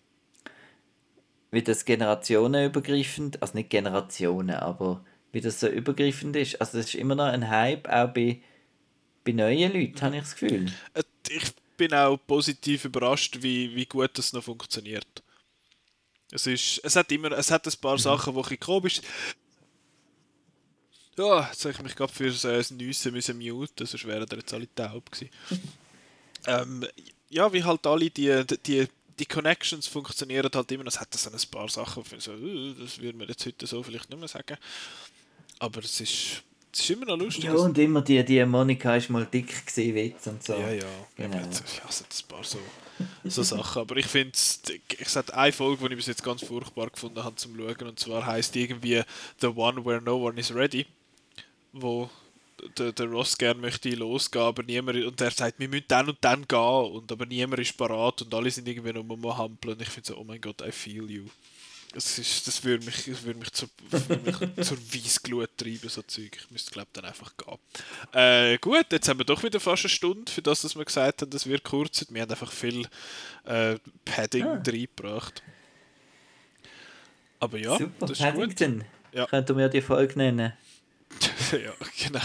wie 1.50 1.62
das 1.62 1.84
generationenübergreifend, 1.84 3.40
also 3.42 3.54
nicht 3.54 3.70
Generationen, 3.70 4.56
aber 4.56 5.04
wie 5.32 5.40
das 5.40 5.60
so 5.60 5.68
übergreifend 5.68 6.36
ist. 6.36 6.60
Also 6.60 6.78
das 6.78 6.88
ist 6.88 6.94
immer 6.94 7.14
noch 7.14 7.24
ein 7.24 7.48
Hype, 7.48 7.88
auch 7.88 8.12
bei, 8.12 8.42
bei 9.24 9.32
neuen 9.32 9.72
Leuten, 9.72 10.00
habe 10.02 10.16
ich 10.16 10.22
das 10.22 10.36
Gefühl. 10.36 10.70
Äh, 10.94 11.02
Ich 11.30 11.52
bin 11.78 11.94
auch 11.94 12.18
positiv 12.26 12.84
überrascht, 12.84 13.38
wie, 13.40 13.74
wie 13.74 13.86
gut 13.86 14.10
das 14.18 14.34
noch 14.34 14.44
funktioniert. 14.44 15.22
Es, 16.30 16.46
ist, 16.46 16.80
es 16.84 16.96
hat 16.96 17.10
immer 17.12 17.32
es 17.32 17.50
hat 17.50 17.66
ein 17.66 17.80
paar 17.80 17.94
mhm. 17.94 17.98
Sachen, 17.98 18.34
die 18.34 18.40
bisschen 18.40 18.60
komisch 18.60 19.00
Ja, 21.16 21.48
jetzt 21.50 21.64
habe 21.64 21.74
ich 21.74 21.82
mich 21.82 21.96
gerade 21.96 22.12
für 22.12 22.26
äh, 22.28 22.56
das 22.58 22.70
Nüssen 22.70 23.12
müssen 23.12 23.38
muten, 23.38 23.86
sonst 23.86 24.06
wären 24.06 24.26
da 24.26 24.36
jetzt 24.36 24.52
alle 24.52 24.74
taub 24.74 25.10
gewesen. 25.10 25.30
ähm, 26.46 26.86
ja, 27.32 27.52
wie 27.52 27.64
halt 27.64 27.86
alle 27.86 28.10
die, 28.10 28.44
die, 28.66 28.86
die 29.18 29.26
Connections 29.26 29.86
funktionieren 29.86 30.50
halt 30.54 30.72
immer. 30.72 30.86
Es 30.86 31.00
hat 31.00 31.12
so 31.14 31.30
ein 31.30 31.36
paar 31.50 31.68
Sachen, 31.68 32.04
so, 32.18 32.32
uh, 32.32 32.74
das 32.74 33.00
würde 33.00 33.18
man 33.18 33.28
jetzt 33.28 33.44
heute 33.46 33.66
so 33.66 33.82
vielleicht 33.82 34.10
nicht 34.10 34.18
mehr 34.18 34.28
sagen. 34.28 34.56
Aber 35.58 35.80
es 35.80 36.00
ist 36.00 36.42
das 36.72 36.80
ist 36.80 36.90
immer 36.90 37.04
noch 37.04 37.18
lustig. 37.18 37.44
Ja, 37.44 37.52
und 37.52 37.76
immer 37.76 38.00
die, 38.00 38.24
die 38.24 38.42
Monika 38.46 38.96
ist 38.96 39.10
mal 39.10 39.26
dick 39.26 39.66
gesehen, 39.66 39.94
Witz 39.94 40.26
und 40.26 40.42
so. 40.42 40.54
Ja, 40.54 40.72
ja. 40.72 40.86
Genau. 41.16 41.36
Ja, 41.36 41.42
es 41.46 42.00
hat 42.00 42.06
ein 42.10 42.28
paar 42.28 42.42
so, 42.42 42.58
so 43.24 43.42
Sachen. 43.42 43.82
Aber 43.82 43.96
ich 43.98 44.06
finde, 44.06 44.32
es 44.32 45.16
hat 45.16 45.34
eine 45.34 45.52
Folge, 45.52 45.86
die 45.86 45.92
ich 45.92 45.98
bis 45.98 46.06
jetzt 46.06 46.24
ganz 46.24 46.42
furchtbar 46.42 46.88
gefunden 46.88 47.22
habe 47.22 47.36
zum 47.36 47.54
Schauen. 47.58 47.88
Und 47.88 48.00
zwar 48.00 48.24
heißt 48.24 48.56
irgendwie 48.56 49.02
The 49.42 49.48
One 49.48 49.84
Where 49.84 50.00
No 50.00 50.26
One 50.26 50.40
is 50.40 50.54
Ready. 50.54 50.86
Wo 51.74 52.08
der, 52.78 52.92
der 52.92 53.06
Ross 53.06 53.36
gerne 53.36 53.60
möchte 53.60 53.90
losgehen, 53.90 54.44
aber 54.44 54.62
niemand. 54.62 55.04
Und 55.04 55.20
er 55.20 55.30
sagt, 55.30 55.58
wir 55.58 55.68
müssen 55.68 55.84
dann 55.88 56.08
und 56.08 56.18
dann 56.20 56.46
gehen. 56.46 56.92
Und 56.92 57.10
aber 57.10 57.26
niemand 57.26 57.60
ist 57.60 57.76
parat 57.76 58.22
und 58.22 58.34
alle 58.34 58.50
sind 58.50 58.68
irgendwie 58.68 58.92
nur 58.92 59.04
am 59.08 59.38
Hampeln. 59.38 59.74
Und 59.74 59.82
ich 59.82 59.88
finde 59.88 60.08
so, 60.08 60.16
oh 60.16 60.24
mein 60.24 60.40
Gott, 60.40 60.62
I 60.62 60.72
feel 60.72 61.10
you. 61.10 61.26
Das, 61.92 62.18
ist, 62.18 62.46
das 62.46 62.64
würde 62.64 62.86
mich, 62.86 63.04
das 63.04 63.22
würde 63.22 63.38
mich, 63.38 63.52
zur, 63.52 63.68
mich 63.90 64.66
zur 64.66 64.78
Weissglut 64.78 65.50
treiben, 65.56 65.88
so 65.88 66.00
Zeug. 66.02 66.30
Ich 66.36 66.50
müsste, 66.50 66.70
glaube 66.70 66.88
dann 66.94 67.04
einfach 67.04 67.32
gehen. 67.36 67.58
Äh, 68.12 68.58
gut, 68.58 68.86
jetzt 68.90 69.08
haben 69.08 69.18
wir 69.18 69.26
doch 69.26 69.42
wieder 69.42 69.60
fast 69.60 69.84
eine 69.84 69.90
Stunde, 69.90 70.32
für 70.32 70.40
das, 70.40 70.62
dass 70.62 70.74
wir 70.74 70.84
gesagt 70.84 71.20
haben, 71.20 71.30
das 71.30 71.46
wird 71.46 71.64
kurz. 71.64 72.06
Wir 72.08 72.22
haben 72.22 72.30
einfach 72.30 72.50
viel 72.50 72.86
äh, 73.44 73.76
Padding 74.04 74.46
ah. 74.46 74.62
reingebracht. 74.66 75.42
Aber 77.40 77.58
ja, 77.58 77.76
Super, 77.76 77.92
das 78.00 78.12
ist 78.12 78.18
Paddington. 78.20 78.78
gut. 78.78 78.86
Ja. 79.12 79.26
Könnten 79.26 79.58
wir 79.58 79.68
die 79.68 79.82
Folge 79.82 80.16
nennen? 80.16 80.54
Ja, 81.52 81.72
genau. 82.02 82.20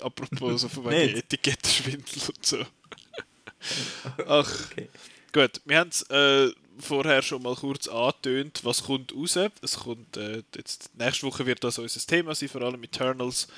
Apropos 0.06 0.60
so 0.62 0.68
von 0.68 0.90
wegen 0.90 1.18
Etikettenschwindel 1.18 2.22
und 2.28 2.46
so. 2.46 2.58
Ach, 4.26 4.70
okay. 4.70 4.88
gut. 5.32 5.60
Wir 5.64 5.78
haben 5.78 5.88
es 5.88 6.02
äh, 6.10 6.50
vorher 6.78 7.22
schon 7.22 7.42
mal 7.42 7.54
kurz 7.54 7.88
angetönt, 7.88 8.60
was 8.64 8.84
kommt 8.84 9.14
raus. 9.14 9.36
Es 9.62 9.78
kommt, 9.80 10.16
äh, 10.16 10.42
jetzt, 10.54 10.96
nächste 10.96 11.26
Woche 11.26 11.46
wird 11.46 11.64
das 11.64 11.78
unser 11.78 12.00
Thema 12.00 12.34
sein, 12.34 12.48
vor 12.48 12.62
allem 12.62 12.82
Eternals. 12.82 13.48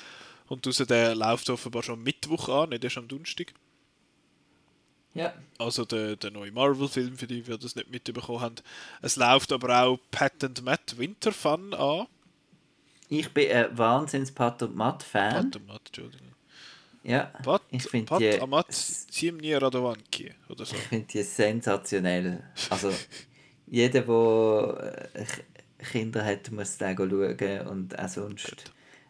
Und 0.49 0.67
raus, 0.67 0.77
der 0.79 1.15
läuft 1.15 1.49
offenbar 1.51 1.83
schon 1.83 2.03
Mittwoch 2.03 2.49
an, 2.49 2.71
nicht 2.71 2.83
erst 2.83 2.99
am 2.99 3.09
Donnerstag. 3.09 3.53
Ja. 5.15 5.35
Also 5.59 5.85
der, 5.85 6.17
der 6.17 6.31
neue 6.31 6.53
Marvel-Film, 6.53 7.19
für 7.19 7.27
die 7.27 7.47
wir 7.47 7.59
das 7.59 7.75
nicht 7.75 7.91
mitbekommen 7.91 8.41
haben. 8.41 8.55
Es 9.03 9.17
läuft 9.17 9.53
aber 9.53 9.83
auch 9.83 9.99
Pat 10.11 10.43
and 10.45 10.63
Matt 10.63 10.99
Winter 10.99 11.33
Fun 11.33 11.75
an. 11.75 12.07
Ich 13.11 13.35
bin 13.35 13.51
ein 13.51 13.77
wahnsinns 13.77 14.31
Pat 14.31 14.63
und 14.63 14.77
Matt 14.77 15.03
Fan. 15.03 15.33
Pat 15.33 15.57
und 15.57 15.67
Matt, 15.67 15.83
Entschuldigung. 15.87 16.29
Ja, 17.03 17.25
Pat, 17.43 17.63
ich 17.71 17.83
finde 17.83 18.17
die... 18.19 18.41
Amat 18.41 18.73
Siemni 18.73 19.55
Radovanki 19.55 20.33
oder 20.49 20.65
so. 20.65 20.77
Ich 20.77 20.83
finde 20.83 21.07
die 21.07 21.23
sensationell. 21.23 22.45
Also, 22.69 22.93
jeder, 23.67 24.03
der 24.03 25.11
äh, 25.15 25.27
Kinder 25.91 26.25
hat, 26.25 26.53
muss 26.53 26.79
den 26.79 26.97
schauen 26.97 27.67
und 27.67 27.99
auch 27.99 28.09
sonst 28.09 28.49
Gut. 28.49 28.65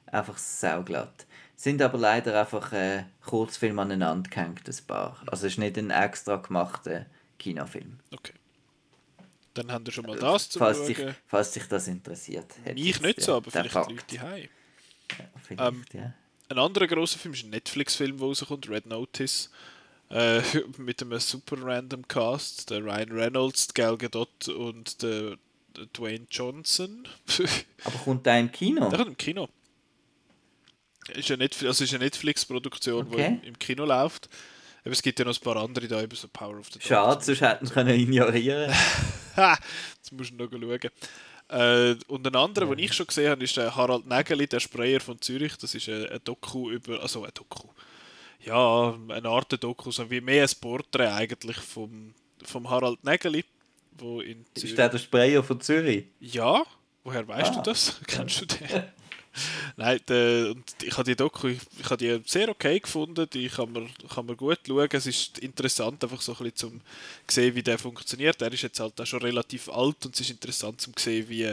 einfach 0.07 0.39
sauglatt. 0.39 1.27
Sind 1.57 1.83
aber 1.83 1.99
leider 1.99 2.41
einfach 2.41 2.73
äh, 2.73 3.05
Kurzfilme 3.23 3.83
aneinander 3.83 4.31
gehängt, 4.31 4.67
ein 4.67 4.87
paar. 4.87 5.19
Also 5.27 5.47
es 5.47 5.55
ist 5.55 5.59
nicht 5.59 5.77
ein 5.77 5.91
extra 5.91 6.37
gemachter 6.37 7.05
Kinofilm. 7.39 7.99
Okay. 8.15 8.33
Dann 9.61 9.73
haben 9.73 9.85
wir 9.85 9.93
schon 9.93 10.07
mal 10.07 10.17
das 10.17 10.49
zu 10.49 10.59
falls 10.59 10.87
dich, 10.87 10.99
falls 11.27 11.53
dich 11.53 11.65
das 11.65 11.87
interessiert. 11.87 12.47
Mich 12.75 13.01
nicht 13.03 13.21
so, 13.21 13.35
aber 13.35 13.51
vielleicht 13.51 13.75
Leute 13.75 14.05
die 14.11 14.17
Ja, 14.17 14.27
vielleicht, 15.43 15.61
ähm, 15.61 15.85
ja. 15.93 16.15
Ein 16.49 16.59
anderer 16.59 16.87
großer 16.87 17.19
Film 17.19 17.35
ist 17.35 17.45
ein 17.45 17.51
Netflix-Film, 17.51 18.17
der 18.17 18.27
rauskommt, 18.27 18.71
Red 18.71 18.87
Notice. 18.87 19.51
Äh, 20.09 20.41
mit 20.79 21.03
einem 21.03 21.21
super 21.21 21.57
random 21.63 22.09
Cast. 22.09 22.71
Der 22.71 22.83
Ryan 22.83 23.13
Reynolds, 23.13 23.75
Gal 23.75 23.99
Gadot 23.99 24.49
und 24.49 25.03
der, 25.03 25.37
der 25.77 25.87
Dwayne 25.93 26.27
Johnson. 26.31 27.07
Aber 27.85 27.99
kommt 27.99 28.25
der 28.25 28.41
im 28.41 28.51
Kino? 28.51 28.89
Der 28.89 28.99
kommt 28.99 29.11
im 29.11 29.17
Kino. 29.19 29.49
Ist 31.15 31.31
eine 31.31 31.45
Netflix, 31.45 31.69
also 31.69 31.85
ist 31.85 31.93
eine 31.93 32.05
Netflix-Produktion, 32.05 33.09
okay. 33.09 33.41
die 33.43 33.49
im 33.49 33.59
Kino 33.59 33.85
läuft. 33.85 34.31
Aber 34.85 34.93
es 34.93 35.03
gibt 35.03 35.19
ja 35.19 35.27
noch 35.27 35.37
ein 35.37 35.43
paar 35.43 35.57
andere 35.57 35.87
da, 35.87 36.03
über 36.03 36.17
so 36.17 36.29
Power 36.29 36.59
of 36.59 36.69
the 36.69 36.79
Dog. 36.79 36.83
Schade, 36.83 37.23
sonst 37.23 37.43
hätten 37.43 37.67
wir 37.67 37.75
können 37.75 38.01
ignorieren 38.01 38.73
Jetzt 39.97 40.13
musst 40.13 40.33
du 40.33 40.37
noch 40.37 40.51
schauen. 40.51 40.91
Äh, 41.51 41.97
und 42.07 42.27
ein 42.27 42.37
anderer, 42.37 42.67
ja. 42.67 42.75
den 42.75 42.85
ich 42.85 42.93
schon 42.93 43.07
gesehen 43.07 43.31
habe, 43.31 43.43
ist 43.43 43.57
der 43.57 43.75
Harald 43.75 44.07
Nägeli, 44.07 44.47
der 44.47 44.61
Sprayer 44.61 45.01
von 45.01 45.21
Zürich. 45.21 45.57
Das 45.57 45.75
ist 45.75 45.89
ein, 45.89 46.07
ein 46.07 46.21
Doku 46.23 46.71
über, 46.71 47.01
also 47.03 47.25
ein 47.25 47.31
Doku, 47.35 47.69
ja, 48.45 48.95
eine 49.09 49.29
Art 49.29 49.63
Doku, 49.63 49.91
so 49.91 50.09
wie 50.11 50.21
mehr 50.21 50.45
ein 50.45 50.51
Porträt 50.61 51.09
eigentlich 51.09 51.57
vom, 51.57 52.15
vom 52.45 52.71
Harald 52.71 53.03
Nägeli, 53.03 53.45
wo 53.99 54.21
in 54.21 54.45
Zürich... 54.55 54.71
Ist 54.71 54.79
der 54.79 54.89
der 54.89 54.99
Sprayer 54.99 55.43
von 55.43 55.61
Zürich? 55.61 56.07
Ja, 56.21 56.65
woher 57.03 57.27
weißt 57.27 57.51
ah. 57.51 57.57
du 57.57 57.63
das? 57.63 58.01
Kennst 58.07 58.43
du 58.43 58.47
den? 58.47 58.85
Nein, 59.77 60.01
der, 60.09 60.51
und 60.51 60.65
ich 60.83 60.93
habe 60.93 61.05
die 61.05 61.17
Doku 61.17 61.49
ich, 61.49 61.59
ich 61.79 61.97
die 61.97 62.21
sehr 62.27 62.49
okay 62.49 62.81
gefunden, 62.81 63.29
die 63.33 63.49
kann 63.49 63.73
man, 63.73 63.89
kann 64.13 64.27
man 64.27 64.37
gut 64.37 64.59
schauen. 64.67 64.89
Es 64.93 65.07
ist 65.07 65.39
interessant, 65.39 66.03
einfach 66.03 66.21
so 66.21 66.33
ein 66.33 66.39
bisschen 66.39 66.57
zum 66.57 66.81
sehen, 67.29 67.55
wie 67.55 67.63
der 67.63 67.79
funktioniert. 67.79 68.43
Er 68.43 68.53
ist 68.53 68.63
jetzt 68.63 68.81
halt 68.81 69.01
auch 69.01 69.07
schon 69.07 69.23
relativ 69.23 69.69
alt 69.69 70.05
und 70.07 70.15
es 70.15 70.21
ist 70.21 70.31
interessant 70.31 70.81
zum 70.81 70.95
sehen, 70.97 71.29
wie, 71.29 71.53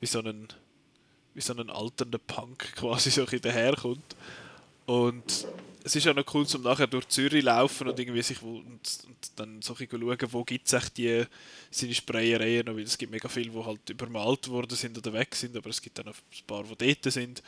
wie 0.00 0.06
so 0.06 0.20
ein 0.20 0.48
wie 1.34 1.40
so 1.40 1.54
ein 1.54 1.70
alternder 1.70 2.18
Punk 2.18 2.72
quasi 2.76 3.10
so 3.10 3.24
daherkommt. 3.24 4.16
Und 4.86 5.46
es 5.84 5.96
ist 5.96 6.06
auch 6.06 6.14
noch 6.14 6.34
cool, 6.34 6.46
um 6.54 6.62
nachher 6.62 6.86
durch 6.86 7.08
Zürich 7.08 7.42
laufen 7.42 7.88
und 7.88 7.98
irgendwie 7.98 8.22
sich 8.22 8.40
und, 8.42 8.64
und 8.64 9.16
dann 9.36 9.62
so 9.62 9.74
ein 9.74 9.88
schauen, 9.90 10.32
wo 10.32 10.44
gibt 10.44 10.72
es 10.72 10.92
die 10.92 11.24
seine 11.70 11.94
Sprayereien 11.94 12.66
noch, 12.66 12.76
weil 12.76 12.82
es 12.82 12.98
gibt 12.98 13.12
mega 13.12 13.28
viele, 13.28 13.50
die 13.50 13.64
halt 13.64 13.90
übermalt 13.90 14.48
worden 14.48 14.76
sind 14.76 14.96
oder 14.98 15.12
weg 15.12 15.34
sind, 15.34 15.56
aber 15.56 15.70
es 15.70 15.82
gibt 15.82 15.98
auch 16.00 16.04
noch 16.04 16.14
ein 16.14 16.46
paar, 16.46 16.64
die 16.64 16.94
dort 16.94 17.12
sind. 17.12 17.42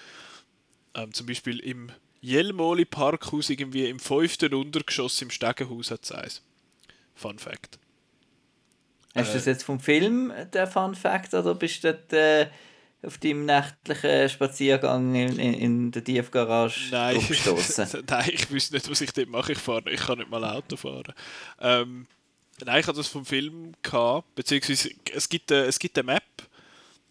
Ähm, 0.94 1.12
zum 1.12 1.26
Beispiel 1.26 1.60
im 1.60 1.90
Jelmoli 2.20 2.84
Parkhaus 2.84 3.50
irgendwie 3.50 3.86
im 3.86 3.98
fünften 3.98 4.54
Untergeschoss 4.54 5.20
im 5.22 5.30
Stegenhaus 5.30 5.90
hat 5.90 6.04
es 6.04 6.12
eins. 6.12 6.42
Fun 7.14 7.38
Fact. 7.38 7.78
Hast 9.14 9.28
du 9.28 9.32
äh, 9.32 9.34
das 9.36 9.44
jetzt 9.44 9.64
vom 9.64 9.78
Film, 9.78 10.32
der 10.52 10.66
Fun 10.66 10.94
Fact, 10.94 11.34
oder 11.34 11.54
bist 11.54 11.84
du 11.84 11.92
dort, 11.92 12.12
äh, 12.12 12.48
auf 13.06 13.18
deinem 13.18 13.46
nächtlichen 13.46 14.28
Spaziergang 14.28 15.14
in, 15.14 15.38
in, 15.38 15.54
in 15.54 15.90
der 15.90 16.04
Tiefgarage 16.04 16.90
Nein. 16.90 17.16
Nein, 18.08 18.30
ich 18.32 18.50
wüsste 18.50 18.74
nicht, 18.74 18.90
was 18.90 19.00
ich 19.00 19.12
dort 19.12 19.28
mache. 19.28 19.52
Ich, 19.52 19.58
fahre, 19.58 19.90
ich 19.90 20.00
kann 20.00 20.18
nicht 20.18 20.30
mal 20.30 20.44
Auto 20.44 20.76
fahren. 20.76 21.12
Ähm, 21.60 22.06
nein, 22.64 22.80
ich 22.80 22.86
hatte 22.86 22.98
das 22.98 23.08
vom 23.08 23.24
Film 23.24 23.72
gehabt, 23.82 24.34
beziehungsweise 24.34 24.90
es 25.14 25.28
gibt, 25.28 25.50
eine, 25.52 25.62
es 25.62 25.78
gibt 25.78 25.98
eine 25.98 26.06
Map, 26.06 26.22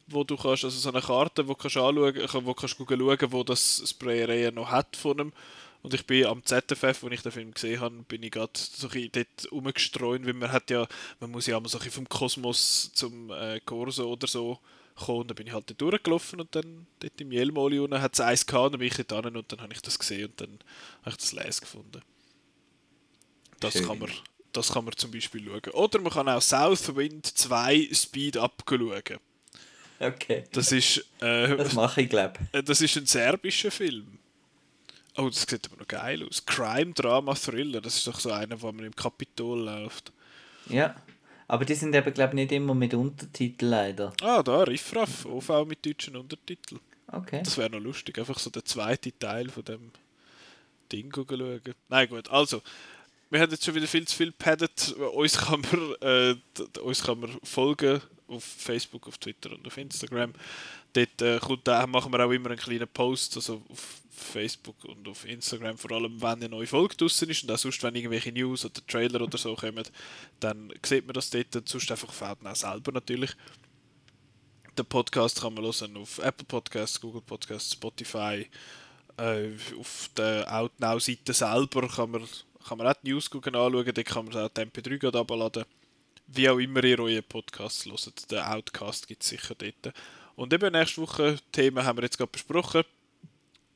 wo 0.08 0.24
du 0.24 0.36
kannst, 0.36 0.64
also 0.64 0.78
so 0.78 0.90
eine 0.90 1.02
Karte, 1.02 1.48
wo 1.48 1.54
du 1.54 1.60
kannst 1.60 1.78
anschauen, 1.78 2.46
wo 2.46 2.54
kannst 2.54 2.78
schauen, 2.78 3.32
wo 3.32 3.44
das 3.44 3.84
Sprayerei 3.88 4.52
noch 4.52 4.72
hat 4.72 4.96
von 4.96 5.20
ihm. 5.20 5.34
Und 5.82 5.94
ich 5.94 6.06
bin 6.06 6.26
am 6.26 6.42
ZFF, 6.46 7.04
wo 7.04 7.10
ich 7.10 7.22
den 7.22 7.32
Film 7.34 7.54
gesehen 7.54 7.82
habe, 7.82 8.04
bin 8.08 8.24
ich 8.24 8.32
gerade 8.32 8.54
so 8.56 8.88
ein 8.88 9.10
dort 9.12 9.52
rumgestreut, 9.52 10.26
weil 10.26 10.34
man 10.34 10.52
hat 10.52 10.70
ja, 10.70 10.88
man 11.20 11.32
muss 11.32 11.46
ja 11.46 11.58
immer 11.58 11.68
so 11.68 11.78
ein 11.78 11.92
vom 11.92 12.08
Kosmos 12.08 12.92
zum 12.94 13.30
äh, 13.32 13.60
Corso 13.66 14.10
oder 14.10 14.28
so 14.28 14.60
gekommen. 14.96 15.22
Und 15.22 15.32
dann 15.32 15.36
bin 15.36 15.48
ich 15.48 15.54
halt 15.54 15.82
durchgelaufen 15.82 16.42
und 16.42 16.56
dann 16.56 16.88
dort 17.00 17.22
im 17.22 17.32
Jelmoli 17.32 17.80
unten 17.80 18.02
hat 18.02 18.14
es 18.14 18.20
eins 18.20 18.46
gehabt, 18.46 18.74
dann 18.74 18.80
bin 18.80 18.88
ich 18.88 18.96
dort 19.06 19.26
hin 19.26 19.36
und 19.36 19.52
dann 19.52 19.62
habe 19.62 19.74
ich 19.74 19.82
das 19.82 20.00
gesehen 20.00 20.26
und 20.26 20.42
dann 20.42 20.60
habe 21.02 21.12
ich 21.12 21.18
das 21.18 21.32
Les 21.32 21.62
gefunden. 21.62 22.02
Das 23.60 23.82
kann, 23.82 24.00
man, 24.00 24.12
das 24.52 24.74
kann 24.74 24.84
man 24.84 24.96
zum 24.98 25.12
Beispiel 25.12 25.46
schauen. 25.46 25.74
Oder 25.74 26.02
man 26.02 26.12
kann 26.12 26.28
auch 26.28 26.42
Southwind 26.42 27.26
2 27.26 27.90
Speed 27.94 28.38
Up 28.38 28.64
schauen. 28.68 29.20
Okay. 30.00 30.44
Das 30.52 30.72
ist... 30.72 30.98
Äh, 31.22 31.56
das 31.56 31.74
mache 31.74 32.02
ich, 32.02 32.10
glaube 32.10 32.34
äh, 32.52 32.62
Das 32.62 32.82
ist 32.82 32.98
ein 32.98 33.06
serbischer 33.06 33.72
Film. 33.72 34.20
Oh, 35.16 35.30
das 35.30 35.44
sieht 35.44 35.66
aber 35.68 35.78
noch 35.78 35.88
geil 35.88 36.28
aus. 36.28 36.46
Crime, 36.46 36.94
Drama, 36.94 37.36
Thriller. 37.36 37.82
Das 37.82 37.98
ist 37.98 38.08
doch 38.08 38.20
so 38.20 38.32
einer, 38.32 38.60
wo 38.62 38.72
man 38.72 38.86
im 38.86 38.96
Kapitol 38.96 39.62
läuft. 39.62 40.12
Ja. 40.68 40.96
Aber 41.54 41.66
die 41.66 41.76
sind 41.76 41.94
eben, 41.94 42.12
glaube 42.16 42.32
ich, 42.32 42.34
nicht 42.34 42.52
immer 42.52 42.74
mit 42.74 42.96
Untertiteln 42.96 43.70
leider. 43.70 44.12
Ah, 44.24 44.42
da, 44.42 44.64
Riffraff, 44.64 45.24
OV 45.28 45.68
mit 45.68 45.86
deutschen 45.86 46.16
Untertiteln. 46.16 46.82
Okay. 47.06 47.42
Das 47.44 47.60
wäre 47.60 47.70
noch 47.70 47.80
lustig, 47.80 48.18
einfach 48.18 48.40
so 48.40 48.50
der 48.50 48.66
zweite 48.66 49.16
Teil 49.20 49.50
von 49.50 49.64
dem 49.64 49.92
Ding 50.92 51.14
schauen. 51.14 51.62
Nein, 51.90 52.10
gut, 52.10 52.28
also, 52.32 52.64
wir 53.30 53.40
haben 53.40 53.52
jetzt 53.52 53.64
schon 53.64 53.76
wieder 53.76 53.86
viel 53.86 54.08
zu 54.08 54.16
viel 54.16 54.32
paddet. 54.32 54.94
Uns 55.14 55.38
kann 55.38 55.62
man, 55.72 55.94
äh, 56.02 56.36
uns 56.80 57.04
kann 57.04 57.20
man 57.20 57.38
folgen 57.44 58.02
auf 58.30 58.44
Facebook, 58.44 59.08
auf 59.08 59.20
Twitter 59.20 59.52
und 59.52 59.68
auf 59.68 59.78
Instagram. 59.78 60.34
Dort 60.94 61.22
äh, 61.22 61.38
kommt, 61.38 61.68
äh, 61.68 61.86
machen 61.86 62.12
wir 62.12 62.26
auch 62.26 62.32
immer 62.32 62.50
einen 62.50 62.60
kleinen 62.60 62.88
Post, 62.88 63.36
also 63.36 63.62
auf 63.70 64.02
Facebook 64.16 64.84
und 64.86 65.08
auf 65.08 65.26
Instagram, 65.26 65.78
vor 65.78 65.92
allem 65.92 66.22
wenn 66.22 66.30
eine 66.30 66.50
neue 66.50 66.68
Folge 66.68 66.96
draußen 66.96 67.30
ist 67.30 67.44
und 67.44 67.52
auch 67.52 67.58
sonst, 67.58 67.82
wenn 67.84 67.96
irgendwelche 67.96 68.32
News 68.32 68.66
oder 68.66 68.86
Trailer 68.88 69.22
oder 69.22 69.38
so 69.38 69.56
kommen, 69.56 69.84
dann 70.40 70.72
sieht 70.86 71.06
man 71.06 71.14
das 71.14 71.30
dort 71.30 71.56
und 71.56 71.68
sonst 71.68 71.92
einfach 71.92 72.10
auf 72.10 72.22
auch 72.22 72.56
selber 72.56 72.92
natürlich. 72.92 73.32
Den 74.78 74.86
Podcast 74.86 75.42
kann 75.42 75.54
man 75.54 75.64
hören 75.64 75.98
auf 75.98 76.18
Apple 76.20 76.46
Podcasts, 76.48 77.00
Google 77.00 77.22
Podcasts, 77.22 77.74
Spotify. 77.74 78.48
Äh, 79.18 79.50
auf 79.80 80.10
der 80.18 80.52
Outnow-Seite 80.52 81.34
selber 81.34 81.88
kann 81.88 82.12
man, 82.12 82.28
kann 82.68 82.80
man 82.80 82.88
auch 82.88 82.96
die 83.04 83.12
News 83.12 83.32
anschauen, 83.32 83.86
dort 83.86 84.06
kann 84.06 84.26
man 84.26 84.36
auch 84.36 84.50
die 84.50 84.62
MP3 84.62 84.98
gerade 84.98 85.20
abladen. 85.20 85.66
Wie 86.28 86.50
auch 86.50 86.58
immer 86.58 86.84
ihr 86.84 87.00
eure 87.00 87.22
Podcasts 87.22 87.86
hört, 87.86 88.32
den 88.32 88.40
Outcast 88.40 89.08
gibt 89.08 89.22
es 89.22 89.30
sicher 89.30 89.54
dort. 89.56 89.94
Und 90.36 90.52
eben 90.54 90.72
nächste 90.72 91.02
Woche 91.02 91.38
Themen 91.52 91.86
haben 91.86 91.98
wir 91.98 92.04
jetzt 92.04 92.18
gerade 92.18 92.32
besprochen. 92.32 92.84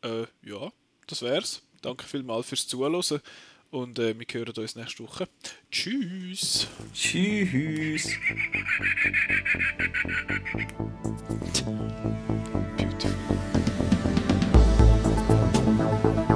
Äh, 0.08 0.28
ja, 0.49 0.72
das 1.08 1.22
wär's. 1.22 1.62
Danke 1.82 2.05
vielmals 2.05 2.47
fürs 2.47 2.68
Zuhören 2.68 3.22
und 3.72 3.99
äh, 3.99 4.18
wir 4.18 4.26
hören 4.32 4.53
uns 4.58 4.76
nächste 4.76 5.03
Woche. 5.03 5.28
Tschüss! 5.70 6.68
Tschüss! 6.93 8.10
Beautiful. 15.88 16.27